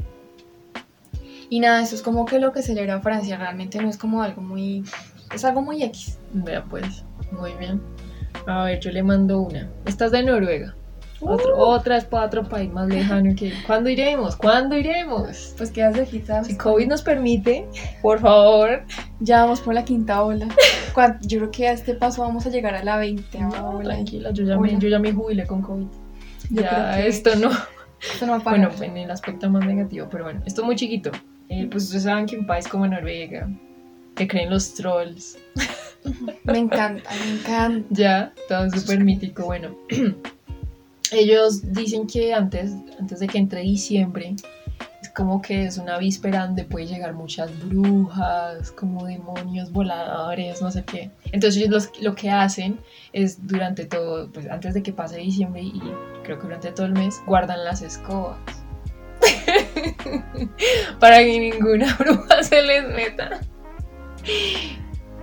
Y 1.50 1.60
nada, 1.60 1.82
eso 1.84 1.96
es 1.96 2.02
como 2.02 2.26
que 2.26 2.40
lo 2.40 2.52
que 2.52 2.62
celebra 2.64 3.00
Francia, 3.02 3.38
realmente 3.38 3.80
no 3.82 3.90
es 3.90 3.98
como 3.98 4.24
algo 4.24 4.42
muy, 4.42 4.84
es 5.34 5.46
algo 5.46 5.62
muy 5.62 5.84
X. 5.84 6.18
Vea 6.34 6.64
pues, 6.64 7.04
muy 7.32 7.54
bien. 7.54 7.82
A 8.48 8.64
ver, 8.66 8.80
yo 8.80 8.92
le 8.92 9.04
mando 9.04 9.40
una. 9.42 9.70
Esta 9.86 10.06
es 10.06 10.12
de 10.12 10.24
Noruega. 10.24 10.76
Otro- 11.22 11.56
otra 11.58 11.96
es 11.96 12.04
para 12.04 12.26
otro 12.26 12.44
país 12.50 12.70
más 12.70 12.90
lejano 12.90 13.34
que... 13.36 13.54
¿Cuándo 13.66 13.90
iremos? 13.90 14.36
¿Cuándo 14.36 14.76
iremos? 14.78 15.54
Pues 15.58 15.72
quedas 15.72 15.94
de 15.96 16.06
quitas. 16.06 16.48
Si 16.48 16.58
COVID 16.58 16.88
nos 16.88 17.02
permite, 17.02 17.66
por 18.02 18.20
favor. 18.20 18.84
Ya 19.22 19.44
vamos 19.44 19.62
por 19.62 19.74
la 19.74 19.86
quinta 19.86 20.22
ola. 20.22 20.48
Yo 21.22 21.40
creo 21.40 21.52
que 21.52 21.68
a 21.70 21.72
este 21.72 21.94
paso 21.94 22.24
vamos 22.24 22.46
a 22.46 22.50
llegar 22.50 22.76
a 22.76 22.84
la 22.84 22.98
20 22.98 23.40
No, 23.40 23.78
ola. 23.78 23.94
tranquila, 23.96 24.32
yo 24.32 24.44
ya, 24.44 24.58
me, 24.58 24.78
yo 24.78 24.90
ya 24.90 25.00
me 25.00 25.14
jubilé 25.14 25.48
con 25.48 25.62
COVID. 25.62 25.88
Yo 26.50 26.62
ya, 26.62 26.70
creo 26.70 26.96
que- 27.04 27.08
esto 27.10 27.36
no. 27.36 27.52
Esto 28.02 28.26
no 28.26 28.32
va 28.34 28.38
a 28.40 28.44
Bueno, 28.44 28.70
en 28.82 28.98
el 28.98 29.12
aspecto 29.12 29.50
más 29.50 29.66
negativo, 29.66 30.08
pero 30.12 30.26
bueno, 30.26 30.42
esto 30.46 30.62
es 30.62 30.66
muy 30.66 30.76
chiquito. 30.76 31.12
Eh, 31.50 31.68
pues 31.72 31.86
ustedes 31.86 32.04
saben 32.04 32.26
que 32.26 32.38
un 32.38 32.46
país 32.46 32.68
como 32.68 32.86
Noruega, 32.88 33.50
que 34.16 34.28
creen 34.28 34.50
los 34.50 34.74
trolls, 34.74 35.38
Me 36.44 36.58
encanta, 36.58 37.10
me 37.26 37.32
encanta. 37.40 37.88
ya, 37.92 38.34
todo 38.50 38.70
súper 38.72 39.02
mítico. 39.04 39.46
Bueno, 39.46 39.74
ellos 41.12 41.72
dicen 41.74 42.08
que 42.08 42.34
antes, 42.34 42.72
antes 43.00 43.20
de 43.20 43.28
que 43.28 43.38
entre 43.38 43.62
diciembre, 43.62 44.36
es 45.04 45.10
como 45.10 45.42
que 45.42 45.66
es 45.66 45.78
una 45.78 45.98
víspera 45.98 46.46
donde 46.46 46.64
puede 46.64 46.88
llegar 46.88 47.14
muchas 47.14 47.52
brujas, 47.68 48.72
como 48.72 49.06
demonios 49.06 49.70
voladores, 49.72 50.62
no 50.62 50.72
sé 50.72 50.86
qué. 50.86 51.12
Entonces 51.34 51.62
ellos 51.62 51.92
lo 52.02 52.16
que 52.16 52.30
hacen 52.30 52.80
es 53.12 53.46
durante 53.46 53.86
todo, 53.86 54.32
pues 54.32 54.50
antes 54.50 54.74
de 54.74 54.82
que 54.82 54.94
pase 54.94 55.18
diciembre 55.18 55.62
y 55.62 55.82
creo 56.24 56.38
que 56.38 56.44
durante 56.44 56.72
todo 56.72 56.86
el 56.86 56.94
mes, 56.94 57.22
guardan 57.28 57.66
las 57.66 57.82
escobas. 57.82 58.38
Para 61.02 61.18
que 61.18 61.52
ninguna 61.52 61.94
bruja 62.00 62.42
se 62.42 62.62
les 62.62 62.88
meta. 62.88 63.42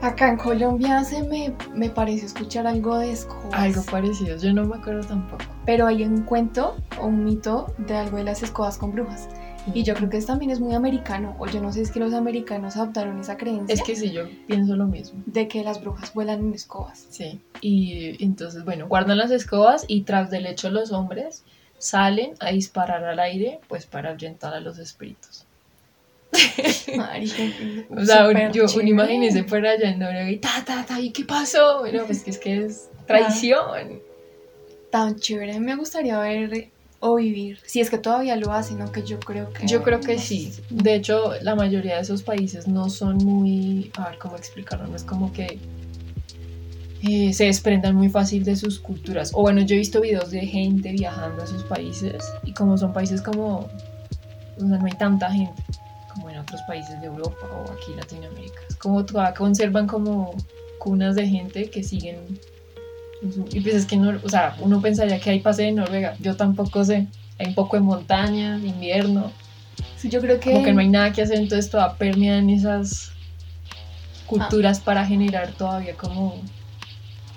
Acá 0.02 0.28
en 0.28 0.36
Colombia 0.36 1.04
se 1.04 1.22
me, 1.22 1.54
me 1.74 1.88
parece 1.88 2.26
escuchar 2.26 2.66
algo 2.66 2.98
de 2.98 3.12
escobas. 3.12 3.54
Algo 3.54 3.82
parecido, 3.84 4.36
yo 4.36 4.52
no 4.52 4.66
me 4.66 4.76
acuerdo 4.76 5.06
tampoco. 5.08 5.44
Pero 5.64 5.86
hay 5.86 6.04
un 6.04 6.22
cuento 6.22 6.76
o 6.98 7.06
un 7.06 7.24
mito 7.24 7.72
de 7.78 7.96
algo 7.96 8.18
de 8.18 8.24
las 8.24 8.42
escobas 8.42 8.76
con 8.76 8.92
brujas. 8.92 9.28
Y 9.74 9.82
yo 9.82 9.94
creo 9.94 10.08
que 10.08 10.16
eso 10.16 10.28
también 10.28 10.50
es 10.50 10.60
muy 10.60 10.74
americano, 10.74 11.36
o 11.38 11.46
yo 11.46 11.60
no 11.60 11.72
sé, 11.72 11.82
es 11.82 11.90
que 11.90 12.00
los 12.00 12.14
americanos 12.14 12.76
adoptaron 12.76 13.20
esa 13.20 13.36
creencia. 13.36 13.72
Es 13.72 13.82
que 13.82 13.94
sí, 13.94 14.10
yo 14.10 14.24
pienso 14.46 14.76
lo 14.76 14.86
mismo. 14.86 15.22
De 15.26 15.48
que 15.48 15.62
las 15.62 15.80
brujas 15.80 16.12
vuelan 16.14 16.40
en 16.40 16.54
escobas. 16.54 17.06
Sí, 17.10 17.40
y 17.60 18.22
entonces, 18.24 18.64
bueno, 18.64 18.88
guardan 18.88 19.18
las 19.18 19.30
escobas 19.30 19.84
y 19.86 20.02
tras 20.02 20.30
del 20.30 20.46
hecho 20.46 20.70
los 20.70 20.92
hombres 20.92 21.44
salen 21.78 22.34
a 22.40 22.50
disparar 22.50 23.04
al 23.04 23.18
aire, 23.20 23.60
pues 23.68 23.86
para 23.86 24.10
ahuyentar 24.10 24.54
a 24.54 24.60
los 24.60 24.78
espíritus. 24.78 25.44
o 27.90 28.04
sea, 28.04 28.50
yo 28.52 28.64
un 28.76 28.88
imagínese 28.88 29.42
fuera 29.44 29.72
allá 29.72 29.90
en 29.90 29.98
Noruega 29.98 30.30
y 30.30 30.36
ta, 30.36 30.62
ta, 30.64 30.86
ta, 30.86 31.00
¿y 31.00 31.10
qué 31.10 31.24
pasó? 31.24 31.80
Bueno, 31.80 32.04
pues 32.06 32.22
que 32.22 32.30
es 32.30 32.38
que 32.38 32.64
es 32.64 32.88
traición. 33.06 34.00
Tan 34.90 35.16
chévere, 35.16 35.58
me 35.58 35.74
gustaría 35.74 36.18
ver 36.20 36.70
o 37.00 37.16
vivir, 37.16 37.58
si 37.64 37.80
es 37.80 37.88
que 37.88 37.96
todavía 37.96 38.36
lo 38.36 38.52
hacen, 38.52 38.80
aunque 38.82 39.02
yo 39.02 39.18
creo 39.18 39.50
que... 39.52 39.66
Yo 39.66 39.82
creo 39.82 40.00
que 40.00 40.18
sí. 40.18 40.52
De 40.68 40.94
hecho, 40.94 41.32
la 41.40 41.54
mayoría 41.54 41.96
de 41.96 42.02
esos 42.02 42.22
países 42.22 42.68
no 42.68 42.90
son 42.90 43.16
muy... 43.16 43.90
A 43.96 44.10
ver, 44.10 44.18
¿cómo 44.18 44.36
explicarlo? 44.36 44.86
No 44.86 44.96
es 44.96 45.04
como 45.04 45.32
que 45.32 45.58
eh, 47.02 47.32
se 47.32 47.44
desprendan 47.44 47.96
muy 47.96 48.10
fácil 48.10 48.44
de 48.44 48.54
sus 48.54 48.78
culturas. 48.78 49.32
O 49.34 49.40
bueno, 49.40 49.62
yo 49.62 49.74
he 49.76 49.78
visto 49.78 50.02
videos 50.02 50.30
de 50.30 50.40
gente 50.40 50.92
viajando 50.92 51.42
a 51.42 51.46
sus 51.46 51.64
países 51.64 52.22
y 52.44 52.52
como 52.52 52.76
son 52.76 52.92
países 52.92 53.22
como... 53.22 53.68
Sea, 54.58 54.68
no 54.68 54.84
hay 54.84 54.92
tanta 54.92 55.32
gente 55.32 55.62
como 56.12 56.28
en 56.28 56.38
otros 56.38 56.60
países 56.68 57.00
de 57.00 57.06
Europa 57.06 57.46
o 57.50 57.72
aquí 57.72 57.94
Latinoamérica. 57.96 58.60
Es 58.68 58.76
como 58.76 59.06
todavía 59.06 59.32
conservan 59.32 59.86
como 59.86 60.34
cunas 60.78 61.14
de 61.14 61.26
gente 61.26 61.70
que 61.70 61.82
siguen 61.82 62.38
y 63.22 63.60
pues 63.60 63.74
es 63.74 63.86
que 63.86 63.96
no, 63.96 64.18
o 64.22 64.28
sea, 64.28 64.56
uno 64.60 64.80
pensaría 64.80 65.20
que 65.20 65.30
hay 65.30 65.40
pase 65.40 65.64
de 65.64 65.72
Noruega. 65.72 66.16
Yo 66.20 66.36
tampoco 66.36 66.84
sé. 66.84 67.06
Hay 67.38 67.46
un 67.48 67.54
poco 67.54 67.76
de 67.76 67.82
montaña, 67.82 68.58
de 68.58 68.68
invierno. 68.68 69.32
Sí, 69.96 70.08
yo 70.08 70.20
creo 70.20 70.40
que. 70.40 70.52
Como 70.52 70.64
que 70.64 70.72
no 70.72 70.80
hay 70.80 70.88
nada 70.88 71.12
que 71.12 71.22
hacer, 71.22 71.36
entonces 71.36 71.70
toda 71.70 71.96
en 72.00 72.50
esas 72.50 73.12
culturas 74.26 74.78
ah. 74.80 74.82
para 74.84 75.06
generar 75.06 75.52
todavía 75.52 75.94
como, 75.96 76.40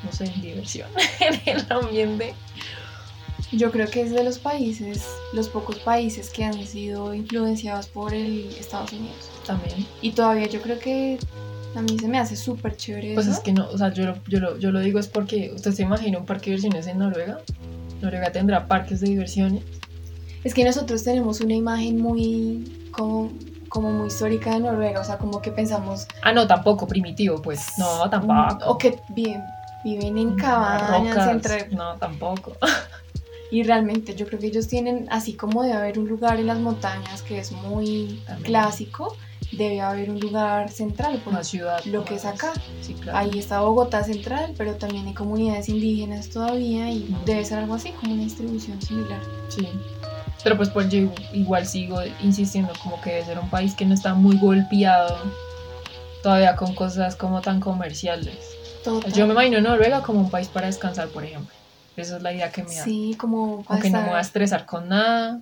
no 0.04 0.12
sé, 0.12 0.32
diversión 0.42 0.90
en 1.20 1.58
el 1.58 1.66
ambiente. 1.70 2.34
Yo 3.52 3.72
creo 3.72 3.88
que 3.88 4.02
es 4.02 4.12
de 4.12 4.24
los 4.24 4.40
países, 4.40 5.06
los 5.34 5.48
pocos 5.48 5.78
países 5.80 6.30
que 6.30 6.44
han 6.44 6.66
sido 6.66 7.14
influenciados 7.14 7.88
por 7.88 8.14
el 8.14 8.50
Estados 8.60 8.94
Unidos. 8.94 9.30
También. 9.46 9.86
Y 10.02 10.12
todavía 10.12 10.48
yo 10.48 10.62
creo 10.62 10.80
que 10.80 11.20
a 11.76 11.82
mí 11.82 11.98
se 12.00 12.08
me 12.08 12.20
hace 12.20 12.36
súper 12.36 12.76
chévere. 12.76 13.14
Pues 13.14 13.28
es 13.28 13.40
que 13.40 13.54
no, 13.54 13.68
o 13.70 13.78
sea, 13.78 13.92
yo 13.92 14.06
lo, 14.06 14.24
yo, 14.28 14.40
lo, 14.40 14.58
yo 14.58 14.72
lo 14.72 14.80
digo 14.80 15.00
es 15.00 15.08
porque 15.08 15.52
usted 15.56 15.72
se 15.72 15.84
imagina 15.84 16.20
un 16.20 16.26
parque 16.26 16.52
de 16.52 16.58
diversiones 16.58 16.88
en 16.88 17.00
Noruega. 17.00 17.40
Noruega 18.02 18.32
tendrá 18.32 18.68
parques 18.68 19.00
de 19.00 19.08
diversiones. 19.08 19.64
Es 20.44 20.54
que 20.54 20.64
nosotros 20.64 21.04
tenemos 21.04 21.40
una 21.40 21.54
imagen 21.54 22.02
muy 22.02 22.90
como, 22.92 23.32
como 23.70 23.92
muy 23.92 24.08
histórica 24.08 24.52
de 24.52 24.60
Noruega, 24.60 25.00
o 25.00 25.04
sea, 25.04 25.18
como 25.18 25.42
que 25.42 25.52
pensamos... 25.52 26.08
Ah, 26.22 26.34
no, 26.34 26.46
tampoco 26.48 26.86
primitivo, 26.86 27.42
pues. 27.42 27.66
No, 27.78 28.10
tampoco. 28.10 28.66
O 28.66 28.78
que 28.78 29.00
viven, 29.10 29.42
viven 29.84 30.18
en 30.18 30.36
cabañas, 30.36 31.28
entre... 31.30 31.70
No, 31.70 31.96
tampoco. 31.96 32.58
Y 33.54 33.62
realmente 33.62 34.16
yo 34.16 34.26
creo 34.26 34.40
que 34.40 34.48
ellos 34.48 34.68
tienen, 34.68 35.06
así 35.12 35.34
como 35.34 35.62
de 35.62 35.74
haber 35.74 36.00
un 36.00 36.08
lugar 36.08 36.40
en 36.40 36.48
las 36.48 36.58
montañas 36.58 37.22
que 37.22 37.38
es 37.38 37.52
muy 37.52 38.20
clásico, 38.42 39.16
debe 39.52 39.82
haber 39.82 40.10
un 40.10 40.20
lugar 40.20 40.70
central, 40.70 41.20
por 41.24 41.34
una 41.34 41.44
ciudad, 41.44 41.84
lo 41.86 42.04
que 42.06 42.16
es 42.16 42.26
acá. 42.26 42.54
Ahí 43.14 43.38
está 43.38 43.62
Bogotá 43.62 44.04
central, 44.04 44.54
pero 44.58 44.76
también 44.76 45.08
hay 45.08 45.14
comunidades 45.14 45.70
indígenas 45.70 46.30
todavía 46.30 46.90
y 46.90 47.16
debe 47.26 47.44
ser 47.46 47.60
algo 47.60 47.76
así, 47.76 47.92
como 47.92 48.14
una 48.14 48.24
distribución 48.24 48.82
similar. 48.82 49.20
Sí. 49.50 49.68
Pero 50.44 50.58
pues, 50.58 50.70
pues 50.70 50.90
yo 50.90 51.10
igual 51.32 51.66
sigo 51.66 52.00
insistiendo 52.22 52.74
como 52.82 53.00
que 53.02 53.12
debe 53.12 53.26
ser 53.26 53.40
un 53.40 53.50
país 53.50 53.74
que 53.76 53.86
no 53.86 53.94
está 53.94 54.14
muy 54.14 54.38
golpeado 54.38 55.18
todavía 56.22 56.56
con 56.56 56.74
cosas 56.74 57.16
como 57.16 57.42
tan 57.42 57.60
comerciales. 57.60 58.38
Yo 59.14 59.28
me 59.28 59.34
imagino 59.34 59.62
Noruega 59.62 60.02
como 60.02 60.20
un 60.20 60.30
país 60.30 60.48
para 60.48 60.68
descansar, 60.68 61.08
por 61.10 61.24
ejemplo. 61.24 61.54
Esa 61.96 62.18
es 62.18 62.24
la 62.24 62.34
idea 62.34 62.52
que 62.52 62.64
me 62.64 62.76
da. 62.76 62.84
Sí, 62.84 63.16
como... 63.18 63.64
Aunque 63.68 63.90
no 63.90 64.02
me 64.02 64.08
voy 64.08 64.18
a 64.18 64.22
estresar 64.22 64.66
con 64.66 64.90
nada 64.90 65.42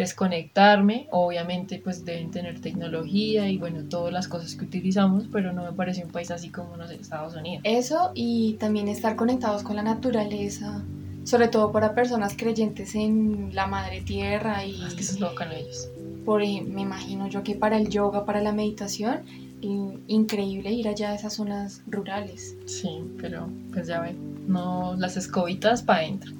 desconectarme. 0.00 1.06
Obviamente 1.10 1.80
pues 1.82 2.04
deben 2.04 2.30
tener 2.30 2.60
tecnología 2.60 3.48
y 3.48 3.58
bueno, 3.58 3.84
todas 3.88 4.12
las 4.12 4.28
cosas 4.28 4.54
que 4.54 4.64
utilizamos, 4.64 5.24
pero 5.30 5.52
no 5.52 5.64
me 5.64 5.72
parece 5.72 6.04
un 6.04 6.10
país 6.10 6.30
así 6.30 6.50
como 6.50 6.76
no 6.76 6.88
sé, 6.88 6.96
Estados 6.96 7.36
Unidos. 7.36 7.62
Eso 7.64 8.10
y 8.14 8.54
también 8.54 8.88
estar 8.88 9.16
conectados 9.16 9.62
con 9.62 9.76
la 9.76 9.82
naturaleza, 9.82 10.82
sobre 11.24 11.48
todo 11.48 11.70
para 11.72 11.94
personas 11.94 12.34
creyentes 12.36 12.94
en 12.94 13.54
la 13.54 13.66
madre 13.66 14.00
tierra 14.00 14.64
y... 14.64 14.80
Ah, 14.82 14.88
es 14.88 14.94
que 14.94 15.02
eso 15.02 15.14
es 15.14 15.20
lo 15.20 15.30
ellos. 15.30 15.88
Por, 16.24 16.40
me 16.40 16.82
imagino 16.82 17.28
yo 17.28 17.42
que 17.42 17.54
para 17.54 17.76
el 17.76 17.88
yoga, 17.88 18.24
para 18.24 18.40
la 18.40 18.52
meditación, 18.52 19.20
increíble 19.62 20.70
ir 20.70 20.88
allá 20.88 21.10
a 21.10 21.14
esas 21.14 21.34
zonas 21.34 21.82
rurales. 21.86 22.56
Sí, 22.66 23.02
pero 23.20 23.48
pues 23.72 23.86
ya 23.86 24.00
ven, 24.00 24.16
no 24.46 24.94
las 24.96 25.16
escobitas 25.16 25.82
para 25.82 26.00
adentro. 26.00 26.32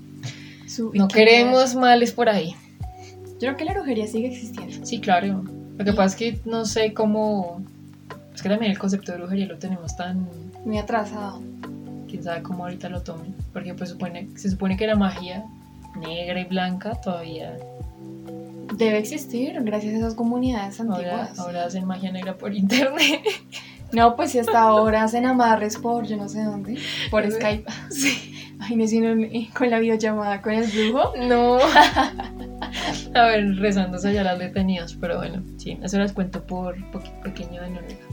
No 0.92 1.08
queremos 1.08 1.74
males 1.74 2.12
por 2.12 2.28
ahí. 2.28 2.54
Yo 3.40 3.46
creo 3.46 3.56
que 3.56 3.64
la 3.64 3.72
brujería 3.72 4.06
sigue 4.06 4.28
existiendo. 4.28 4.84
Sí, 4.84 5.00
claro. 5.00 5.42
Lo 5.78 5.84
que 5.84 5.92
pasa 5.94 6.04
es 6.04 6.16
que 6.16 6.40
no 6.44 6.66
sé 6.66 6.92
cómo. 6.92 7.62
Es 8.34 8.42
que 8.42 8.50
también 8.50 8.70
el 8.70 8.78
concepto 8.78 9.12
de 9.12 9.18
brujería 9.18 9.46
lo 9.46 9.58
tenemos 9.58 9.96
tan. 9.96 10.28
Muy 10.66 10.76
atrasado. 10.76 11.40
Quién 12.06 12.22
sabe 12.22 12.42
cómo 12.42 12.64
ahorita 12.64 12.90
lo 12.90 13.02
tomen. 13.02 13.34
Porque 13.54 13.72
pues 13.72 13.88
supone, 13.90 14.28
se 14.36 14.50
supone 14.50 14.76
que 14.76 14.86
la 14.86 14.94
magia 14.94 15.46
negra 15.98 16.38
y 16.38 16.44
blanca 16.44 17.00
todavía. 17.00 17.56
Debe 18.76 18.98
existir 18.98 19.58
gracias 19.62 19.94
a 19.94 19.96
esas 19.96 20.14
comunidades 20.14 20.78
antiguas. 20.78 21.38
Ahora, 21.38 21.64
hacen 21.64 21.86
magia 21.86 22.12
negra 22.12 22.36
por 22.36 22.54
internet. 22.54 23.22
No, 23.92 24.14
pues 24.14 24.30
si 24.30 24.38
hasta 24.38 24.60
ahora 24.60 25.02
hacen 25.02 25.26
amarres 25.26 25.76
por 25.76 26.06
yo 26.06 26.16
no 26.16 26.28
sé 26.28 26.44
dónde, 26.44 26.78
por 27.10 27.28
Skype. 27.30 27.64
Sí. 27.90 28.50
Imagínense 28.54 29.50
con 29.52 29.70
la 29.70 29.78
videollamada 29.78 30.40
con 30.42 30.52
el 30.52 30.70
brujo. 30.70 31.12
No. 31.16 31.58
A 33.14 33.24
ver, 33.26 33.56
rezándose 33.56 34.12
ya 34.12 34.22
las 34.22 34.38
detenidas, 34.38 34.94
pero 34.94 35.18
bueno, 35.18 35.42
sí, 35.56 35.78
eso 35.82 35.98
les 35.98 36.12
cuento 36.12 36.42
por 36.44 36.76
pequeño 37.22 37.62
de 37.62 37.70
Noruega. 37.70 38.06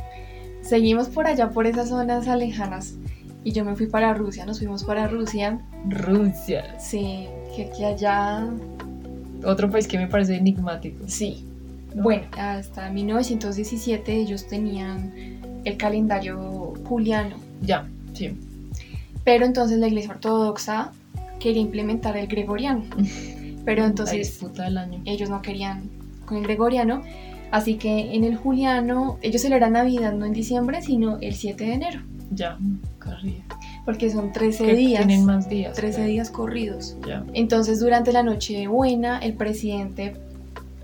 Seguimos 0.61 1.07
por 1.07 1.27
allá, 1.27 1.49
por 1.49 1.65
esas 1.65 1.89
zonas 1.89 2.27
alejanas, 2.27 2.95
y 3.43 3.53
yo 3.53 3.63
me 3.63 3.75
fui 3.75 3.87
para 3.87 4.13
Rusia, 4.13 4.45
nos 4.45 4.59
fuimos 4.59 4.83
para 4.83 5.07
Rusia. 5.07 5.59
Rusia. 5.87 6.75
Sí, 6.79 7.27
que 7.55 7.65
aquí 7.65 7.85
allá... 7.85 8.45
Otro 9.45 9.69
país 9.69 9.87
que 9.87 9.97
me 9.97 10.07
parece 10.07 10.35
enigmático. 10.35 11.05
Sí. 11.07 11.45
Bueno, 11.95 12.23
hasta 12.37 12.89
1917 12.89 14.13
ellos 14.13 14.47
tenían 14.47 15.13
el 15.63 15.77
calendario 15.77 16.73
juliano. 16.85 17.37
Ya, 17.61 17.87
sí. 18.13 18.37
Pero 19.23 19.45
entonces 19.45 19.77
la 19.79 19.87
iglesia 19.87 20.11
ortodoxa 20.11 20.91
quería 21.39 21.61
implementar 21.61 22.17
el 22.17 22.27
gregoriano. 22.27 22.83
pero 23.67 23.83
entonces 23.83 24.41
ellos 25.03 25.29
no 25.29 25.41
querían 25.41 25.89
con 26.25 26.37
el 26.37 26.43
gregoriano, 26.43 27.01
así 27.51 27.75
que 27.75 28.15
en 28.15 28.23
el 28.23 28.37
juliano 28.37 29.19
ellos 29.21 29.41
celebran 29.41 29.73
Navidad 29.73 30.13
no 30.13 30.25
en 30.25 30.31
diciembre, 30.31 30.81
sino 30.81 31.17
el 31.19 31.35
7 31.35 31.65
de 31.65 31.73
enero. 31.73 31.99
Ya, 32.31 32.57
corrido. 32.97 33.41
Porque 33.83 34.09
son 34.09 34.31
13 34.31 34.73
días. 34.73 35.05
Tienen 35.05 35.25
más 35.25 35.49
días. 35.49 35.75
13 35.75 36.05
días 36.05 36.31
corridos. 36.31 36.95
Ya. 37.05 37.25
Entonces 37.33 37.81
durante 37.81 38.13
la 38.13 38.23
noche 38.23 38.67
buena 38.67 39.19
el 39.19 39.33
presidente 39.33 40.15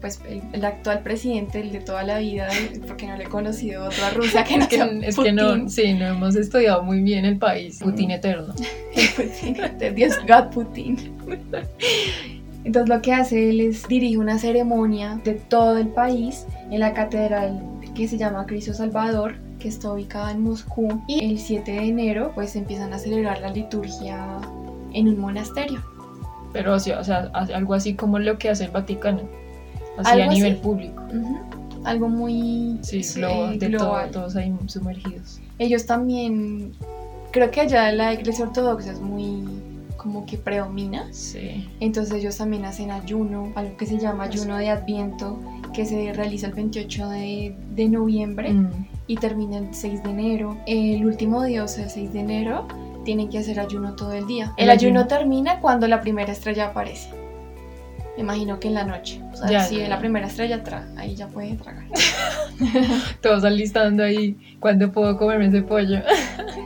pues 0.01 0.19
el, 0.51 0.65
actual 0.65 1.03
presidente, 1.03 1.61
el 1.61 1.71
de 1.71 1.79
toda 1.79 2.03
la 2.03 2.17
vida, 2.17 2.49
porque 2.85 3.07
no 3.07 3.15
le 3.15 3.23
he 3.23 3.29
conocido 3.29 3.85
otro 3.85 4.03
a 4.03 4.09
Rusia 4.09 4.43
que 4.43 4.57
no 4.57 4.63
es 4.69 4.69
que, 4.69 5.07
es 5.07 5.15
que 5.15 5.31
no, 5.31 5.69
sí, 5.69 5.93
no 5.93 6.07
hemos 6.07 6.35
estudiado 6.35 6.83
muy 6.83 7.01
bien 7.01 7.23
el 7.23 7.37
país. 7.37 7.79
Putin 7.81 8.11
eterno. 8.11 8.53
Putin, 9.15 9.95
Dios 9.95 10.15
God 10.27 10.49
Putin. 10.51 11.15
Entonces 12.63 12.89
lo 12.89 13.01
que 13.01 13.13
hace 13.13 13.49
él 13.49 13.59
es 13.61 13.87
dirige 13.87 14.17
una 14.17 14.37
ceremonia 14.39 15.19
de 15.23 15.33
todo 15.33 15.77
el 15.77 15.87
país 15.89 16.45
en 16.71 16.79
la 16.79 16.93
catedral 16.93 17.61
que 17.95 18.07
se 18.07 18.17
llama 18.17 18.45
Cristo 18.45 18.73
Salvador, 18.73 19.35
que 19.59 19.67
está 19.67 19.91
ubicada 19.91 20.31
en 20.31 20.41
Moscú. 20.43 21.01
Y 21.07 21.23
el 21.31 21.39
7 21.39 21.71
de 21.71 21.83
enero 21.87 22.31
pues 22.33 22.55
empiezan 22.55 22.93
a 22.93 22.97
celebrar 22.99 23.39
la 23.41 23.49
liturgia 23.51 24.39
en 24.93 25.07
un 25.09 25.19
monasterio. 25.19 25.81
Pero 26.53 26.73
o 26.75 26.79
sea, 26.79 26.99
o 26.99 27.03
sea, 27.03 27.31
algo 27.33 27.73
así 27.73 27.95
como 27.95 28.19
lo 28.19 28.37
que 28.37 28.49
hace 28.49 28.65
el 28.65 28.71
Vaticano, 28.71 29.21
así 29.97 30.11
Algo 30.11 30.23
a 30.23 30.27
así. 30.27 30.35
nivel 30.35 30.55
público. 30.57 31.03
Ujú. 31.13 31.39
Algo 31.83 32.07
muy 32.07 32.77
Sí, 32.81 33.01
global, 33.15 33.59
de 33.59 33.69
todo, 33.69 33.79
global. 33.87 34.11
todos 34.11 34.35
ahí 34.37 34.53
sumergidos. 34.67 35.41
Ellos 35.59 35.85
también, 35.85 36.71
creo 37.31 37.51
que 37.51 37.61
allá 37.61 37.91
la 37.91 38.13
iglesia 38.13 38.45
ortodoxa 38.45 38.91
es 38.91 39.01
muy 39.01 39.43
como 40.03 40.25
que 40.25 40.37
predomina. 40.37 41.07
Sí. 41.11 41.67
Entonces 41.79 42.13
ellos 42.15 42.37
también 42.37 42.65
hacen 42.65 42.91
ayuno, 42.91 43.51
algo 43.55 43.75
que 43.77 43.85
se 43.87 43.97
llama 43.97 44.25
ayuno 44.25 44.57
de 44.57 44.69
Adviento, 44.69 45.39
que 45.73 45.85
se 45.85 46.13
realiza 46.13 46.47
el 46.47 46.53
28 46.53 47.09
de, 47.09 47.55
de 47.71 47.89
noviembre 47.89 48.51
Mm, 48.53 48.69
y 49.07 49.15
termina 49.17 49.57
el 49.57 49.73
6 49.73 50.03
de 50.03 50.09
enero. 50.09 50.57
El 50.67 51.05
último 51.05 51.41
día, 51.43 51.63
o 51.63 51.67
sea, 51.67 51.85
el 51.85 51.89
6 51.89 52.13
de 52.13 52.19
enero, 52.19 52.67
tienen 53.05 53.29
que 53.29 53.39
hacer 53.39 53.59
ayuno 53.59 53.95
todo 53.95 54.11
el 54.13 54.27
día. 54.27 54.53
El 54.57 54.65
El 54.65 54.69
ayuno 54.69 54.99
ayuno. 55.01 55.07
termina 55.07 55.59
cuando 55.61 55.87
la 55.87 56.01
primera 56.01 56.31
estrella 56.31 56.67
aparece. 56.67 57.09
Me 58.15 58.21
imagino 58.21 58.59
que 58.59 58.67
en 58.67 58.75
la 58.75 58.83
noche. 58.83 59.19
O 59.33 59.35
sea, 59.37 59.49
Ya, 59.49 59.63
si 59.63 59.77
ya. 59.77 59.87
la 59.89 59.97
primera 59.99 60.27
estrella, 60.27 60.63
tra 60.63 60.87
ahí 60.97 61.15
ya 61.15 61.27
puede 61.27 61.55
tragar. 61.55 61.85
Todos 63.21 63.43
alistando 63.43 64.03
ahí, 64.03 64.37
¿cuándo 64.59 64.91
puedo 64.91 65.17
comerme 65.17 65.47
ese 65.47 65.63
pollo? 65.63 65.99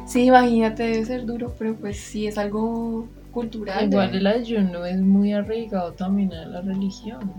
Sí, 0.05 0.25
imagínate, 0.25 0.83
debe 0.83 1.05
ser 1.05 1.25
duro, 1.25 1.55
pero 1.57 1.75
pues 1.75 1.97
sí 1.97 2.27
es 2.27 2.38
algo 2.38 3.07
cultural. 3.32 3.86
Igual 3.86 4.11
de- 4.11 4.17
el 4.17 4.28
ayuno 4.28 4.86
es 4.86 4.99
muy 4.99 5.34
arraigado 5.34 5.93
también 5.93 6.34
a 6.34 6.45
la 6.45 6.61
religión. 6.61 7.32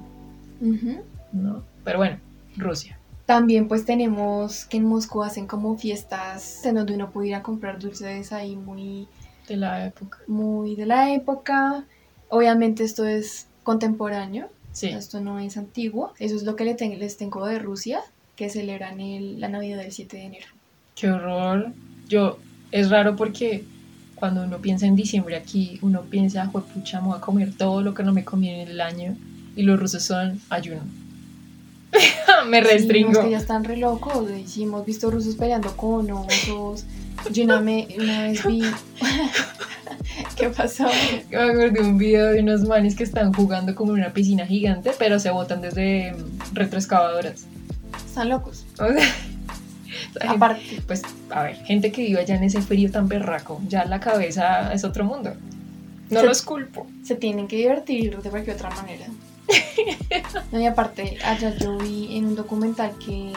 ¿no? 1.33 1.63
Pero 1.85 1.99
bueno, 1.99 2.19
Rusia. 2.57 2.99
También 3.27 3.69
pues 3.69 3.85
tenemos 3.85 4.65
que 4.65 4.79
en 4.79 4.85
Moscú 4.85 5.23
hacen 5.23 5.47
como 5.47 5.77
fiestas 5.77 6.65
en 6.65 6.77
donde 6.77 6.95
uno 6.95 7.11
puede 7.11 7.29
ir 7.29 7.35
a 7.35 7.43
comprar 7.43 7.79
dulces 7.79 8.33
ahí 8.33 8.57
muy, 8.57 9.07
De 9.47 9.57
la 9.57 9.87
época. 9.87 10.19
muy 10.27 10.75
de 10.77 10.87
la 10.87 11.13
época. 11.13 11.85
Obviamente 12.31 12.85
esto 12.85 13.07
es 13.07 13.47
contemporáneo, 13.65 14.49
Sí. 14.73 14.89
esto 14.89 15.21
no 15.21 15.39
es 15.39 15.57
antiguo. 15.59 16.13
Eso 16.19 16.37
es 16.37 16.45
lo 16.45 16.57
que 16.57 16.65
les 16.65 17.17
tengo 17.19 17.47
de 17.47 17.59
Rusia, 17.59 18.01
que 18.37 18.49
celebran 18.49 19.01
el- 19.01 19.41
la 19.41 19.49
Navidad 19.49 19.79
del 19.79 19.93
7 19.93 20.17
de 20.17 20.25
enero. 20.25 20.47
Qué 20.95 21.11
horror. 21.11 21.73
Yo, 22.09 22.39
es 22.73 22.89
raro 22.91 23.15
porque 23.15 23.65
cuando 24.19 24.43
uno 24.45 24.59
piensa 24.59 24.87
en 24.87 24.97
diciembre 24.97 25.37
aquí, 25.37 25.79
uno 25.83 26.03
piensa, 26.03 26.47
juepucha, 26.47 27.01
me 27.01 27.09
voy 27.09 27.17
a 27.19 27.21
comer 27.21 27.53
todo 27.57 27.83
lo 27.83 27.95
que 27.95 28.03
no 28.03 28.13
me 28.13 28.25
comí 28.25 28.51
en 28.51 28.69
el 28.69 28.81
año. 28.81 29.17
Y 29.57 29.63
los 29.63 29.79
rusos 29.79 30.03
son 30.03 30.41
ayuno. 30.51 30.81
me 32.49 32.59
Sí, 32.63 32.65
restringo. 32.69 33.13
es 33.13 33.19
que 33.19 33.31
ya 33.31 33.39
están 33.39 33.65
re 33.65 33.77
locos. 33.77 34.29
Sí, 34.47 34.63
hemos 34.65 34.85
visto 34.85 35.11
rusos 35.11 35.35
peleando 35.37 35.77
con 35.77 36.11
osos. 36.11 36.85
Yo 37.33 37.45
una, 37.45 37.61
me- 37.61 37.89
una 37.99 38.23
vez 38.25 38.47
vi... 38.47 38.63
¿Qué 40.37 40.49
pasó? 40.51 40.85
Me 41.31 41.37
acuerdo 41.37 41.71
de 41.71 41.81
un 41.81 41.99
video 41.99 42.27
de 42.33 42.41
unos 42.41 42.63
manes 42.63 42.95
que 42.97 43.05
están 43.05 43.33
jugando 43.33 43.75
como 43.75 43.93
en 43.95 44.01
una 44.03 44.13
piscina 44.13 44.47
gigante, 44.47 44.91
pero 44.99 45.19
se 45.19 45.31
botan 45.31 45.61
desde 45.61 46.13
mm, 46.13 46.55
retroexcavadoras. 46.55 47.47
Están 48.07 48.29
locos. 48.29 48.65
O 48.81 48.87
sea, 48.93 49.15
Aparte, 50.27 50.83
pues, 50.87 51.03
a 51.31 51.43
ver, 51.45 51.57
gente 51.65 51.93
que 51.93 52.03
vive 52.03 52.21
allá 52.21 52.35
en 52.37 52.45
ese 52.45 52.61
frío 52.63 52.91
tan 52.91 53.09
berraco, 53.09 53.61
ya 53.69 53.85
la 53.85 54.01
cabeza 54.01 54.73
es 54.73 54.85
otro 54.85 55.05
mundo. 55.05 55.33
No 56.11 56.21
Se- 56.21 56.27
los 56.27 56.43
culpo. 56.43 56.87
se 57.05 57.15
tienen 57.17 57.49
que 57.49 57.57
divertir 57.57 58.17
de 58.21 58.31
cualquier 58.31 58.57
otra 58.57 58.71
manera. 58.71 59.07
No, 60.53 60.61
y 60.61 60.67
aparte, 60.67 61.19
allá 61.25 61.57
yo 61.57 61.77
vi 61.79 62.17
en 62.17 62.27
un 62.27 62.35
documental 62.37 62.93
que 63.05 63.33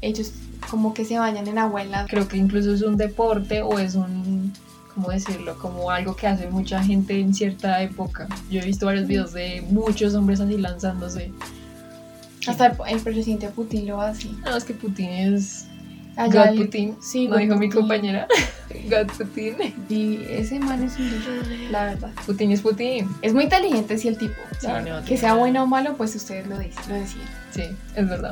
ellos 0.00 0.32
como 0.70 0.92
que 0.94 1.04
se 1.04 1.18
bañan 1.18 1.46
en 1.46 1.58
agua 1.58 1.82
helada. 1.82 2.06
Creo 2.08 2.26
que 2.28 2.36
incluso 2.36 2.72
es 2.74 2.82
un 2.82 2.96
deporte 2.96 3.62
o 3.62 3.78
es 3.78 3.94
un, 3.94 4.52
¿cómo 4.94 5.10
decirlo? 5.10 5.58
Como 5.58 5.90
algo 5.90 6.16
que 6.16 6.26
hace 6.26 6.48
mucha 6.48 6.82
gente 6.82 7.18
en 7.20 7.34
cierta 7.34 7.80
época. 7.82 8.26
Yo 8.50 8.60
he 8.60 8.64
visto 8.64 8.86
varios 8.86 9.06
videos 9.06 9.32
de 9.32 9.62
muchos 9.70 10.14
hombres 10.14 10.40
así 10.40 10.56
lanzándose. 10.56 11.32
Hasta 12.48 12.66
el, 12.66 12.76
el 12.88 13.00
presidente 13.00 13.48
Putin 13.48 13.86
lo 13.86 14.00
hace. 14.00 14.28
No, 14.44 14.56
es 14.56 14.64
que 14.64 14.74
Putin 14.74 15.10
es... 15.10 15.66
Allá 16.16 16.52
God 16.52 16.58
Putin, 16.58 16.96
Sí, 17.02 17.26
no 17.26 17.32
God 17.34 17.40
dijo 17.40 17.56
mi 17.56 17.66
Putin. 17.66 17.80
compañera. 17.80 18.28
God 18.88 19.10
Putin. 19.16 19.56
Y 19.88 20.20
ese 20.28 20.60
man 20.60 20.82
es 20.84 20.96
un 20.96 21.10
duro, 21.10 21.32
la 21.72 21.86
verdad. 21.86 22.10
Putin 22.24 22.52
es 22.52 22.60
Putin. 22.60 23.08
Es 23.20 23.34
muy 23.34 23.44
inteligente, 23.44 23.98
sí, 23.98 24.06
el 24.08 24.16
tipo. 24.16 24.34
Sí, 24.60 24.68
no, 24.68 24.74
verdad. 24.74 25.04
que 25.04 25.16
sea 25.16 25.34
bueno 25.34 25.64
o 25.64 25.66
malo, 25.66 25.96
pues 25.96 26.14
ustedes 26.14 26.46
lo, 26.46 26.56
dic- 26.56 26.86
lo 26.88 26.94
deciden. 26.94 27.26
Sí, 27.50 27.62
es 27.96 28.08
verdad. 28.08 28.30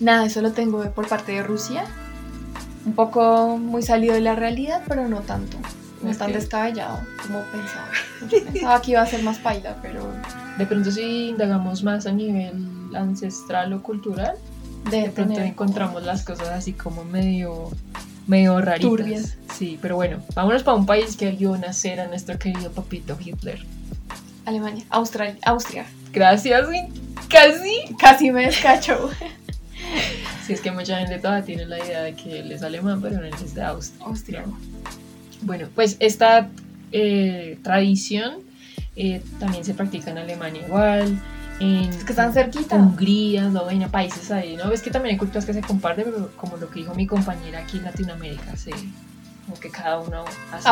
Nada, 0.00 0.26
eso 0.26 0.40
lo 0.42 0.50
tengo 0.52 0.82
por 0.90 1.06
parte 1.06 1.30
de 1.32 1.42
Rusia. 1.44 1.84
Un 2.84 2.94
poco 2.94 3.58
muy 3.58 3.82
salido 3.82 4.14
de 4.14 4.20
la 4.22 4.34
realidad, 4.34 4.82
pero 4.88 5.06
no 5.06 5.20
tanto. 5.20 5.56
No 6.02 6.10
Es 6.10 6.18
tan 6.18 6.28
que- 6.32 6.38
descabellado 6.38 6.98
como 7.22 7.40
pensaba. 7.52 7.88
Yo 8.28 8.44
pensaba 8.44 8.82
que 8.82 8.90
iba 8.92 9.02
a 9.02 9.06
ser 9.06 9.22
más 9.22 9.38
paila, 9.38 9.76
pero 9.82 10.10
De 10.58 10.66
pronto 10.66 10.90
si 10.90 11.28
indagamos 11.28 11.84
más 11.84 12.06
a 12.06 12.12
nivel 12.12 12.54
ancestral 12.94 13.72
o 13.72 13.82
cultural, 13.82 14.36
de 14.90 15.02
de 15.02 15.10
pronto 15.10 15.34
tener 15.34 15.48
encontramos 15.48 16.02
las 16.02 16.24
cosas 16.24 16.48
así 16.48 16.72
como 16.72 17.04
medio, 17.04 17.70
medio 18.26 18.60
raritas. 18.60 18.90
Turbias. 18.90 19.36
Sí, 19.54 19.78
pero 19.80 19.96
bueno, 19.96 20.22
vámonos 20.34 20.62
para 20.62 20.76
un 20.76 20.86
país 20.86 21.16
que 21.16 21.30
vio 21.32 21.56
nacer 21.56 22.00
a 22.00 22.06
nuestro 22.06 22.38
querido 22.38 22.70
papito 22.70 23.16
Hitler. 23.22 23.60
Alemania, 24.46 24.84
Australia, 24.90 25.36
Austria. 25.44 25.86
Gracias, 26.12 26.66
casi. 27.28 27.94
Casi 27.98 28.30
me 28.30 28.46
descacho. 28.46 29.10
Si 30.46 30.54
es 30.54 30.60
que 30.60 30.72
mucha 30.72 30.98
gente 30.98 31.18
todavía 31.18 31.44
tiene 31.44 31.66
la 31.66 31.78
idea 31.78 32.02
de 32.02 32.14
que 32.14 32.40
él 32.40 32.50
es 32.50 32.62
alemán, 32.62 33.00
pero 33.00 33.22
él 33.24 33.32
es 33.42 33.54
de 33.54 33.62
Austria. 33.62 34.04
Austria. 34.04 34.44
Bueno, 35.42 35.68
pues 35.74 35.96
esta 36.00 36.50
eh, 36.90 37.58
tradición 37.62 38.38
eh, 38.96 39.22
también 39.38 39.64
se 39.64 39.74
practica 39.74 40.10
en 40.10 40.18
Alemania 40.18 40.62
igual. 40.66 41.20
En 41.60 41.90
Es 41.90 42.04
que 42.04 42.12
están 42.12 42.32
cerquita. 42.32 42.76
Hungría, 42.76 43.46
Eslovenia, 43.46 43.88
países 43.88 44.30
ahí, 44.30 44.56
¿no? 44.56 44.72
Es 44.72 44.80
que 44.82 44.90
también 44.90 45.12
hay 45.14 45.18
culturas 45.18 45.44
que 45.44 45.52
se 45.52 45.60
comparten, 45.60 46.06
pero 46.06 46.30
como 46.36 46.56
lo 46.56 46.68
que 46.70 46.80
dijo 46.80 46.94
mi 46.94 47.06
compañera 47.06 47.58
aquí 47.60 47.76
en 47.76 47.84
Latinoamérica, 47.84 48.56
se, 48.56 48.70
como 48.70 49.60
que 49.60 49.68
cada 49.70 49.98
uno 50.00 50.24
hace 50.52 50.62
su- 50.62 50.68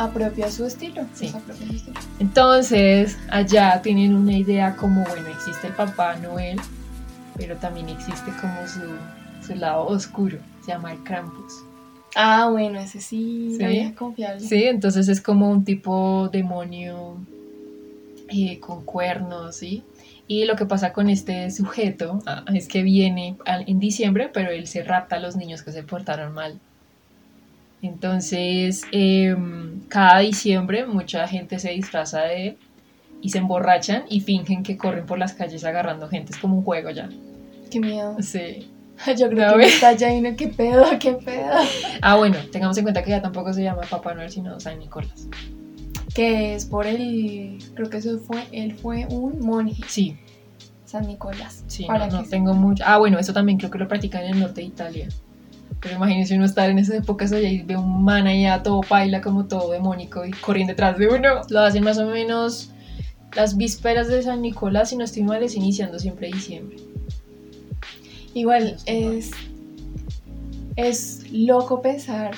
Apropia, 0.00 0.50
su 0.50 0.64
estilo. 0.64 1.02
Sí. 1.14 1.28
pues, 1.30 1.34
apropia 1.34 1.66
su 1.66 1.74
estilo. 1.74 2.00
Entonces, 2.20 3.18
allá 3.30 3.80
tienen 3.82 4.14
una 4.14 4.32
idea 4.32 4.74
como, 4.76 5.04
bueno, 5.04 5.28
existe 5.28 5.66
el 5.66 5.74
Papá 5.74 6.16
Noel, 6.16 6.58
pero 7.36 7.56
también 7.56 7.88
existe 7.90 8.32
como 8.40 8.66
su, 8.66 9.46
su 9.46 9.54
lado 9.56 9.86
oscuro, 9.86 10.38
se 10.64 10.72
llama 10.72 10.92
el 10.92 11.02
Krampus. 11.04 11.64
Ah, 12.16 12.48
bueno, 12.50 12.78
ese 12.78 13.00
sí, 13.00 13.56
Sí. 13.58 13.64
es 13.64 13.92
confiable. 13.94 14.40
Sí, 14.40 14.64
entonces 14.64 15.08
es 15.08 15.20
como 15.20 15.50
un 15.50 15.64
tipo 15.64 16.28
demonio 16.32 17.16
eh, 18.28 18.58
con 18.60 18.84
cuernos, 18.84 19.56
¿sí? 19.56 19.82
Y 20.26 20.46
lo 20.46 20.56
que 20.56 20.64
pasa 20.64 20.92
con 20.92 21.10
este 21.10 21.50
sujeto 21.50 22.20
ah, 22.26 22.44
es 22.54 22.66
que 22.66 22.82
viene 22.82 23.36
en 23.46 23.78
diciembre, 23.78 24.30
pero 24.32 24.50
él 24.50 24.66
se 24.66 24.82
rapta 24.82 25.16
a 25.16 25.20
los 25.20 25.36
niños 25.36 25.62
que 25.62 25.72
se 25.72 25.82
portaron 25.82 26.32
mal. 26.32 26.58
Entonces, 27.82 28.82
em, 28.92 29.80
cada 29.88 30.20
diciembre 30.20 30.86
mucha 30.86 31.28
gente 31.28 31.58
se 31.58 31.70
disfraza 31.70 32.22
de 32.22 32.48
él 32.48 32.58
y 33.20 33.28
se 33.28 33.38
emborrachan 33.38 34.04
y 34.08 34.20
fingen 34.20 34.62
que 34.62 34.78
corren 34.78 35.04
por 35.04 35.18
las 35.18 35.34
calles 35.34 35.64
agarrando 35.64 36.08
gente. 36.08 36.32
Es 36.32 36.38
como 36.38 36.56
un 36.56 36.64
juego 36.64 36.90
ya. 36.90 37.10
Qué 37.70 37.80
miedo. 37.80 38.16
Sí. 38.22 38.70
Yo 39.18 39.28
creo 39.28 39.50
A 39.50 39.58
que 39.58 39.66
está 39.66 39.92
ya 39.92 40.12
y 40.12 40.20
no, 40.20 40.34
qué 40.36 40.48
pedo, 40.48 40.84
qué 40.98 41.12
pedo. 41.12 41.52
Ah, 42.00 42.16
bueno, 42.16 42.38
tengamos 42.50 42.78
en 42.78 42.84
cuenta 42.84 43.02
que 43.02 43.10
ya 43.10 43.20
tampoco 43.20 43.52
se 43.52 43.62
llama 43.62 43.82
Papá 43.82 44.14
Noel, 44.14 44.30
sino 44.30 44.58
San 44.60 44.78
Nicolás. 44.78 45.28
Que 46.14 46.54
es 46.54 46.64
por 46.64 46.86
el, 46.86 47.58
creo 47.74 47.90
que 47.90 47.96
eso 47.96 48.18
fue, 48.18 48.44
él 48.52 48.74
fue 48.76 49.06
un 49.10 49.40
monje, 49.40 49.82
Sí, 49.88 50.16
San 50.84 51.08
Nicolás. 51.08 51.64
Sí, 51.66 51.86
Para 51.86 52.06
no, 52.06 52.22
no 52.22 52.28
tengo 52.28 52.54
mucho. 52.54 52.84
Ah, 52.86 52.98
bueno, 52.98 53.18
eso 53.18 53.32
también 53.32 53.58
creo 53.58 53.70
que 53.70 53.78
lo 53.78 53.88
practican 53.88 54.22
en 54.22 54.34
el 54.34 54.40
norte 54.40 54.60
de 54.60 54.68
Italia. 54.68 55.08
Pero 55.80 55.96
imagínense 55.96 56.36
uno 56.36 56.44
estar 56.44 56.70
en 56.70 56.78
esas 56.78 56.96
épocas 56.96 57.32
allá 57.32 57.48
y 57.48 57.62
ve 57.62 57.76
un 57.76 58.04
man 58.04 58.26
allá 58.26 58.62
todo 58.62 58.80
paila, 58.80 59.20
como 59.20 59.46
todo 59.46 59.72
demónico 59.72 60.24
y 60.24 60.30
corriendo 60.30 60.72
detrás 60.72 60.96
de 60.96 61.08
uno. 61.08 61.42
Lo 61.50 61.60
hacen 61.60 61.84
más 61.84 61.98
o 61.98 62.06
menos 62.06 62.70
las 63.34 63.56
vísperas 63.56 64.08
de 64.08 64.22
San 64.22 64.42
Nicolás, 64.42 64.90
si 64.90 64.96
no 64.96 65.04
estoy 65.04 65.24
mal, 65.24 65.42
es 65.42 65.56
iniciando 65.56 65.98
siempre 65.98 66.28
diciembre. 66.28 66.76
Igual 68.32 68.76
es, 68.86 69.32
es 70.76 71.24
loco 71.32 71.82
pensar 71.82 72.32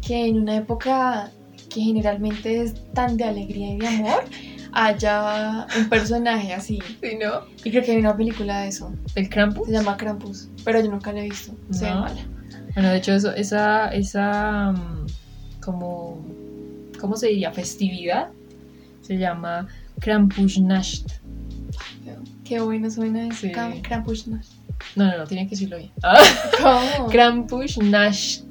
que 0.00 0.26
en 0.26 0.38
una 0.38 0.56
época 0.56 1.30
que 1.72 1.80
generalmente 1.80 2.60
es 2.62 2.74
tan 2.92 3.16
de 3.16 3.24
alegría 3.24 3.74
y 3.74 3.78
de 3.78 3.86
amor, 3.88 4.24
haya 4.72 5.66
un 5.78 5.88
personaje 5.88 6.52
así. 6.52 6.78
¿Sí, 7.00 7.16
no? 7.22 7.42
Y 7.64 7.70
creo 7.70 7.82
que 7.84 7.92
hay 7.92 7.98
una 7.98 8.16
película 8.16 8.60
de 8.60 8.68
eso. 8.68 8.92
¿El 9.14 9.28
Krampus? 9.28 9.66
Se 9.68 9.72
llama 9.72 9.96
Krampus, 9.96 10.48
pero 10.64 10.80
yo 10.80 10.90
nunca 10.90 11.12
la 11.12 11.20
he 11.20 11.28
visto. 11.28 11.54
Se 11.70 11.84
ve 11.84 11.90
No. 11.90 12.00
mala. 12.02 12.20
Bueno, 12.74 12.88
de 12.90 12.96
hecho, 12.96 13.12
eso, 13.12 13.32
esa, 13.34 13.88
esa, 13.88 14.72
mm, 14.72 15.06
como, 15.64 16.24
¿cómo 17.00 17.16
se 17.16 17.28
diría? 17.28 17.52
Festividad 17.52 18.28
se 19.02 19.18
llama 19.18 19.66
Krampusnacht. 20.00 21.06
Qué 22.44 22.60
bueno 22.60 22.90
suena 22.90 23.28
eso. 23.28 23.36
Sí. 23.40 23.48
Kram- 23.52 23.80
Krampusnacht. 23.82 24.50
No, 24.96 25.04
no, 25.06 25.18
no, 25.18 25.24
tiene 25.26 25.44
que 25.44 25.50
decirlo 25.50 25.78
bien. 25.78 25.90
Ah. 26.02 26.18
¿Cómo? 26.60 27.06
Krampusnacht. 27.10 28.42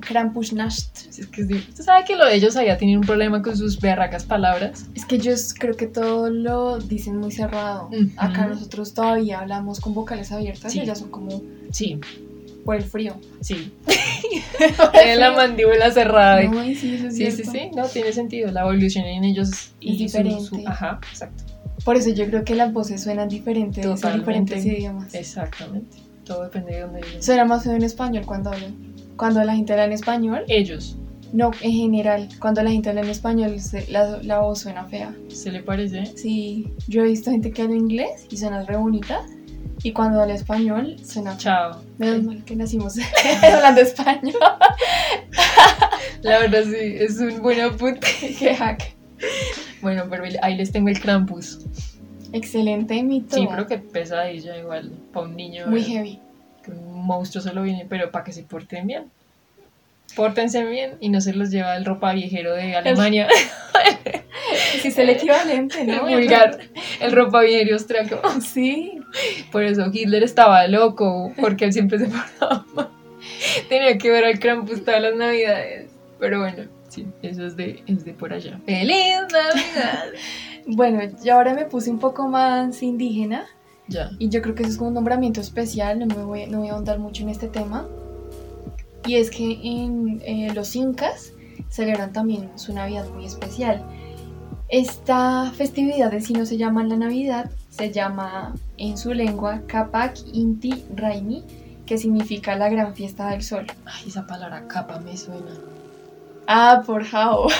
Krampusnacht. 0.00 1.06
Es 1.18 1.26
que. 1.26 1.42
Usted 1.42 1.84
sabe 1.84 2.04
que 2.04 2.16
lo 2.16 2.24
de 2.26 2.34
ellos 2.36 2.56
allá 2.56 2.76
tienen 2.78 2.98
un 2.98 3.04
problema 3.04 3.42
con 3.42 3.56
sus 3.56 3.80
berracas 3.80 4.24
palabras. 4.24 4.86
Es 4.94 5.04
que 5.04 5.16
ellos 5.16 5.54
creo 5.58 5.76
que 5.76 5.86
todo 5.86 6.30
lo 6.30 6.78
dicen 6.78 7.16
muy 7.18 7.32
cerrado. 7.32 7.90
Acá 8.16 8.46
nosotros 8.46 8.94
todavía 8.94 9.40
hablamos 9.40 9.80
con 9.80 9.94
vocales 9.94 10.32
abiertas 10.32 10.72
Sí. 10.72 10.78
y 10.78 10.82
ellas 10.82 10.98
son 10.98 11.10
como 11.10 11.42
Sí, 11.70 12.00
por 12.64 12.76
el 12.76 12.82
frío. 12.82 13.16
sí. 13.40 13.72
Tienen 14.92 15.20
la 15.20 15.32
mandíbula 15.32 15.90
cerrada. 15.90 16.42
No, 16.44 16.62
sí, 16.64 16.94
eso 16.94 17.08
es 17.08 17.16
Sí, 17.16 17.30
sí, 17.30 17.44
sí, 17.44 17.70
no, 17.74 17.86
tiene 17.88 18.12
sentido. 18.12 18.50
La 18.50 18.62
evolución 18.62 19.04
en 19.04 19.24
ellos 19.24 19.70
y 19.80 19.90
Es 19.90 19.96
su- 19.96 20.02
diferente. 20.18 20.44
su- 20.44 20.62
ajá, 20.68 21.00
exacto. 21.10 21.44
Por 21.84 21.96
eso 21.96 22.10
yo 22.10 22.26
creo 22.26 22.44
que 22.44 22.54
las 22.54 22.72
voces 22.72 23.02
suenan 23.02 23.28
diferentes 23.28 23.84
en 23.84 24.18
diferentes 24.18 24.64
idiomas. 24.64 25.14
Exactamente. 25.14 25.98
Todo 26.24 26.44
depende 26.44 26.72
de 26.72 26.80
dónde 26.80 27.02
viven. 27.02 27.22
Suena 27.22 27.44
más 27.44 27.64
feo 27.64 27.74
en 27.74 27.82
español 27.82 28.24
cuando 28.24 28.50
hablan. 28.50 28.74
Cuando 29.16 29.42
la 29.44 29.54
gente 29.54 29.72
habla 29.72 29.84
en 29.84 29.92
español, 29.92 30.44
Ellos, 30.48 30.96
no, 31.32 31.50
en 31.62 31.72
general, 31.72 32.28
cuando 32.40 32.62
la 32.62 32.70
gente 32.70 32.88
habla 32.90 33.02
en 33.02 33.08
español, 33.10 33.58
se- 33.60 33.86
la, 33.90 34.18
la 34.22 34.38
voz 34.40 34.60
suena 34.60 34.84
fea. 34.84 35.14
¿se 35.28 35.50
le 35.50 35.62
parece? 35.62 36.06
Sí, 36.16 36.68
yo 36.88 37.02
he 37.02 37.08
visto 37.08 37.30
gente 37.30 37.50
que 37.52 37.62
habla 37.62 37.76
inglés 37.76 38.26
y 38.30 38.36
suena 38.36 38.62
re 38.64 38.76
bonita. 38.76 39.22
Y 39.82 39.92
cuando 39.92 40.20
habla 40.20 40.34
español, 40.34 40.96
suena 41.04 41.32
fea. 41.32 41.38
Chao. 41.72 41.82
Menos 41.98 42.22
mal 42.24 42.44
que 42.44 42.56
nacimos 42.56 42.94
hablando 43.42 43.80
español. 43.80 44.34
La 46.22 46.38
verdad 46.38 46.62
sí, 46.64 46.76
es 46.98 47.18
un 47.18 47.42
buen 47.42 47.60
apunte. 47.60 48.06
Qué 48.38 48.54
hack. 48.54 48.94
Bueno, 49.82 50.04
pero 50.08 50.24
ahí 50.42 50.56
les 50.56 50.72
tengo 50.72 50.88
el 50.88 50.98
Krampus. 51.00 51.60
Excelente 52.32 53.02
mito. 53.02 53.36
Sí, 53.36 53.46
pero 53.48 53.66
que 53.66 53.78
pesadilla 53.78 54.56
igual 54.58 54.90
para 55.12 55.26
un 55.26 55.36
niño. 55.36 55.66
Muy 55.66 55.82
heavy. 55.82 56.18
Que 56.64 56.70
un 56.70 57.06
monstruo 57.06 57.42
solo 57.42 57.62
viene, 57.62 57.86
pero 57.88 58.10
para 58.10 58.24
que 58.24 58.32
se 58.32 58.42
porten 58.42 58.86
bien. 58.86 59.04
Pórtense 60.16 60.64
bien 60.64 60.96
y 61.00 61.08
no 61.08 61.20
se 61.20 61.32
los 61.32 61.50
lleva 61.50 61.76
el 61.76 61.84
ropa 61.84 62.12
viejero 62.12 62.54
de 62.54 62.76
Alemania. 62.76 63.28
Sí, 64.80 64.88
es 64.88 64.98
el 64.98 65.08
equivalente, 65.08 65.84
¿no? 65.84 66.02
vulgar, 66.06 66.58
el 67.00 67.12
ropa 67.12 67.40
viejero 67.40 67.74
austriaco. 67.74 68.20
Sí. 68.40 69.00
Por 69.50 69.64
eso 69.64 69.90
Hitler 69.90 70.22
estaba 70.22 70.66
loco, 70.68 71.32
porque 71.40 71.64
él 71.64 71.72
siempre 71.72 71.98
se 71.98 72.06
portaba 72.06 72.66
mal. 72.74 72.90
Tenía 73.68 73.96
que 73.96 74.10
ver 74.10 74.24
al 74.24 74.38
Krampus 74.38 74.84
todas 74.84 75.00
las 75.00 75.14
navidades. 75.16 75.90
Pero 76.18 76.40
bueno, 76.40 76.64
sí, 76.88 77.06
eso 77.22 77.46
es 77.46 77.56
de, 77.56 77.82
es 77.86 78.04
de 78.04 78.12
por 78.12 78.32
allá. 78.32 78.60
¡Feliz 78.66 79.16
Navidad! 79.32 80.12
Bueno, 80.66 81.02
yo 81.22 81.34
ahora 81.34 81.52
me 81.52 81.66
puse 81.66 81.90
un 81.90 81.98
poco 81.98 82.26
más 82.26 82.82
indígena. 82.82 83.46
Ya. 83.88 84.10
Y 84.18 84.28
yo 84.28 84.42
creo 84.42 84.54
que 84.54 84.62
eso 84.62 84.72
es 84.72 84.78
como 84.78 84.88
un 84.88 84.94
nombramiento 84.94 85.40
especial, 85.40 85.98
no, 85.98 86.06
me 86.06 86.22
voy, 86.22 86.46
no 86.46 86.60
voy 86.60 86.68
a 86.68 86.72
ahondar 86.72 86.98
mucho 86.98 87.22
en 87.22 87.28
este 87.30 87.48
tema. 87.48 87.86
Y 89.06 89.16
es 89.16 89.30
que 89.30 89.60
en 89.62 90.22
eh, 90.24 90.52
los 90.54 90.74
incas 90.76 91.32
celebran 91.68 92.12
también 92.12 92.50
su 92.56 92.72
Navidad 92.72 93.06
muy 93.10 93.26
especial. 93.26 93.84
Esta 94.68 95.52
festividad 95.52 96.12
en 96.14 96.22
sí 96.22 96.32
no 96.32 96.46
se 96.46 96.56
llama 96.56 96.82
la 96.84 96.96
Navidad, 96.96 97.50
se 97.68 97.92
llama 97.92 98.54
en 98.78 98.96
su 98.96 99.12
lengua 99.12 99.62
Capac 99.66 100.16
Inti 100.32 100.84
Raimi, 100.94 101.44
que 101.84 101.98
significa 101.98 102.56
la 102.56 102.70
gran 102.70 102.94
fiesta 102.94 103.28
del 103.28 103.42
sol. 103.42 103.66
Ay, 103.84 104.04
esa 104.08 104.26
palabra 104.26 104.66
capa 104.66 104.98
me 105.00 105.16
suena. 105.16 105.50
Ah, 106.46 106.82
por 106.84 107.04
Jao. 107.04 107.48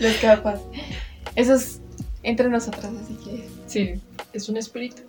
Los 0.00 0.16
capas. 0.16 0.60
Eso 1.36 1.54
es 1.54 1.80
entre 2.26 2.48
nosotras, 2.50 2.92
así 3.02 3.14
que 3.24 3.48
Sí, 3.66 4.00
es 4.32 4.48
un 4.48 4.56
espíritu. 4.58 5.02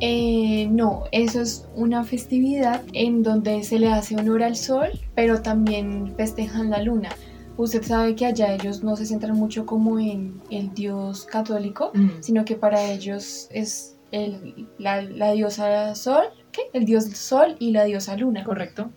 Eh, 0.00 0.68
no, 0.70 1.04
eso 1.12 1.40
es 1.40 1.66
una 1.74 2.04
festividad 2.04 2.82
en 2.92 3.22
donde 3.22 3.62
se 3.64 3.78
le 3.78 3.88
hace 3.88 4.16
honor 4.16 4.42
al 4.42 4.56
sol, 4.56 4.88
pero 5.14 5.42
también 5.42 6.14
festejan 6.16 6.70
la 6.70 6.82
luna. 6.82 7.10
Usted 7.56 7.82
sabe 7.82 8.14
que 8.14 8.26
allá 8.26 8.54
ellos 8.54 8.82
no 8.82 8.96
se 8.96 9.06
centran 9.06 9.36
mucho 9.36 9.66
como 9.66 9.98
en 9.98 10.40
el 10.50 10.72
dios 10.74 11.24
católico, 11.26 11.90
Mm. 11.94 12.08
sino 12.20 12.44
que 12.44 12.54
para 12.56 12.90
ellos 12.92 13.48
es 13.50 13.96
el- 14.10 14.68
la, 14.78 15.02
la 15.02 15.32
diosa 15.32 15.94
sol, 15.94 16.24
¿qué? 16.52 16.62
El 16.72 16.84
dios 16.84 17.04
sol 17.04 17.56
y 17.58 17.70
la 17.72 17.84
diosa 17.84 18.16
luna. 18.16 18.44
Correcto. 18.44 18.90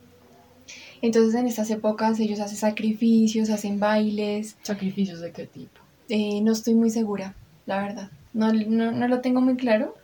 Entonces 1.02 1.36
en 1.36 1.48
estas 1.48 1.70
épocas 1.70 2.20
ellos 2.20 2.40
hacen 2.40 2.58
sacrificios, 2.58 3.50
hacen 3.50 3.80
bailes, 3.80 4.56
¿Sacrificios 4.64 5.20
de 5.22 5.32
qué 5.32 5.46
tipo? 5.48 5.82
Eh, 6.10 6.42
no 6.42 6.52
estoy 6.52 6.76
muy 6.76 6.90
segura, 6.90 7.36
la 7.66 7.82
verdad. 7.82 8.10
No, 8.34 8.52
no, 8.54 8.92
no 8.92 9.08
lo 9.08 9.22
tengo 9.22 9.42
muy 9.42 9.56
claro. 9.56 9.96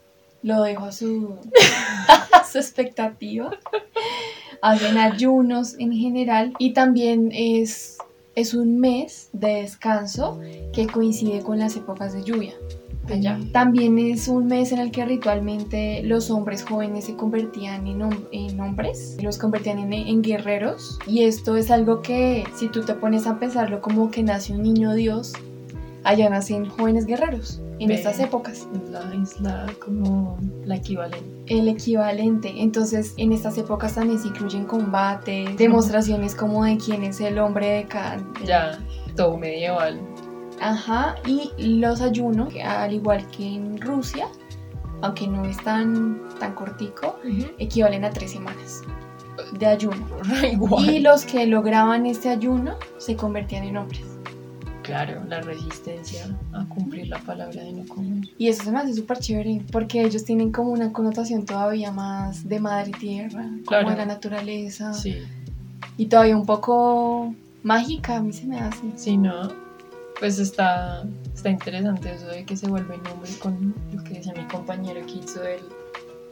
Lo 0.44 0.62
dejo 0.64 0.86
a 0.86 0.92
su, 0.92 1.36
a 2.34 2.44
su 2.44 2.58
expectativa. 2.58 3.52
Hacen 4.62 4.98
ayunos 4.98 5.76
en 5.80 5.92
general 5.94 6.54
y 6.60 6.74
también 6.74 7.30
es, 7.34 7.98
es 8.36 8.54
un 8.54 8.80
mes 8.80 9.30
de 9.34 9.56
descanso 9.62 10.40
que 10.74 10.88
coincide 10.88 11.42
con 11.42 11.60
las 11.60 11.76
épocas 11.76 12.14
de 12.14 12.24
lluvia. 12.24 12.54
Allá. 13.10 13.40
También 13.52 13.98
es 14.00 14.28
un 14.28 14.46
mes 14.48 14.72
en 14.72 14.80
el 14.80 14.92
que 14.92 15.04
ritualmente 15.06 16.02
los 16.04 16.30
hombres 16.30 16.64
jóvenes 16.64 17.06
se 17.06 17.16
convertían 17.16 17.88
en, 17.88 18.00
hom- 18.02 18.28
en 18.32 18.60
hombres, 18.60 19.18
los 19.22 19.38
convertían 19.40 19.80
en, 19.80 19.92
en 19.94 20.22
guerreros. 20.22 20.98
Y 21.08 21.24
esto 21.24 21.58
es 21.58 21.72
algo 21.72 22.02
que, 22.04 22.44
si 22.56 22.70
tú 22.70 22.82
te 22.84 22.94
pones 22.94 23.26
a 23.28 23.38
pensarlo, 23.40 23.82
como 23.82 24.12
que 24.12 24.22
nace 24.24 24.54
un 24.54 24.62
niño 24.62 24.94
Dios, 24.94 25.34
allá 26.04 26.30
nacen 26.30 26.68
jóvenes 26.70 27.06
guerreros 27.06 27.62
en 27.80 27.88
Ve. 27.88 27.96
estas 27.96 28.20
épocas. 28.20 28.68
Es 28.74 28.90
la 28.90 29.16
isla 29.16 29.66
como 29.84 30.38
la 30.66 30.76
equivalente. 30.76 31.24
El 31.48 31.68
equivalente. 31.68 32.54
Entonces, 32.58 33.14
en 33.18 33.32
estas 33.32 33.58
épocas 33.58 33.96
también 33.96 34.20
se 34.20 34.28
incluyen 34.30 34.66
combates, 34.66 35.58
demostraciones 35.58 36.36
como 36.36 36.64
de 36.64 36.78
quién 36.78 37.04
es 37.04 37.20
el 37.22 37.40
hombre 37.40 37.68
de 37.68 37.84
cada. 37.86 38.24
Ya, 38.46 38.80
todo 39.16 39.38
medieval. 39.38 40.00
Ajá, 40.62 41.16
y 41.26 41.52
los 41.58 42.02
ayunos, 42.02 42.54
al 42.64 42.94
igual 42.94 43.26
que 43.32 43.56
en 43.56 43.82
Rusia, 43.82 44.28
aunque 45.02 45.28
no 45.28 45.44
es 45.46 45.58
tan, 45.64 46.22
tan 46.40 46.54
cortico, 46.54 47.18
equivalen 47.58 48.06
a 48.06 48.12
tres 48.12 48.32
semanas 48.32 48.84
de 49.58 49.66
ayuno. 49.66 50.06
Igual. 50.52 50.88
Y 50.90 51.00
los 51.00 51.26
que 51.26 51.48
lograban 51.48 52.06
este 52.06 52.30
ayuno 52.30 52.76
se 52.98 53.16
convertían 53.16 53.64
en 53.64 53.78
hombres. 53.78 54.11
Claro, 54.84 55.24
la 55.28 55.42
resistencia 55.42 56.26
a 56.54 56.66
cumplir 56.66 57.08
la 57.08 57.20
palabra 57.20 57.62
de 57.64 57.72
no 57.72 57.86
comer. 57.88 58.28
Y 58.38 58.48
eso 58.48 58.64
se 58.64 58.72
me 58.72 58.80
hace 58.80 58.94
súper 58.94 59.20
chévere, 59.20 59.62
porque 59.72 60.02
ellos 60.02 60.24
tienen 60.24 60.52
como 60.52 60.72
una 60.72 60.92
connotación 60.92 61.46
todavía 61.46 61.92
más 61.92 62.48
de 62.48 62.60
madre 62.60 62.92
tierra, 63.00 63.48
Claro. 63.68 63.84
como 63.86 63.92
de 63.92 63.98
la 63.98 64.06
naturaleza, 64.06 64.94
Sí, 64.94 65.18
y 65.98 66.06
todavía 66.08 66.36
un 66.36 66.46
poco 66.46 67.34
mágica, 67.64 68.18
a 68.18 68.22
mí 68.22 68.34
se 68.34 68.46
me 68.48 68.60
hace. 68.60 68.82
sí, 68.96 69.18
¿no? 69.18 69.50
Pues 70.20 70.38
está, 70.40 71.04
está 71.34 71.50
interesante 71.50 72.14
eso 72.14 72.28
de 72.28 72.44
que 72.46 72.56
se 72.56 72.68
vuelven 72.68 73.02
hombres 73.12 73.38
con 73.38 73.74
lo 73.94 74.04
que 74.04 74.16
decía 74.16 74.34
mi 74.34 74.44
compañero 74.46 75.04
que 75.06 75.14
hizo 75.14 75.44
él. 75.44 75.62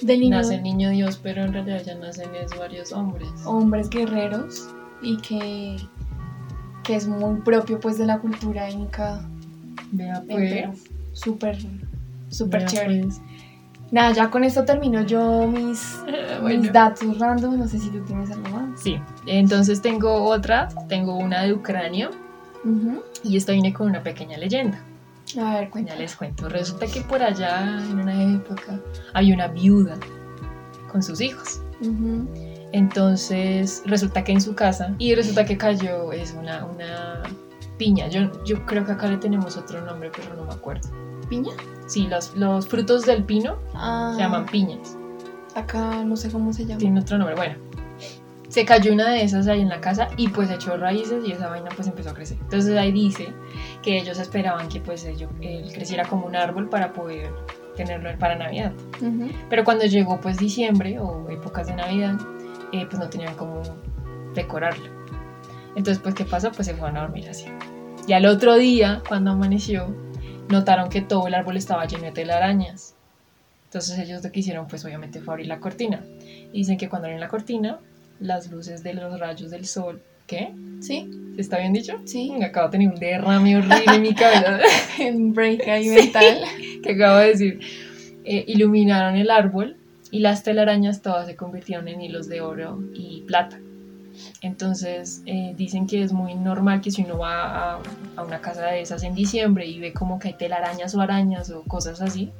Del 0.01 0.19
niño, 0.21 0.37
Nace 0.37 0.55
el 0.55 0.63
niño 0.63 0.89
Dios, 0.91 1.19
pero 1.21 1.43
en 1.43 1.53
realidad 1.53 1.83
ya 1.85 1.95
nacen 1.95 2.29
es 2.35 2.57
varios 2.57 2.91
hombres. 2.93 3.29
hombres 3.45 3.89
guerreros, 3.89 4.69
y 5.01 5.17
que, 5.17 5.77
que 6.83 6.95
es 6.95 7.07
muy 7.07 7.41
propio 7.41 7.79
pues 7.79 7.97
de 7.97 8.05
la 8.05 8.19
cultura 8.19 8.69
inca 8.69 9.21
Vea 9.91 10.23
pues. 10.29 10.83
Súper, 11.13 11.57
súper 12.29 12.65
chévere. 12.65 13.03
pues. 13.03 13.21
Nada, 13.91 14.11
ya 14.13 14.29
con 14.29 14.43
esto 14.43 14.63
termino 14.65 15.01
yo 15.01 15.47
mis, 15.47 15.99
Bueno. 16.41 16.61
mis 16.61 16.71
datos 16.71 17.17
random. 17.17 17.57
No 17.57 17.67
sé 17.67 17.79
si 17.79 17.89
tú 17.89 17.99
tienes 18.01 18.29
algo 18.31 18.49
más. 18.49 18.79
Sí, 18.81 18.99
entonces 19.25 19.81
tengo 19.81 20.23
otra, 20.25 20.67
tengo 20.87 21.17
una 21.17 21.41
de 21.43 21.53
Ucrania 21.53 22.09
y 23.23 23.35
esta 23.37 23.51
viene 23.53 23.73
con 23.73 23.87
una 23.89 24.03
pequeña 24.03 24.37
leyenda. 24.37 24.79
A 25.39 25.53
ver, 25.55 25.63
Ya 25.65 25.69
cuéntame. 25.71 25.99
les 26.01 26.15
cuento, 26.15 26.49
resulta 26.49 26.85
que 26.87 27.01
por 27.01 27.21
allá 27.23 27.79
en 27.89 27.99
una 27.99 28.35
época 28.35 28.79
había 29.13 29.33
una 29.33 29.47
viuda 29.47 29.97
con 30.91 31.01
sus 31.01 31.19
hijos. 31.21 31.61
Ujú. 31.81 32.27
Entonces 32.71 33.83
resulta 33.85 34.23
que 34.23 34.31
en 34.31 34.41
su 34.41 34.55
casa 34.55 34.93
y 34.99 35.15
resulta 35.15 35.45
que 35.45 35.57
cayó 35.57 36.11
es 36.11 36.33
una, 36.33 36.65
una 36.65 37.23
piña. 37.77 38.07
Yo, 38.07 38.43
yo 38.43 38.65
creo 38.65 38.85
que 38.85 38.91
acá 38.91 39.07
le 39.07 39.17
tenemos 39.17 39.57
otro 39.57 39.81
nombre, 39.81 40.11
pero 40.15 40.35
no 40.35 40.45
me 40.45 40.53
acuerdo. 40.53 40.89
¿Piña? 41.29 41.51
Sí, 41.87 42.07
los, 42.07 42.35
los 42.35 42.67
frutos 42.67 43.05
del 43.05 43.23
pino 43.23 43.57
Ah, 43.73 44.13
se 44.15 44.21
llaman 44.21 44.45
piñas. 44.45 44.97
Acá 45.55 46.03
no 46.03 46.15
sé 46.15 46.29
cómo 46.31 46.53
se 46.53 46.65
llama. 46.65 46.77
Tiene 46.79 46.99
otro 46.99 47.17
nombre. 47.17 47.35
Bueno, 47.35 47.55
se 48.47 48.65
cayó 48.65 48.93
una 48.93 49.09
de 49.09 49.23
esas 49.23 49.47
ahí 49.47 49.61
en 49.61 49.69
la 49.69 49.79
casa 49.81 50.07
y 50.17 50.27
pues 50.29 50.49
echó 50.49 50.75
raíces 50.77 51.23
y 51.25 51.31
esa 51.31 51.49
vaina 51.49 51.69
pues 51.75 51.87
empezó 51.87 52.09
a 52.11 52.13
crecer. 52.13 52.37
Entonces 52.41 52.77
ahí 52.77 52.91
dice 52.91 53.29
que 53.81 53.97
ellos 53.99 54.19
esperaban 54.19 54.69
que 54.69 54.79
pues 54.81 55.05
ello- 55.05 55.29
él 55.41 55.71
creciera 55.73 56.05
como 56.05 56.25
un 56.25 56.35
árbol 56.35 56.67
para 56.69 56.93
poder 56.93 57.31
tenerlo 57.75 58.09
para 58.19 58.35
Navidad. 58.35 58.73
Ujú. 59.01 59.29
Pero 59.49 59.63
cuando 59.63 59.85
llegó 59.85 60.19
pues 60.19 60.37
diciembre 60.37 60.99
o 60.99 61.29
épocas 61.29 61.67
de 61.67 61.75
Navidad, 61.75 62.17
eh, 62.71 62.85
pues 62.85 62.99
no 62.99 63.09
tenían 63.09 63.35
cómo 63.35 63.61
decorarlo. 64.33 64.89
Entonces 65.75 65.99
pues 66.01 66.15
¿qué 66.15 66.25
pasó? 66.25 66.51
Pues 66.51 66.67
se 66.67 66.73
fueron 66.75 66.97
a 66.97 67.01
dormir 67.01 67.29
así. 67.29 67.45
Y 68.07 68.13
al 68.13 68.25
otro 68.25 68.55
día, 68.55 69.01
cuando 69.07 69.31
amaneció, 69.31 69.95
notaron 70.49 70.89
que 70.89 71.01
todo 71.01 71.27
el 71.27 71.35
árbol 71.35 71.57
estaba 71.57 71.85
lleno 71.85 72.05
de 72.05 72.11
telarañas. 72.11 72.95
Entonces 73.65 73.99
ellos 73.99 74.23
lo 74.23 74.31
que 74.31 74.39
hicieron 74.39 74.67
pues 74.67 74.83
obviamente 74.83 75.21
fue 75.21 75.35
abrir 75.35 75.47
la 75.47 75.59
cortina. 75.59 76.03
Y 76.51 76.59
dicen 76.59 76.77
que 76.77 76.89
cuando 76.89 77.07
abren 77.07 77.19
la 77.19 77.27
cortina, 77.27 77.79
las 78.19 78.49
luces 78.49 78.81
de 78.83 78.95
los 78.95 79.19
rayos 79.19 79.51
del 79.51 79.65
sol, 79.65 80.01
¿qué? 80.25 80.51
¿Sí? 80.81 81.07
¿Está 81.37 81.59
bien 81.59 81.71
dicho? 81.73 81.99
Sí. 82.05 82.33
Acabo 82.43 82.67
de 82.67 82.71
tener 82.71 82.89
un 82.89 82.95
derrame 82.99 83.57
horrible 83.57 83.95
en 83.95 84.01
mi 84.01 84.13
cabeza 84.13 84.59
Un 85.13 85.33
break 85.33 85.67
ahí 85.67 85.87
mental. 85.89 86.41
que 86.83 86.93
acabo 86.93 87.17
de 87.17 87.27
decir. 87.27 87.59
Eh, 88.25 88.43
iluminaron 88.47 89.15
el 89.15 89.29
árbol 89.29 89.77
y 90.11 90.19
las 90.19 90.43
telarañas 90.43 91.01
todas 91.01 91.27
se 91.27 91.35
convirtieron 91.35 91.87
en 91.87 92.01
hilos 92.01 92.27
de 92.27 92.41
oro 92.41 92.79
y 92.93 93.21
plata. 93.21 93.59
Entonces 94.41 95.21
eh, 95.25 95.53
dicen 95.57 95.87
que 95.87 96.03
es 96.03 96.11
muy 96.11 96.35
normal 96.35 96.81
que 96.81 96.91
si 96.91 97.03
uno 97.03 97.19
va 97.19 97.75
a, 97.75 97.79
a 98.15 98.23
una 98.23 98.41
casa 98.41 98.65
de 98.67 98.81
esas 98.81 99.03
en 99.03 99.15
diciembre 99.15 99.65
y 99.65 99.79
ve 99.79 99.93
como 99.93 100.19
que 100.19 100.29
hay 100.29 100.33
telarañas 100.33 100.93
o 100.95 101.01
arañas 101.01 101.49
o 101.51 101.63
cosas 101.63 102.01
así, 102.01 102.31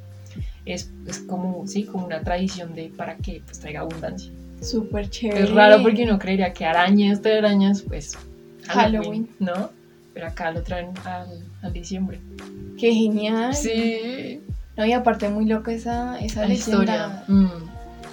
es, 0.66 0.92
es 1.08 1.20
como, 1.20 1.66
sí, 1.68 1.84
como 1.86 2.06
una 2.06 2.22
tradición 2.22 2.74
de 2.76 2.92
para 2.96 3.16
que 3.18 3.42
pues, 3.46 3.60
traiga 3.60 3.82
abundancia. 3.82 4.32
Súper 4.62 5.10
chévere. 5.10 5.44
Es 5.44 5.52
raro 5.52 5.82
porque 5.82 6.04
uno 6.04 6.20
creería 6.20 6.54
que 6.54 6.66
arañas, 6.66 7.22
telarañas, 7.22 7.82
pues 7.82 8.18
Halloween. 8.68 9.30
¿no? 9.40 9.70
Pero 10.14 10.28
acá 10.28 10.52
lo 10.52 10.62
traen 10.64 10.90
al, 11.06 11.44
al 11.62 11.74
diciembre. 11.74 12.20
Qué 12.78 12.94
genial. 12.94 13.56
Sí, 13.56 14.29
No, 14.80 14.86
y 14.86 14.94
aparte 14.94 15.28
muy 15.30 15.46
loco 15.46 15.70
esa, 15.72 16.18
esa 16.20 16.42
la 16.42 16.48
leyenda. 16.48 16.56
historia. 16.72 17.24
mm, 17.28 17.48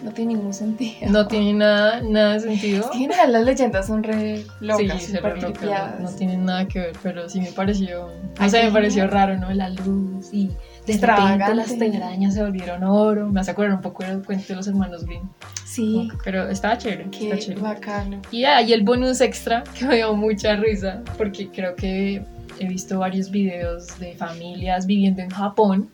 No 0.05 0.11
tiene 0.12 0.35
ningún 0.35 0.53
sentido. 0.53 1.09
No 1.11 1.27
tiene 1.27 1.53
nada, 1.55 2.01
nada 2.03 2.35
de 2.35 2.41
sentido. 2.41 2.81
Es 2.81 2.87
que 2.89 2.97
en 2.97 3.03
general 3.05 3.33
las 3.33 3.45
leyendas 3.45 3.87
son 3.87 4.03
re 4.03 4.45
locas, 4.61 5.01
sí, 5.01 5.07
se 5.12 5.17
súper 5.17 5.35
re 5.35 5.41
loca, 5.43 5.53
tripeadas. 5.61 6.01
no 6.01 6.11
tienen 6.11 6.45
nada 6.45 6.67
que 6.69 6.79
ver, 6.81 6.93
pero 7.03 7.29
sí 7.29 7.41
me 7.41 7.53
pareció, 7.53 8.11
no 8.39 8.49
sé, 8.51 8.64
me 8.64 8.71
pareció 8.73 9.07
raro, 9.07 9.39
¿no? 9.39 9.51
La 9.53 9.69
luz 9.71 10.29
y 10.33 10.49
de 10.87 10.99
repente 10.99 11.55
las 11.55 11.79
telarañas 11.79 12.35
se 12.35 12.43
volvieron 12.43 12.83
oro. 12.85 13.29
Me 13.29 13.41
hace 13.41 13.53
acordar 13.53 13.73
un 13.75 13.81
poco 13.81 14.05
del 14.05 14.23
cuento 14.25 14.47
de 14.49 14.57
los 14.57 14.67
hermanos 14.67 15.05
Grimm. 15.07 15.29
Sí, 15.64 16.09
Pero 16.25 16.49
estaba 16.49 16.77
chévere, 16.79 17.07
qué 17.11 17.39
chévere. 17.39 17.61
bacano. 17.61 18.21
Y 18.31 18.45
hay 18.45 18.73
el 18.73 18.83
bonus 18.83 19.21
extra 19.21 19.62
que 19.79 19.85
me 19.85 19.97
dio 19.97 20.14
mucha 20.14 20.57
risa 20.57 21.03
porque 21.17 21.49
creo 21.49 21.75
que 21.77 22.23
he 22.59 22.67
visto 22.69 22.99
varios 22.99 23.31
videos 23.31 23.99
de 23.99 24.14
familias 24.14 24.87
viviendo 24.87 25.23
en 25.23 25.31
Japón, 25.31 25.91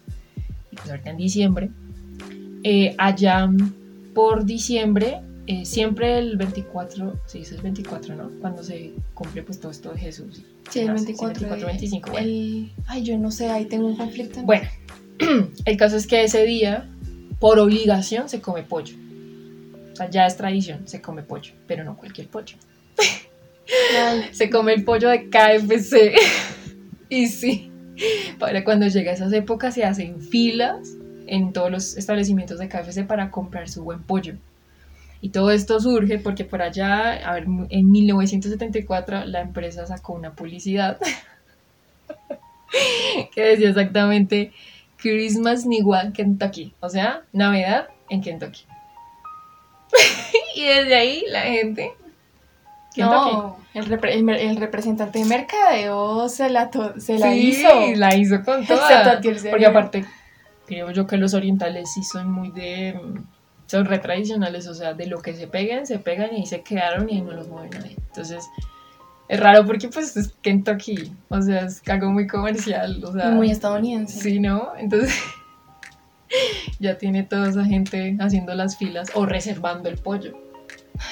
y 0.73 0.77
pues 0.77 0.91
ahorita 0.91 1.11
en 1.11 1.16
diciembre. 1.18 1.70
Eh, 2.64 2.95
allá 2.99 3.49
por 4.14 4.45
diciembre, 4.45 5.20
eh, 5.47 5.64
siempre 5.64 6.18
el 6.18 6.37
24, 6.37 7.20
se 7.27 7.39
dice 7.39 7.55
el 7.57 7.62
24, 7.62 8.14
¿no? 8.16 8.31
Cuando 8.41 8.62
se 8.62 8.93
cumple 9.14 9.43
pues 9.43 9.61
todo 9.61 9.70
esto 9.73 9.93
de 9.93 9.99
Jesús. 10.01 10.43
Sí, 10.70 10.81
el 10.81 10.87
nace, 10.89 11.07
24. 11.07 11.41
24, 11.49 11.66
25, 11.66 12.11
bueno. 12.11 12.27
el- 12.27 12.73
Ay, 12.87 13.03
yo 13.05 13.18
no 13.18 13.31
sé, 13.31 13.51
ahí 13.51 13.66
tengo 13.66 13.87
un 13.87 13.97
conflicto. 13.97 14.43
Bueno, 14.43 14.68
el 15.64 15.77
caso 15.77 15.97
es 15.97 16.07
que 16.07 16.25
ese 16.25 16.45
día, 16.45 16.89
por 17.41 17.59
obligación, 17.59 18.29
se 18.29 18.41
come 18.41 18.62
pollo. 18.62 18.95
O 19.93 19.97
sea, 19.97 20.09
ya 20.09 20.27
es 20.27 20.37
tradición, 20.37 20.87
se 20.87 21.03
come 21.03 21.23
pollo, 21.23 21.53
pero 21.66 21.85
no 21.85 21.97
cualquier 21.97 22.29
pollo. 22.29 22.57
Se 24.33 24.51
come 24.51 24.75
el 24.75 24.85
pollo 24.85 25.09
de 25.09 25.31
KFC. 25.31 26.12
y 27.09 27.29
sí, 27.29 27.70
para 28.38 28.64
cuando 28.64 28.86
llega 28.86 29.12
esas 29.12 29.32
épocas 29.32 29.74
se 29.74 29.84
hacen 29.84 30.20
filas 30.20 30.97
en 31.26 31.53
todos 31.53 31.70
los 31.70 31.97
establecimientos 31.97 32.59
de 32.59 32.68
KFC 32.68 33.07
para 33.07 33.30
comprar 33.30 33.68
su 33.68 33.84
buen 33.84 34.03
pollo. 34.03 34.34
Y 35.20 35.28
todo 35.28 35.53
esto 35.53 35.78
surge 35.78 36.18
porque 36.18 36.45
por 36.45 36.62
allá, 36.62 37.12
a 37.12 37.34
ver, 37.34 37.47
en 37.70 37.90
1974 37.90 39.24
la 39.26 39.40
empresa 39.40 39.86
sacó 39.86 40.14
una 40.14 40.34
publicidad 40.34 40.99
que 43.34 43.43
decía 43.43 43.68
exactamente 43.68 44.53
Christmas 44.97 45.64
Nigua 45.64 46.12
Kentucky, 46.12 46.74
o 46.80 46.88
sea, 46.88 47.22
Navidad 47.32 47.88
en 48.11 48.20
Kentucky. 48.20 48.62
y 50.57 50.64
desde 50.64 50.95
ahí 50.95 51.24
la 51.28 51.43
gente... 51.43 51.93
No, 52.97 53.57
el, 53.74 53.86
repre- 53.86 54.12
el 54.12 54.22
mer- 54.24 54.40
el 54.40 54.57
representante 54.57 55.18
de 55.20 55.24
mercadeo 55.24 56.28
se 56.28 56.51
la, 56.51 56.70
se 56.99 57.18
la 57.18 57.32
sí, 57.32 57.49
hizo. 57.49 57.68
la 57.97 58.14
hizo 58.14 58.43
con 58.45 58.66
toda. 58.66 59.20
Porque 59.51 59.66
aparte, 59.66 60.05
creo 60.66 60.90
yo 60.90 61.07
que 61.07 61.16
los 61.16 61.34
orientales 61.34 61.90
sí 61.93 62.03
son 62.03 62.30
muy 62.30 62.51
de... 62.51 63.01
Son 63.66 63.86
re 63.86 63.99
tradicionales, 63.99 64.66
o 64.68 64.74
sea, 64.74 64.93
de 64.93 65.07
lo 65.07 65.22
que 65.22 65.32
se 65.32 65.47
pegan, 65.47 65.86
se 65.86 65.99
pegan 65.99 66.34
y 66.34 66.40
ahí 66.40 66.47
se 66.47 66.61
quedaron 66.61 67.09
y 67.09 67.14
ahí 67.14 67.22
no 67.22 67.32
los 67.32 67.49
mueve 67.49 67.70
nadie. 67.70 67.97
Entonces, 68.09 68.45
es 69.28 69.40
raro 69.40 69.64
porque 69.64 69.88
pues 69.88 70.14
es 70.18 70.34
Kentucky, 70.43 71.11
o 71.30 71.40
sea, 71.40 71.61
es 71.62 71.80
algo 71.88 72.11
muy 72.11 72.26
comercial, 72.26 73.03
o 73.03 73.12
sea... 73.12 73.30
Muy 73.30 73.51
estadounidense. 73.51 74.20
Sí, 74.20 74.40
¿no? 74.40 74.72
Entonces, 74.76 75.14
ya 76.80 76.99
tiene 76.99 77.22
toda 77.22 77.49
esa 77.49 77.64
gente 77.64 78.16
haciendo 78.20 78.55
las 78.55 78.76
filas 78.76 79.09
o 79.14 79.24
reservando 79.24 79.88
el 79.88 79.97
pollo 79.97 80.36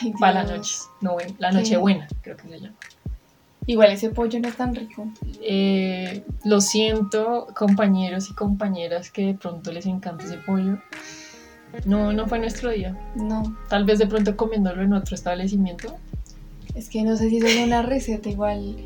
Ay, 0.02 0.12
para 0.18 0.44
la 0.44 0.44
Dios. 0.44 0.56
noche. 0.58 0.74
No, 1.00 1.16
la 1.38 1.52
noche 1.52 1.76
buena, 1.76 2.06
creo 2.22 2.36
que 2.36 2.48
se 2.48 2.60
llama. 2.60 2.74
Igual 3.66 3.92
ese 3.92 4.10
pollo 4.10 4.40
no 4.40 4.48
es 4.48 4.56
tan 4.56 4.74
rico. 4.74 5.06
Eh, 5.42 6.24
lo 6.44 6.60
siento, 6.60 7.46
compañeros 7.54 8.30
y 8.30 8.34
compañeras 8.34 9.10
que 9.10 9.26
de 9.26 9.34
pronto 9.34 9.70
les 9.72 9.86
encanta 9.86 10.24
ese 10.24 10.38
pollo. 10.38 10.78
No, 11.84 12.12
no 12.12 12.26
fue 12.26 12.38
nuestro 12.40 12.70
día. 12.70 12.96
No, 13.14 13.56
Tal 13.68 13.84
vez 13.84 13.98
de 13.98 14.06
pronto 14.06 14.36
comiéndolo 14.36 14.82
en 14.82 14.92
otro 14.92 15.14
establecimiento. 15.14 15.94
es 16.74 16.88
que 16.88 17.02
no 17.02 17.16
sé 17.16 17.28
si 17.28 17.38
es 17.38 17.56
una 17.64 17.82
receta 17.82 18.28
igual. 18.28 18.76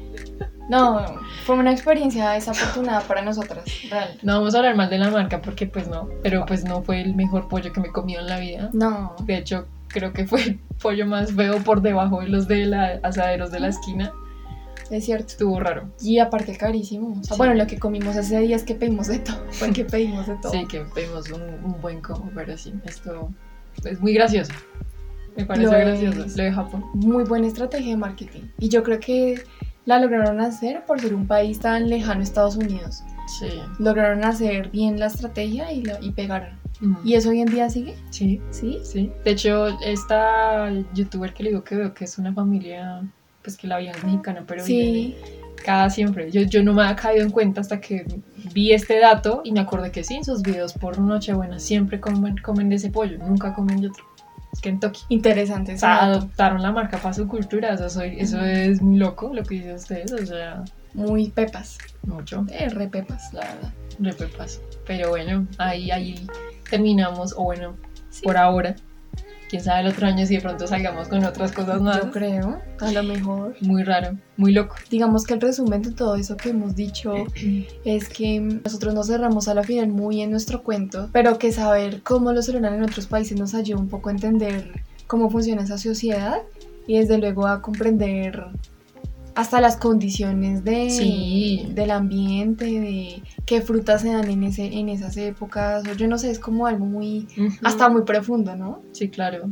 No, 0.69 1.01
fue 1.45 1.57
una 1.57 1.73
experiencia 1.73 2.31
desafortunada 2.31 3.01
para 3.03 3.23
nosotras, 3.23 3.65
real. 3.91 4.19
No 4.23 4.39
vamos 4.39 4.55
a 4.55 4.59
hablar 4.59 4.75
mal 4.77 4.91
de 4.91 4.99
la 4.99 5.11
marca 5.11 5.41
porque 5.41 5.67
pues 5.67 5.89
no, 5.89 6.09
pero 6.23 6.45
pues 6.47 6.65
no 6.65 6.83
fue 6.83 7.01
el 7.03 7.15
mejor 7.15 7.49
pollo 7.49 7.73
que 7.73 7.81
me 7.81 7.89
he 7.89 7.93
comido 7.93 8.21
en 8.21 8.27
la 8.27 8.39
vida. 8.39 8.71
No, 8.73 9.15
De 9.25 9.37
hecho, 9.39 9.67
creo 9.95 10.13
que 10.13 10.27
fue 10.27 10.43
el 10.43 10.59
pollo 10.83 11.07
más 11.07 11.33
feo 11.33 11.59
por 11.63 11.81
debajo 11.81 12.21
de 12.21 12.29
los 12.29 12.49
de 12.49 12.67
la 12.67 12.99
asaderos 13.03 13.51
de 13.53 13.61
la 13.61 13.69
esquina. 13.69 14.13
es 14.91 15.05
cierto. 15.07 15.29
Estuvo 15.29 15.59
raro. 15.61 15.89
Y 16.03 16.19
aparte 16.19 16.57
carísimo. 16.59 17.13
O 17.13 17.25
sea, 17.25 17.35
Sí. 17.35 17.39
Bueno, 17.39 17.55
lo 17.55 17.67
que 17.67 17.79
comimos 17.79 18.17
ese 18.17 18.39
día 18.41 18.57
es 18.57 18.65
que 18.65 18.75
pedimos 18.75 19.07
de 19.09 19.21
todo. 19.21 19.39
Fue 19.51 19.73
que 19.73 19.85
pedimos 19.85 20.27
de 20.27 20.37
todo. 20.43 20.53
Sí, 20.53 20.67
que 20.67 20.81
pedimos 20.95 21.31
un, 21.31 21.43
un 21.43 21.81
buen 21.81 22.01
combo, 22.03 22.31
pero 22.35 22.57
sí, 22.59 22.75
esto 22.85 23.31
es 23.85 24.01
muy 24.01 24.13
gracioso. 24.13 24.53
Me 25.37 25.45
parece 25.47 25.65
Lo 25.67 25.71
gracioso. 25.73 26.25
es. 26.25 26.37
Lo 26.37 26.45
de 26.45 26.53
Japón. 26.53 26.85
Muy 26.95 27.25
buena 27.25 27.47
estrategia 27.47 27.91
de 27.91 27.97
marketing. 27.97 28.43
Y 28.59 28.69
yo 28.69 28.83
creo 28.83 29.01
que 29.01 29.43
la 29.87 29.99
lograron 29.99 30.41
hacer 30.41 30.85
por 30.87 31.01
ser 31.01 31.15
un 31.15 31.27
país 31.27 31.59
tan 31.61 31.89
lejano 31.89 32.21
a 32.21 32.23
Estados 32.23 32.57
Unidos. 32.57 33.03
Sí. 33.39 33.49
Lograron 33.79 34.23
hacer 34.25 34.71
bien 34.71 35.01
la 35.01 35.07
estrategia 35.07 35.73
y, 35.73 35.83
la- 35.83 35.99
y 36.01 36.11
pegaron. 36.13 36.51
Mm. 36.81 36.95
¿Y 37.05 37.15
eso 37.15 37.31
hoy 37.31 37.41
en 37.41 37.49
día 37.49 37.71
sigue? 37.71 37.95
Sí, 38.11 38.41
¿Sí? 38.51 38.79
sí. 38.83 39.13
De 39.25 39.31
hecho, 39.33 39.69
esta 39.81 40.71
youtuber 40.95 41.33
que 41.33 41.43
le 41.45 41.51
digo 41.51 41.65
que 41.65 41.77
veo 41.77 41.95
que 41.95 42.05
es 42.05 42.19
una 42.19 42.33
familia, 42.33 43.03
pues 43.43 43.57
que 43.57 43.67
la 43.69 43.79
vieja 43.79 43.97
es 43.99 44.05
mexicana, 44.05 44.45
pero 44.47 44.65
Sí. 44.65 45.17
cada 45.65 45.89
siempre. 45.91 46.31
Yo, 46.31 46.43
yo 46.43 46.63
no 46.63 46.73
me 46.75 46.83
había 46.83 46.97
caído 46.97 47.23
en 47.25 47.31
cuenta 47.31 47.61
hasta 47.61 47.81
que 47.81 48.05
vi 48.53 48.73
este 48.73 48.99
dato 48.99 49.41
y 49.45 49.53
me 49.53 49.61
acordé 49.61 49.91
que 49.93 50.03
sí, 50.05 50.15
en 50.15 50.25
sus 50.25 50.43
videos 50.43 50.73
por 50.73 50.99
Nochebuena 50.99 51.59
siempre 51.59 52.01
comen, 52.01 52.37
comen 52.39 52.69
de 52.69 52.77
ese 52.77 52.91
pollo, 52.91 53.19
nunca 53.19 53.55
comen 53.55 53.81
de 53.81 53.89
otro. 53.89 54.05
Es 54.53 54.61
Kentucky. 54.61 55.01
Interesante. 55.09 55.75
O 55.75 55.79
sea, 55.79 56.05
adoptaron 56.05 56.63
la 56.63 56.71
marca 56.71 56.99
para 56.99 57.13
su 57.15 57.27
cultura, 57.27 57.75
eso, 57.75 57.89
soy, 57.91 58.17
eso 58.19 58.41
es 58.41 58.81
muy 58.83 58.99
loco 58.99 59.33
lo 59.35 59.43
que 59.43 59.55
dicen 59.57 59.75
ustedes, 59.75 60.13
o 60.13 60.27
sea, 60.27 60.65
Muy 60.93 61.29
pepas. 61.31 61.79
mucho, 62.07 62.47
Eh, 62.53 62.69
re 62.69 62.87
pepas, 62.89 63.33
la 63.35 63.41
verdad. 63.41 63.73
de 63.99 64.13
pepas. 64.13 64.61
Pero 64.87 65.09
bueno, 65.11 65.47
ahí, 65.59 65.91
ahí 65.91 66.27
terminamos, 66.75 67.35
o 67.37 67.45
bueno, 67.45 67.77
Sí. 68.11 68.23
por 68.23 68.37
ahora. 68.37 68.77
Quién 69.51 69.63
sabe 69.63 69.83
el 69.83 69.89
otro 69.89 70.07
año 70.07 70.27
si 70.27 70.35
de 70.37 70.41
pronto 70.41 70.67
salgamos 70.67 71.07
con 71.09 71.23
otras 71.25 71.53
cosas 71.53 71.81
más. 71.81 72.03
Yo 72.03 72.11
creo, 72.11 72.61
a 72.81 72.91
lo 72.91 73.03
mejor. 73.05 73.55
Muy 73.61 73.85
raro, 73.85 74.17
muy 74.37 74.53
loco. 74.53 74.75
Digamos 74.91 75.25
que 75.27 75.35
el 75.35 75.41
resumen 75.41 75.83
de 75.83 75.93
todo 75.93 76.17
eso 76.17 76.37
que 76.37 76.49
hemos 76.51 76.75
dicho 76.75 77.15
es 77.85 78.09
que 78.09 78.41
nosotros 78.41 78.95
nos 78.95 79.07
cerramos 79.09 79.47
a 79.47 79.55
la 79.55 79.63
final 79.63 79.89
muy 79.89 80.23
en 80.23 80.31
nuestro 80.31 80.63
cuento, 80.63 81.09
pero 81.13 81.39
que 81.39 81.53
saber 81.53 82.03
cómo 82.03 82.33
lo 82.33 82.43
celebran 82.43 82.75
en 82.75 82.83
otros 82.85 83.07
países 83.07 83.39
nos 83.39 83.55
ayuda 83.55 83.79
un 83.81 83.89
poco 83.89 84.09
a 84.09 84.13
entender 84.13 84.73
cómo 85.07 85.31
funciona 85.31 85.63
esa 85.63 85.79
sociedad 85.79 86.39
y 86.87 86.99
desde 86.99 87.19
luego 87.19 87.47
a 87.47 87.61
comprender 87.63 88.47
hasta 89.35 89.61
las 89.61 89.77
condiciones 89.77 90.65
de, 90.65 90.91
Sí. 90.91 91.67
del 91.71 91.91
ambiente, 91.91 92.65
de 92.67 93.23
qué 93.47 93.61
frutas 93.61 94.03
se 94.03 94.13
dan 94.13 94.31
en, 94.31 94.45
ese, 94.45 94.67
en 94.67 94.89
esas 94.89 95.17
épocas, 95.17 95.83
o 95.89 95.93
yo 95.95 96.07
no 96.09 96.19
sé, 96.19 96.31
es 96.31 96.39
como 96.39 96.67
algo 96.67 96.87
muy, 96.87 97.27
hasta 97.63 97.89
muy 97.89 98.03
profundo, 98.03 98.55
¿no? 98.57 98.81
Sí, 98.93 99.09
claro. 99.09 99.51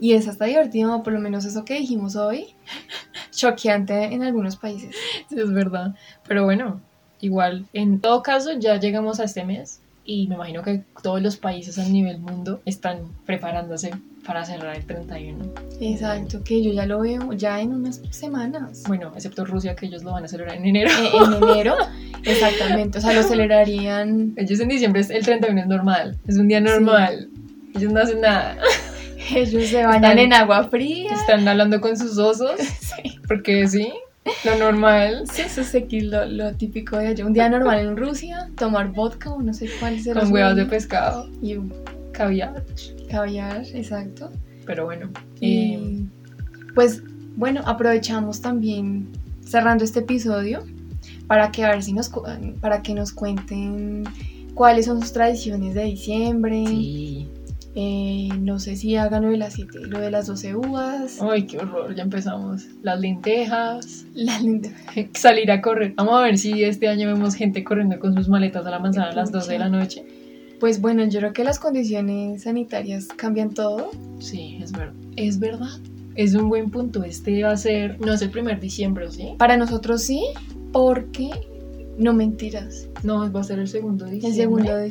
Y 0.00 0.12
es 0.12 0.28
hasta 0.28 0.44
divertido, 0.44 1.02
por 1.02 1.12
lo 1.12 1.20
menos 1.20 1.44
eso 1.44 1.64
que 1.64 1.74
dijimos 1.78 2.16
hoy, 2.16 2.46
choqueante 3.30 4.04
en 4.04 4.22
algunos 4.22 4.56
países. 4.56 4.94
Sí, 5.28 5.36
es 5.38 5.52
verdad. 5.52 5.94
Pero 6.26 6.44
bueno, 6.44 6.80
igual, 7.20 7.66
en 7.72 8.00
todo 8.00 8.22
caso, 8.22 8.52
ya 8.58 8.78
llegamos 8.78 9.20
a 9.20 9.24
este 9.24 9.44
mes 9.44 9.80
y 10.04 10.26
me 10.28 10.34
imagino 10.34 10.62
que 10.62 10.82
todos 11.02 11.22
los 11.22 11.36
países 11.36 11.78
a 11.78 11.84
nivel 11.88 12.18
mundo 12.18 12.60
están 12.66 12.98
preparándose 13.26 13.90
para 14.26 14.44
cerrar 14.44 14.76
el 14.76 14.84
31. 14.86 15.52
Exacto, 15.80 16.42
que 16.44 16.62
yo 16.62 16.72
ya 16.72 16.86
lo 16.86 17.00
veo 17.00 17.32
ya 17.34 17.60
en 17.60 17.72
unas 17.74 18.00
semanas. 18.10 18.82
Bueno, 18.86 19.12
excepto 19.14 19.44
Rusia, 19.44 19.74
que 19.76 19.86
ellos 19.86 20.02
lo 20.02 20.12
van 20.12 20.24
a 20.24 20.28
celebrar 20.28 20.56
en 20.56 20.66
enero. 20.66 20.90
Eh, 20.90 21.10
en 21.14 21.42
enero 21.42 21.76
Exactamente, 22.22 22.98
o 22.98 23.00
sea, 23.00 23.12
lo 23.12 23.22
celebrarían. 23.28 24.32
Ellos 24.36 24.60
en 24.60 24.68
diciembre, 24.68 25.00
es- 25.02 25.10
el 25.10 25.24
31 25.24 25.60
es 25.60 25.66
normal, 25.66 26.18
es 26.26 26.38
un 26.38 26.48
día 26.48 26.60
normal. 26.60 27.28
Ellos 27.74 27.92
no 27.92 28.00
hacen 28.00 28.20
nada. 28.20 28.56
Ellos 29.34 29.66
se 29.68 29.84
bañan 29.84 30.04
Están- 30.04 30.18
en 30.18 30.32
agua 30.32 30.68
fría. 30.68 31.12
Están 31.14 31.46
hablando 31.48 31.80
con 31.80 31.96
sus 31.96 32.16
osos, 32.18 32.52
Sí, 32.80 33.18
porque 33.26 33.66
sí, 33.68 33.92
lo 34.44 34.56
normal. 34.58 35.24
sí, 35.30 35.42
eso 35.42 35.60
es 35.60 35.74
aquí 35.74 36.00
lo, 36.00 36.24
lo 36.26 36.54
típico 36.54 36.96
de 36.96 37.08
allá. 37.08 37.26
Un 37.26 37.32
día 37.32 37.48
normal 37.48 37.78
en 37.80 37.96
Rusia, 37.96 38.50
tomar 38.56 38.92
vodka 38.92 39.30
o 39.32 39.42
no 39.42 39.52
sé 39.52 39.68
cuál 39.80 40.00
será. 40.00 40.20
Con 40.20 40.28
su 40.28 40.34
huevas 40.34 40.56
de 40.56 40.64
pescado, 40.66 41.28
Y 41.42 41.56
un 41.56 41.72
caviar. 42.12 42.64
caviar, 43.10 43.64
exacto. 43.74 44.30
Pero 44.66 44.84
bueno, 44.86 45.10
Y 45.40 45.74
eh, 45.74 46.04
pues 46.74 47.02
bueno, 47.36 47.60
aprovechamos 47.66 48.40
también 48.40 49.08
cerrando 49.44 49.84
este 49.84 50.00
episodio 50.00 50.64
para 51.26 51.50
que 51.50 51.64
a 51.64 51.70
ver 51.70 51.82
si 51.82 51.92
nos 51.92 52.10
para 52.60 52.82
que 52.82 52.94
nos 52.94 53.12
cuenten 53.12 54.04
cuáles 54.54 54.86
son 54.86 55.00
sus 55.00 55.12
tradiciones 55.12 55.74
de 55.74 55.84
diciembre. 55.84 56.64
sí. 56.66 57.28
Eh, 57.76 58.28
no 58.40 58.60
sé 58.60 58.76
si 58.76 58.94
hagan 58.96 59.24
lo 59.24 59.30
de 59.30 59.36
las 59.36 59.54
siete, 59.54 59.80
lo 59.80 59.98
de 59.98 60.10
las 60.10 60.26
12 60.28 60.54
uvas. 60.54 61.20
Ay, 61.20 61.42
qué 61.44 61.58
horror, 61.58 61.92
ya 61.94 62.04
empezamos. 62.04 62.66
Las 62.82 63.00
lentejas, 63.00 64.06
La 64.14 64.38
linda- 64.40 64.70
salir 65.14 65.50
a 65.50 65.60
correr. 65.60 65.92
Vamos 65.96 66.14
a 66.14 66.22
ver 66.22 66.38
si 66.38 66.62
este 66.62 66.88
año 66.88 67.08
vemos 67.08 67.34
gente 67.34 67.64
corriendo 67.64 67.98
con 67.98 68.14
sus 68.14 68.28
maletas 68.28 68.64
a 68.66 68.70
la 68.70 68.78
manzana 68.78 69.10
a 69.10 69.14
las 69.14 69.32
12 69.32 69.52
de 69.52 69.58
la 69.58 69.68
noche. 69.68 70.04
Pues 70.60 70.80
bueno, 70.80 71.04
yo 71.06 71.18
creo 71.18 71.32
que 71.32 71.42
las 71.42 71.58
condiciones 71.58 72.44
sanitarias 72.44 73.08
cambian 73.08 73.52
todo. 73.54 73.90
Sí, 74.20 74.58
es 74.62 74.70
verdad. 74.70 74.94
Es 75.16 75.38
verdad. 75.40 75.68
Es 76.14 76.34
un 76.36 76.48
buen 76.48 76.70
punto. 76.70 77.02
Este 77.02 77.42
va 77.42 77.50
a 77.50 77.56
ser, 77.56 78.00
no 78.00 78.12
es 78.12 78.22
el 78.22 78.30
primer 78.30 78.60
diciembre, 78.60 79.06
¿o 79.08 79.10
¿sí? 79.10 79.34
Para 79.36 79.56
nosotros 79.56 80.00
sí, 80.02 80.22
porque 80.72 81.28
no 81.98 82.12
mentiras. 82.12 82.88
No, 83.02 83.30
va 83.32 83.40
a 83.40 83.44
ser 83.44 83.58
el 83.58 83.66
segundo 83.66 84.04
diciembre. 84.04 84.28
El 84.28 84.34
segundo 84.36 84.76
de 84.76 84.84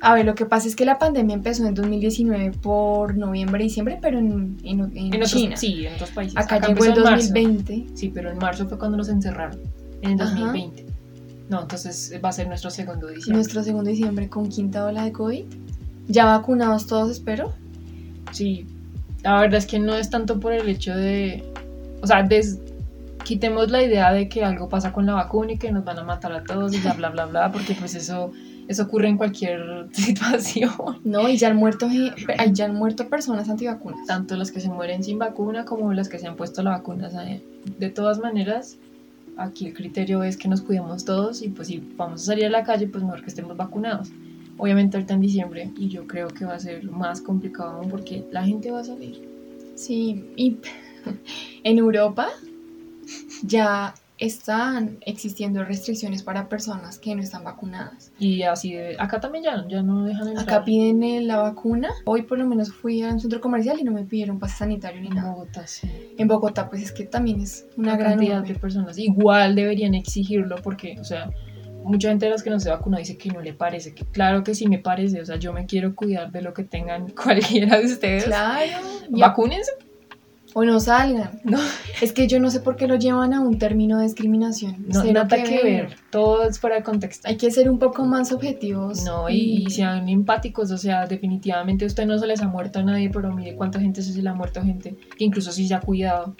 A 0.00 0.14
ver, 0.14 0.24
lo 0.26 0.34
que 0.34 0.46
pasa 0.46 0.68
es 0.68 0.76
que 0.76 0.84
la 0.84 0.98
pandemia 0.98 1.34
empezó 1.34 1.66
en 1.66 1.74
2019 1.74 2.52
por 2.62 3.16
noviembre, 3.16 3.64
diciembre, 3.64 3.98
pero 4.00 4.18
en, 4.18 4.56
en, 4.62 4.80
en 4.80 4.96
En 4.96 5.14
otros, 5.14 5.32
China. 5.32 5.56
Sí, 5.56 5.86
en 5.86 5.94
otros 5.94 6.10
países. 6.10 6.36
Acá, 6.36 6.56
llegó 6.60 6.68
empezó 6.72 6.90
en 6.92 6.96
en 6.98 7.02
marzo. 7.04 7.26
2020. 7.34 7.86
Sí, 7.94 8.08
pero 8.14 8.30
en 8.30 8.38
marzo 8.38 8.68
fue 8.68 8.78
cuando 8.78 8.96
nos 8.96 9.08
encerraron. 9.08 9.60
En 10.02 10.12
el 10.12 10.20
Ajá. 10.20 10.30
2020. 10.34 10.86
No, 11.48 11.62
entonces 11.62 12.12
va 12.24 12.28
a 12.28 12.32
ser 12.32 12.46
nuestro 12.48 12.70
segundo 12.70 13.06
diciembre. 13.08 13.34
Nuestro 13.36 13.62
segundo 13.64 13.90
diciembre 13.90 14.28
con 14.28 14.48
quinta 14.48 14.84
ola 14.84 15.04
de 15.04 15.12
COVID. 15.12 15.44
Ya 16.08 16.26
vacunados 16.26 16.86
todos, 16.86 17.10
espero. 17.10 17.52
Sí, 18.32 18.66
la 19.22 19.40
verdad 19.40 19.58
es 19.58 19.66
que 19.66 19.78
no 19.78 19.94
es 19.94 20.10
tanto 20.10 20.38
por 20.38 20.52
el 20.52 20.68
hecho 20.68 20.94
de, 20.94 21.42
o 22.02 22.06
sea, 22.06 22.22
des- 22.22 22.58
quitemos 23.24 23.70
la 23.70 23.82
idea 23.82 24.12
de 24.12 24.28
que 24.28 24.44
algo 24.44 24.68
pasa 24.68 24.92
con 24.92 25.06
la 25.06 25.14
vacuna 25.14 25.52
y 25.52 25.58
que 25.58 25.72
nos 25.72 25.84
van 25.84 25.98
a 25.98 26.04
matar 26.04 26.32
a 26.32 26.44
todos 26.44 26.72
y 26.74 26.78
bla, 26.80 26.92
bla, 26.94 27.08
bla, 27.10 27.26
bla, 27.26 27.52
porque 27.52 27.74
pues 27.74 27.94
eso, 27.94 28.30
eso 28.68 28.82
ocurre 28.82 29.08
en 29.08 29.16
cualquier 29.16 29.88
situación. 29.92 30.70
No, 31.02 31.28
y 31.28 31.36
ya 31.36 31.48
han 31.48 31.56
muerto, 31.56 31.88
ya 32.52 32.64
han 32.66 32.74
muerto 32.74 33.08
personas 33.08 33.48
antivacunas. 33.48 34.06
Tanto 34.06 34.36
las 34.36 34.52
que 34.52 34.60
se 34.60 34.68
mueren 34.68 35.02
sin 35.02 35.18
vacuna 35.18 35.64
como 35.64 35.92
las 35.94 36.08
que 36.08 36.18
se 36.18 36.26
han 36.26 36.36
puesto 36.36 36.62
la 36.62 36.70
vacuna. 36.70 37.08
o 37.08 37.10
sea, 37.10 37.40
de 37.78 37.90
todas 37.90 38.18
maneras, 38.18 38.76
aquí 39.38 39.66
el 39.66 39.74
criterio 39.74 40.22
es 40.22 40.36
que 40.36 40.48
nos 40.48 40.60
cuidemos 40.60 41.04
todos 41.04 41.42
y 41.42 41.48
pues 41.48 41.68
si 41.68 41.82
vamos 41.96 42.22
a 42.22 42.24
salir 42.26 42.44
a 42.44 42.50
la 42.50 42.64
calle, 42.64 42.86
pues 42.86 43.02
mejor 43.02 43.22
que 43.22 43.30
estemos 43.30 43.56
vacunados. 43.56 44.10
Obviamente 44.58 44.96
ahorita 44.96 45.14
en 45.14 45.20
diciembre 45.20 45.70
y 45.78 45.88
yo 45.88 46.06
creo 46.06 46.28
que 46.28 46.44
va 46.44 46.54
a 46.54 46.60
ser 46.60 46.84
más 46.90 47.20
complicado 47.22 47.70
aún 47.70 47.88
porque 47.88 48.24
la 48.32 48.44
gente 48.44 48.70
va 48.70 48.80
a 48.80 48.84
salir. 48.84 49.26
Sí, 49.76 50.24
y 50.36 50.58
en 51.64 51.78
Europa 51.78 52.28
ya 53.42 53.94
están 54.18 54.98
existiendo 55.02 55.64
restricciones 55.64 56.22
para 56.22 56.48
personas 56.48 56.98
que 56.98 57.14
no 57.14 57.22
están 57.22 57.44
vacunadas. 57.44 58.12
Y 58.18 58.42
así 58.42 58.74
de, 58.74 58.96
acá 58.98 59.20
también 59.20 59.44
ya, 59.44 59.64
ya 59.68 59.82
no 59.82 60.04
dejan 60.04 60.28
entrar. 60.28 60.48
Acá 60.48 60.64
piden 60.64 61.02
eh, 61.02 61.20
la 61.22 61.38
vacuna. 61.38 61.90
Hoy 62.04 62.22
por 62.22 62.38
lo 62.38 62.46
menos 62.46 62.72
fui 62.72 63.02
a 63.02 63.12
un 63.12 63.20
centro 63.20 63.40
comercial 63.40 63.78
y 63.80 63.84
no 63.84 63.92
me 63.92 64.04
pidieron 64.04 64.38
pase 64.38 64.58
sanitario 64.58 65.00
ni 65.00 65.08
en 65.08 65.14
nada. 65.14 65.32
Bogotá, 65.32 65.66
sí. 65.66 65.88
En 66.18 66.26
Bogotá 66.26 66.68
pues 66.68 66.82
es 66.82 66.92
que 66.92 67.04
también 67.04 67.40
es 67.40 67.66
una 67.76 67.92
Una 67.92 67.96
gran 67.96 68.12
cantidad 68.12 68.42
de 68.42 68.54
personas. 68.56 68.98
Igual 68.98 69.54
deberían 69.54 69.94
exigirlo 69.94 70.56
porque, 70.62 70.96
o 71.00 71.04
sea, 71.04 71.30
mucha 71.84 72.08
gente 72.08 72.26
de 72.26 72.32
las 72.32 72.42
que 72.42 72.50
no 72.50 72.58
se 72.58 72.70
vacuna 72.70 72.98
dice 72.98 73.16
que 73.16 73.30
no 73.30 73.40
le 73.40 73.54
parece. 73.54 73.94
Que 73.94 74.04
claro 74.04 74.42
que 74.42 74.54
sí 74.54 74.66
me 74.68 74.78
parece. 74.78 75.20
O 75.20 75.26
sea, 75.26 75.36
yo 75.36 75.52
me 75.52 75.66
quiero 75.66 75.94
cuidar 75.94 76.32
de 76.32 76.42
lo 76.42 76.52
que 76.54 76.64
tengan 76.64 77.08
cualquiera 77.22 77.78
de 77.78 77.86
ustedes. 77.86 78.24
Claro. 78.24 78.82
Vacúnense. 79.10 79.70
O 80.58 80.64
no 80.64 80.80
salgan. 80.80 81.40
No, 81.44 81.60
Es 82.02 82.12
que 82.12 82.26
yo 82.26 82.40
no 82.40 82.50
sé 82.50 82.58
por 82.58 82.74
qué 82.74 82.88
lo 82.88 82.96
llevan 82.96 83.32
a 83.32 83.40
un 83.40 83.60
término 83.60 83.98
de 83.98 84.04
discriminación. 84.06 84.86
no 84.88 85.04
nada 85.04 85.28
que 85.44 85.62
ver. 85.62 85.96
Todo 86.10 86.48
es 86.48 86.58
fuera 86.58 86.74
de 86.74 86.82
contexto. 86.82 87.28
Hay 87.28 87.36
que 87.36 87.48
ser 87.52 87.70
un 87.70 87.78
poco 87.78 88.04
más 88.04 88.32
objetivos. 88.32 89.04
No, 89.04 89.30
y, 89.30 89.64
y 89.66 89.70
sean 89.70 90.08
empáticos, 90.08 90.72
o 90.72 90.76
sea, 90.76 91.06
definitivamente 91.06 91.84
a 91.84 91.86
usted 91.86 92.06
no 92.06 92.18
se 92.18 92.26
les 92.26 92.42
ha 92.42 92.48
muerto 92.48 92.80
a 92.80 92.82
nadie, 92.82 93.08
pero 93.08 93.32
mire 93.32 93.54
cuánta 93.54 93.78
gente 93.78 94.02
se 94.02 94.20
le 94.20 94.28
ha 94.28 94.34
muerto 94.34 94.58
a 94.58 94.64
gente 94.64 94.96
que 95.16 95.24
incluso 95.24 95.52
se 95.52 95.72
ha 95.72 95.80
cuidado. 95.80 96.34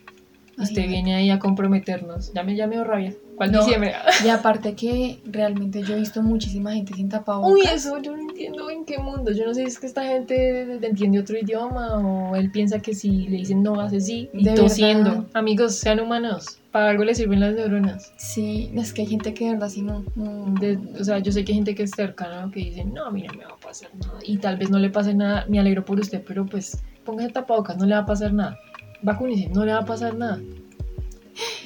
Usted 0.59 0.83
Ay, 0.83 0.89
viene 0.89 1.15
ahí 1.15 1.31
a 1.31 1.39
comprometernos. 1.39 2.33
Ya 2.35 2.43
me, 2.43 2.57
ya 2.57 2.67
me 2.67 2.75
dio 2.75 2.83
rabia. 2.83 3.15
¿Cuál 3.39 3.53
No. 3.53 3.61
diciembre? 3.61 3.95
Y 4.25 4.29
aparte 4.29 4.75
que 4.75 5.21
realmente 5.25 5.83
yo 5.83 5.95
he 5.95 5.99
visto 6.01 6.23
muchísima 6.23 6.73
gente 6.75 6.93
sin 6.95 7.09
tapabocas. 7.09 7.51
Uy, 7.53 7.63
eso 7.73 7.97
yo 8.03 8.15
no 8.15 8.21
entiendo 8.21 8.69
en 8.69 8.85
qué 8.85 8.99
mundo. 8.99 9.33
Yo 9.33 9.47
no 9.47 9.55
sé 9.55 9.63
si 9.63 9.67
es 9.69 9.79
que 9.79 9.87
esta 9.87 10.03
gente 10.05 10.77
entiende 10.87 11.21
otro 11.21 11.39
idioma 11.39 11.95
o 11.99 12.37
él 12.37 12.51
piensa 12.51 12.81
que 12.81 12.95
si 12.95 13.29
le 13.29 13.39
dicen 13.39 13.63
no 13.63 13.81
hace 13.81 14.01
sí 14.01 14.29
y 14.35 14.45
tosiendo. 14.55 15.11
verdad. 15.11 15.25
Amigos, 15.35 15.77
sean 15.77 16.01
humanos. 16.01 16.59
Para 16.73 16.91
algo 16.91 17.03
les 17.05 17.17
sirven 17.17 17.41
las 17.41 17.55
neuronas. 17.55 18.13
Sí, 18.19 18.71
es 18.75 18.93
que 18.93 19.01
hay 19.03 19.09
gente 19.09 19.33
que 19.33 19.47
de 19.47 19.53
verdad 19.53 19.69
sí 19.71 19.81
no. 19.83 20.05
no- 20.17 20.53
De- 20.61 20.79
o 21.01 21.05
sea, 21.05 21.19
yo 21.21 21.33
sé 21.33 21.45
que 21.45 21.53
hay 21.53 21.57
gente 21.59 21.75
que 21.75 21.85
es 21.85 21.93
cercana 21.93 22.51
que 22.53 22.61
dice, 22.61 22.85
no, 22.85 23.07
a 23.07 23.11
mí 23.11 23.23
no 23.23 23.33
me 23.35 23.45
va 23.45 23.53
a 23.53 23.57
pasar 23.57 23.89
nada. 23.95 24.19
Y 24.23 24.37
tal 24.37 24.57
vez 24.59 24.69
no 24.69 24.79
le 24.79 24.91
pase 24.91 25.15
nada, 25.15 25.47
me 25.49 25.59
alegro 25.59 25.85
por 25.85 25.99
usted, 25.99 26.23
pero 26.27 26.45
pues 26.45 26.77
póngase 27.05 27.31
tapabocas, 27.31 27.77
no 27.79 27.87
le 27.87 27.95
va 27.95 28.01
a 28.03 28.07
pasar 28.07 28.33
nada. 28.35 28.59
Vacúnese, 29.01 29.49
no 29.49 29.65
le 29.65 29.73
va 29.73 29.79
a 29.79 29.85
pasar 29.85 30.15
nada. 30.17 30.41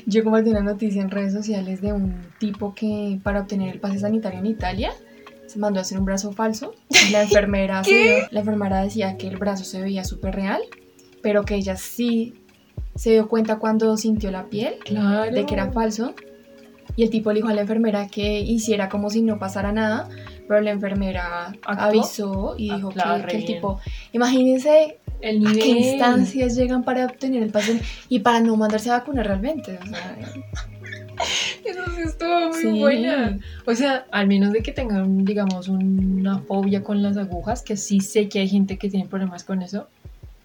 Yo 0.06 0.24
compartí 0.24 0.50
una 0.50 0.60
noticia 0.62 1.00
en 1.02 1.10
redes 1.10 1.32
sociales 1.32 1.80
de 1.80 1.92
un 1.92 2.14
tipo 2.38 2.74
que 2.74 3.18
para 3.22 3.40
obtener 3.40 3.72
el 3.72 3.80
pase 3.80 3.98
sanitario 4.00 4.38
en 4.40 4.46
Italia 4.46 4.92
se 5.46 5.58
mandó 5.58 5.78
a 5.80 5.82
hacer 5.82 5.98
un 5.98 6.04
brazo 6.04 6.32
falso. 6.32 6.74
La 7.12 7.22
enfermera, 7.24 7.82
la 8.30 8.40
enfermera 8.40 8.82
decía 8.82 9.16
que 9.16 9.28
el 9.28 9.36
brazo 9.36 9.64
se 9.64 9.80
veía 9.80 10.04
súper 10.04 10.34
real, 10.34 10.60
pero 11.22 11.44
que 11.44 11.54
ella 11.54 11.76
sí 11.76 12.34
se 12.94 13.10
dio 13.12 13.28
cuenta 13.28 13.56
cuando 13.58 13.96
sintió 13.96 14.30
la 14.30 14.46
piel 14.46 14.74
Claro. 14.84 15.32
de 15.32 15.46
que 15.46 15.54
era 15.54 15.70
falso. 15.72 16.14
Y 16.94 17.04
el 17.04 17.10
tipo 17.10 17.30
le 17.32 17.36
dijo 17.36 17.48
a 17.48 17.54
la 17.54 17.62
enfermera 17.62 18.06
que 18.08 18.40
hiciera 18.40 18.90
como 18.90 19.08
si 19.08 19.22
no 19.22 19.38
pasara 19.38 19.72
nada, 19.72 20.10
pero 20.46 20.60
la 20.60 20.72
enfermera 20.72 21.52
avisó 21.64 22.54
y 22.58 22.68
Ah, 22.70 22.76
dijo 22.76 22.90
claro, 22.90 23.22
que, 23.24 23.28
que 23.30 23.36
el 23.38 23.44
tipo, 23.46 23.80
imagínense 24.12 24.98
El 25.22 25.36
a 25.46 25.50
nivel. 25.50 25.58
qué 25.58 25.68
instancias 25.68 26.56
llegan 26.56 26.82
para 26.84 27.06
obtener 27.06 27.42
el 27.42 27.50
pase 27.50 27.80
y 28.08 28.18
para 28.20 28.40
no 28.40 28.56
mandarse 28.56 28.90
a 28.90 28.98
vacunar 28.98 29.26
realmente. 29.26 29.78
O 29.82 29.86
sea, 29.86 30.18
Eso 31.64 31.82
sí 31.94 32.02
estuvo 32.02 32.48
muy 32.48 32.60
Sí. 32.62 32.80
buena. 32.80 33.38
O 33.66 33.74
sea, 33.74 34.06
al 34.10 34.26
menos 34.26 34.52
de 34.52 34.62
que 34.62 34.72
tengan, 34.72 35.24
digamos, 35.24 35.68
una 35.68 36.38
fobia 36.38 36.82
con 36.82 37.02
las 37.02 37.16
agujas, 37.16 37.62
que 37.62 37.76
sí 37.76 38.00
sé 38.00 38.28
que 38.28 38.40
hay 38.40 38.48
gente 38.48 38.76
que 38.78 38.90
tiene 38.90 39.06
problemas 39.06 39.44
con 39.44 39.62
eso, 39.62 39.86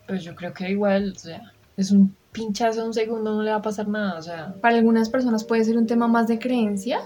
pues 0.07 0.23
yo 0.23 0.35
creo 0.35 0.53
que 0.53 0.69
igual, 0.69 1.13
o 1.15 1.19
sea, 1.19 1.51
es 1.77 1.91
un 1.91 2.15
pinchazo 2.31 2.85
un 2.85 2.93
segundo, 2.93 3.33
no 3.35 3.41
le 3.41 3.49
va 3.51 3.57
a 3.57 3.61
pasar 3.63 3.87
nada, 3.87 4.19
o 4.19 4.21
sea, 4.21 4.53
para 4.61 4.77
algunas 4.77 5.09
personas 5.09 5.43
puede 5.43 5.63
ser 5.63 5.77
un 5.77 5.87
tema 5.87 6.07
más 6.07 6.27
de 6.27 6.37
creencia. 6.37 6.99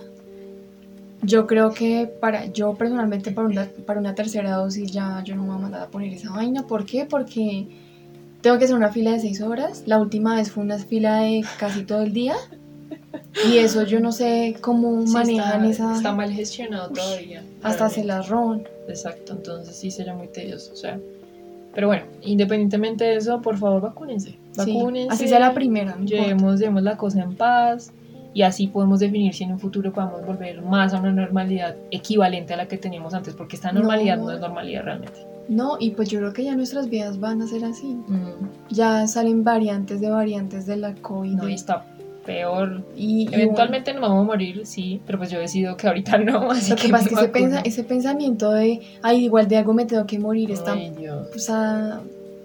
Yo 1.24 1.46
creo 1.46 1.72
que 1.72 2.12
para 2.20 2.48
yo 2.48 2.74
personalmente 2.74 3.32
para 3.32 3.48
una, 3.48 3.68
para 3.86 4.00
una 4.00 4.16
tercera 4.16 4.56
dosis 4.56 4.92
ya 4.92 5.24
yo 5.24 5.36
no 5.36 5.44
me 5.44 5.50
voy 5.50 5.58
a 5.58 5.62
mandar 5.62 5.82
a 5.84 5.88
poner 5.88 6.12
esa 6.14 6.32
vaina. 6.32 6.66
¿Por 6.66 6.86
qué? 6.86 7.06
Porque 7.06 7.68
tengo 8.42 8.58
que 8.58 8.66
hacer 8.66 8.76
una 8.76 8.92
fila 8.92 9.12
de 9.12 9.20
seis 9.20 9.42
horas. 9.42 9.84
La 9.86 10.00
última 10.00 10.36
vez 10.36 10.52
fue 10.52 10.64
una 10.64 10.80
fila 10.80 11.20
de 11.22 11.46
casi 11.60 11.84
todo 11.84 12.02
el 12.02 12.14
día. 12.14 12.36
Y 13.48 13.58
eso 13.58 13.84
yo 13.84 14.00
no 14.00 14.12
sé 14.12 14.58
cómo 14.62 15.06
sí 15.06 15.14
manejan 15.14 15.66
está, 15.66 15.86
esa... 15.86 15.96
está 15.96 16.14
mal 16.14 16.32
gestionado 16.32 16.90
todavía. 16.90 17.44
hasta 17.64 17.90
se 17.90 18.04
las 18.04 18.28
roban. 18.28 18.64
Exacto, 18.88 19.34
entonces 19.34 19.76
sí 19.76 19.92
sería 19.92 20.14
muy 20.14 20.28
tedioso, 20.28 20.74
o 20.74 20.76
sea. 20.76 21.00
Pero 21.74 21.88
bueno, 21.88 22.04
independientemente 22.22 23.06
de 23.06 23.16
eso, 23.16 23.42
por 23.42 23.58
favor, 23.58 23.82
vacúnense. 23.82 24.32
Sí, 24.32 24.38
Vacúnense. 24.58 25.14
así 25.14 25.28
sea 25.30 25.40
la 25.40 25.54
primera. 25.54 25.96
no 25.96 26.06
llevemos, 26.06 26.60
llevemos 26.60 26.84
la 26.84 26.98
cosa 26.98 27.22
en 27.22 27.36
paz 27.36 27.94
y 28.34 28.44
así 28.44 28.68
podemos 28.68 29.00
definir 29.00 29.34
si 29.34 29.44
en 29.44 29.52
un 29.52 29.60
futuro 29.60 29.92
podamos 29.92 30.26
volver 30.26 30.62
más 30.62 30.94
a 30.94 31.00
una 31.00 31.12
normalidad 31.12 31.76
equivalente 31.92 32.54
a 32.54 32.58
la 32.58 32.68
que 32.68 32.78
teníamos 32.78 33.14
antes, 33.14 33.34
porque 33.36 33.56
esta 33.58 33.72
normalidad 33.72 34.18
no, 34.18 34.26
No. 34.26 34.32
es 34.32 34.40
normalidad 34.40 34.84
realmente. 34.84 35.20
No, 35.50 35.76
y 35.80 35.90
pues 35.92 36.08
yo 36.10 36.20
creo 36.20 36.32
que 36.34 36.44
ya 36.46 36.56
nuestras 36.56 36.90
vidas 36.90 37.20
van 37.20 37.42
a 37.42 37.48
ser 37.48 37.66
así. 37.66 37.88
Mm, 38.08 38.48
Ya 38.70 39.06
salen 39.08 39.44
variantes 39.44 40.00
de 40.00 40.10
variantes 40.10 40.66
de 40.66 40.78
la 40.78 40.94
COVID. 40.96 41.32
no, 41.34 41.50
y 41.50 41.54
está 41.56 41.86
peor. 42.26 42.84
y, 42.96 43.28
y 43.30 43.34
Eventualmente 43.34 43.92
nos 43.94 44.02
vamos 44.04 44.22
a 44.22 44.24
morir, 44.28 44.62
sí, 44.66 45.02
pero 45.06 45.18
pues 45.18 45.30
yo 45.32 45.40
decido 45.40 45.76
que 45.76 45.88
ahorita 45.88 46.20
no, 46.20 46.52
así 46.52 46.70
Lo 46.70 46.76
que 46.78 46.88
pasa 46.90 47.04
es 47.06 47.10
que 47.10 47.16
ese, 47.16 47.28
pensa- 47.30 47.62
ese 47.66 47.84
pensamiento 47.84 48.52
de, 48.52 48.80
ay, 49.02 49.26
igual 49.26 49.48
de 49.48 49.58
algo 49.58 49.74
me 49.74 49.86
tengo 49.86 50.06
que 50.06 50.20
morir, 50.20 50.52
está, 50.52 50.74
Ay, 50.74 50.92
Dios. 50.98 51.28
o 51.36 51.40
sea, 51.40 52.00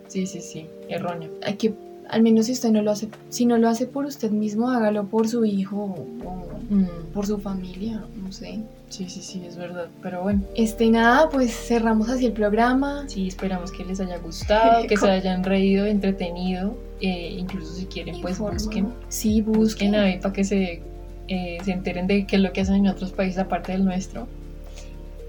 Sí, 0.08 0.26
sí, 0.26 0.40
sí, 0.40 0.66
erróneo. 0.88 1.28
hay 1.44 1.54
que 1.54 1.74
al 2.08 2.22
menos 2.22 2.46
si 2.46 2.52
usted 2.52 2.70
no 2.70 2.82
lo 2.82 2.90
hace, 2.90 3.08
si 3.30 3.46
no 3.46 3.58
lo 3.58 3.68
hace 3.68 3.86
por 3.86 4.06
usted 4.06 4.30
mismo, 4.30 4.70
hágalo 4.70 5.06
por 5.06 5.28
su 5.28 5.44
hijo 5.44 5.76
o 6.24 6.56
Mm, 6.68 7.12
por 7.14 7.24
su 7.26 7.38
familia, 7.38 8.02
no 8.20 8.32
sé. 8.32 8.58
sí, 8.88 9.08
sí, 9.08 9.22
sí, 9.22 9.44
es 9.46 9.56
verdad. 9.56 9.86
Pero 10.02 10.22
bueno, 10.24 10.42
Este, 10.56 10.90
nada, 10.90 11.28
pues 11.28 11.52
cerramos 11.54 12.08
así 12.08 12.26
el 12.26 12.32
programa. 12.32 13.04
sí, 13.06 13.28
esperamos 13.28 13.70
que 13.70 13.84
les 13.84 14.00
haya 14.00 14.18
gustado, 14.18 14.84
que 14.88 14.96
se 14.96 15.08
hayan 15.08 15.44
reído, 15.44 15.86
entretenido. 15.86 16.76
eh, 17.00 17.36
incluso 17.38 17.72
si 17.74 17.84
quieren, 17.86 18.20
pues 18.20 18.38
Informa- 18.40 18.54
busquen. 18.54 18.88
Sí, 19.08 19.42
Busquen 19.42 19.60
busquen. 19.60 19.94
ahí 19.94 20.18
para 20.18 20.32
que 20.32 20.42
se, 20.44 20.82
eh, 21.28 21.58
se 21.64 21.70
enteren 21.72 22.06
de 22.08 22.26
qué 22.26 22.34
es 22.36 22.42
lo 22.42 22.52
que 22.52 22.62
hacen 22.62 22.74
en 22.76 22.88
otros 22.88 23.12
países 23.12 23.38
aparte 23.38 23.70
del 23.72 23.84
nuestro. 23.84 24.26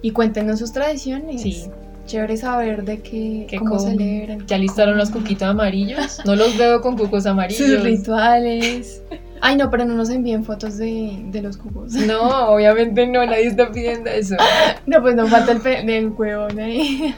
Y 0.01 0.11
cuéntenos 0.11 0.57
sus 0.59 0.71
tradiciones. 0.71 1.41
Sí. 1.41 1.65
Chévere 2.07 2.35
saber 2.37 2.83
de 2.83 3.01
qué, 3.01 3.45
Que 3.47 3.57
cómo 3.57 3.77
celebran. 3.77 4.47
Ya 4.47 4.57
listaron 4.57 4.97
los 4.97 5.11
cuquitos 5.11 5.47
amarillos. 5.47 6.19
No 6.25 6.35
los 6.35 6.57
veo 6.57 6.81
con 6.81 6.97
cucos 6.97 7.23
Sus 7.23 7.25
amarillos. 7.31 7.83
rituales. 7.83 9.03
Ay, 9.39 9.55
no, 9.55 9.69
pero 9.69 9.85
no 9.85 9.93
nos 9.93 10.09
envíen 10.09 10.43
fotos 10.43 10.77
de, 10.77 11.15
de 11.25 11.41
los 11.43 11.57
cubos. 11.57 11.93
No, 11.93 12.49
obviamente 12.49 13.05
no, 13.05 13.23
nadie 13.23 13.45
está 13.47 13.71
pidiendo 13.71 14.09
eso. 14.09 14.35
No, 14.87 14.99
pues 15.01 15.15
nos 15.15 15.29
falta 15.29 15.51
el, 15.51 15.61
pe- 15.61 15.83
del 15.83 16.07
huevón 16.09 16.57
ahí. 16.59 17.13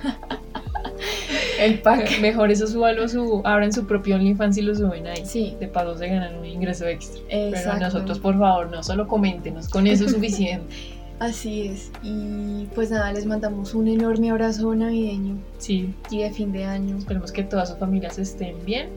El 1.59 1.79
pack. 1.79 2.19
Mejor 2.21 2.51
eso 2.51 2.67
súbalo, 2.67 3.07
su, 3.07 3.41
abran 3.45 3.71
su 3.71 3.85
propio 3.85 4.15
OnlyFans 4.15 4.57
y 4.57 4.61
lo 4.63 4.75
suben 4.75 5.07
ahí. 5.07 5.25
Sí, 5.25 5.55
De 5.59 5.67
paso 5.67 5.97
se 5.97 6.07
ganan 6.07 6.35
un 6.39 6.45
ingreso 6.45 6.85
extra. 6.87 7.21
Pero 7.29 7.55
exacto. 7.55 7.79
nosotros, 7.85 8.19
por 8.19 8.37
favor, 8.37 8.69
no 8.69 8.83
solo 8.83 9.07
coméntenos, 9.07 9.69
con 9.69 9.87
eso 9.87 10.05
es 10.05 10.11
suficiente. 10.13 10.75
Así 11.19 11.67
es. 11.67 11.91
Y 12.01 12.67
pues 12.73 12.91
nada, 12.91 13.11
les 13.11 13.25
mandamos 13.25 13.73
un 13.73 13.87
enorme 13.89 14.31
abrazo 14.31 14.73
navideño 14.73 15.37
Sí, 15.57 15.93
y 16.09 16.19
de 16.23 16.31
fin 16.31 16.51
de 16.53 16.63
año. 16.65 16.97
esperemos 16.97 17.31
que 17.31 17.43
todas 17.43 17.69
sus 17.69 17.77
familias 17.77 18.17
estén 18.17 18.55
bien. 18.65 18.89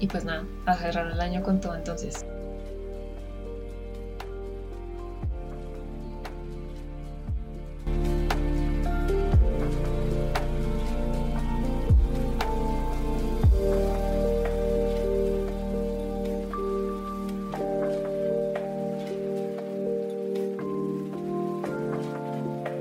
Y 0.00 0.08
pues 0.08 0.24
nada, 0.24 0.44
a 0.66 0.74
cerrar 0.74 1.10
el 1.12 1.20
año 1.20 1.42
con 1.42 1.60
todo 1.60 1.76
entonces. 1.76 2.26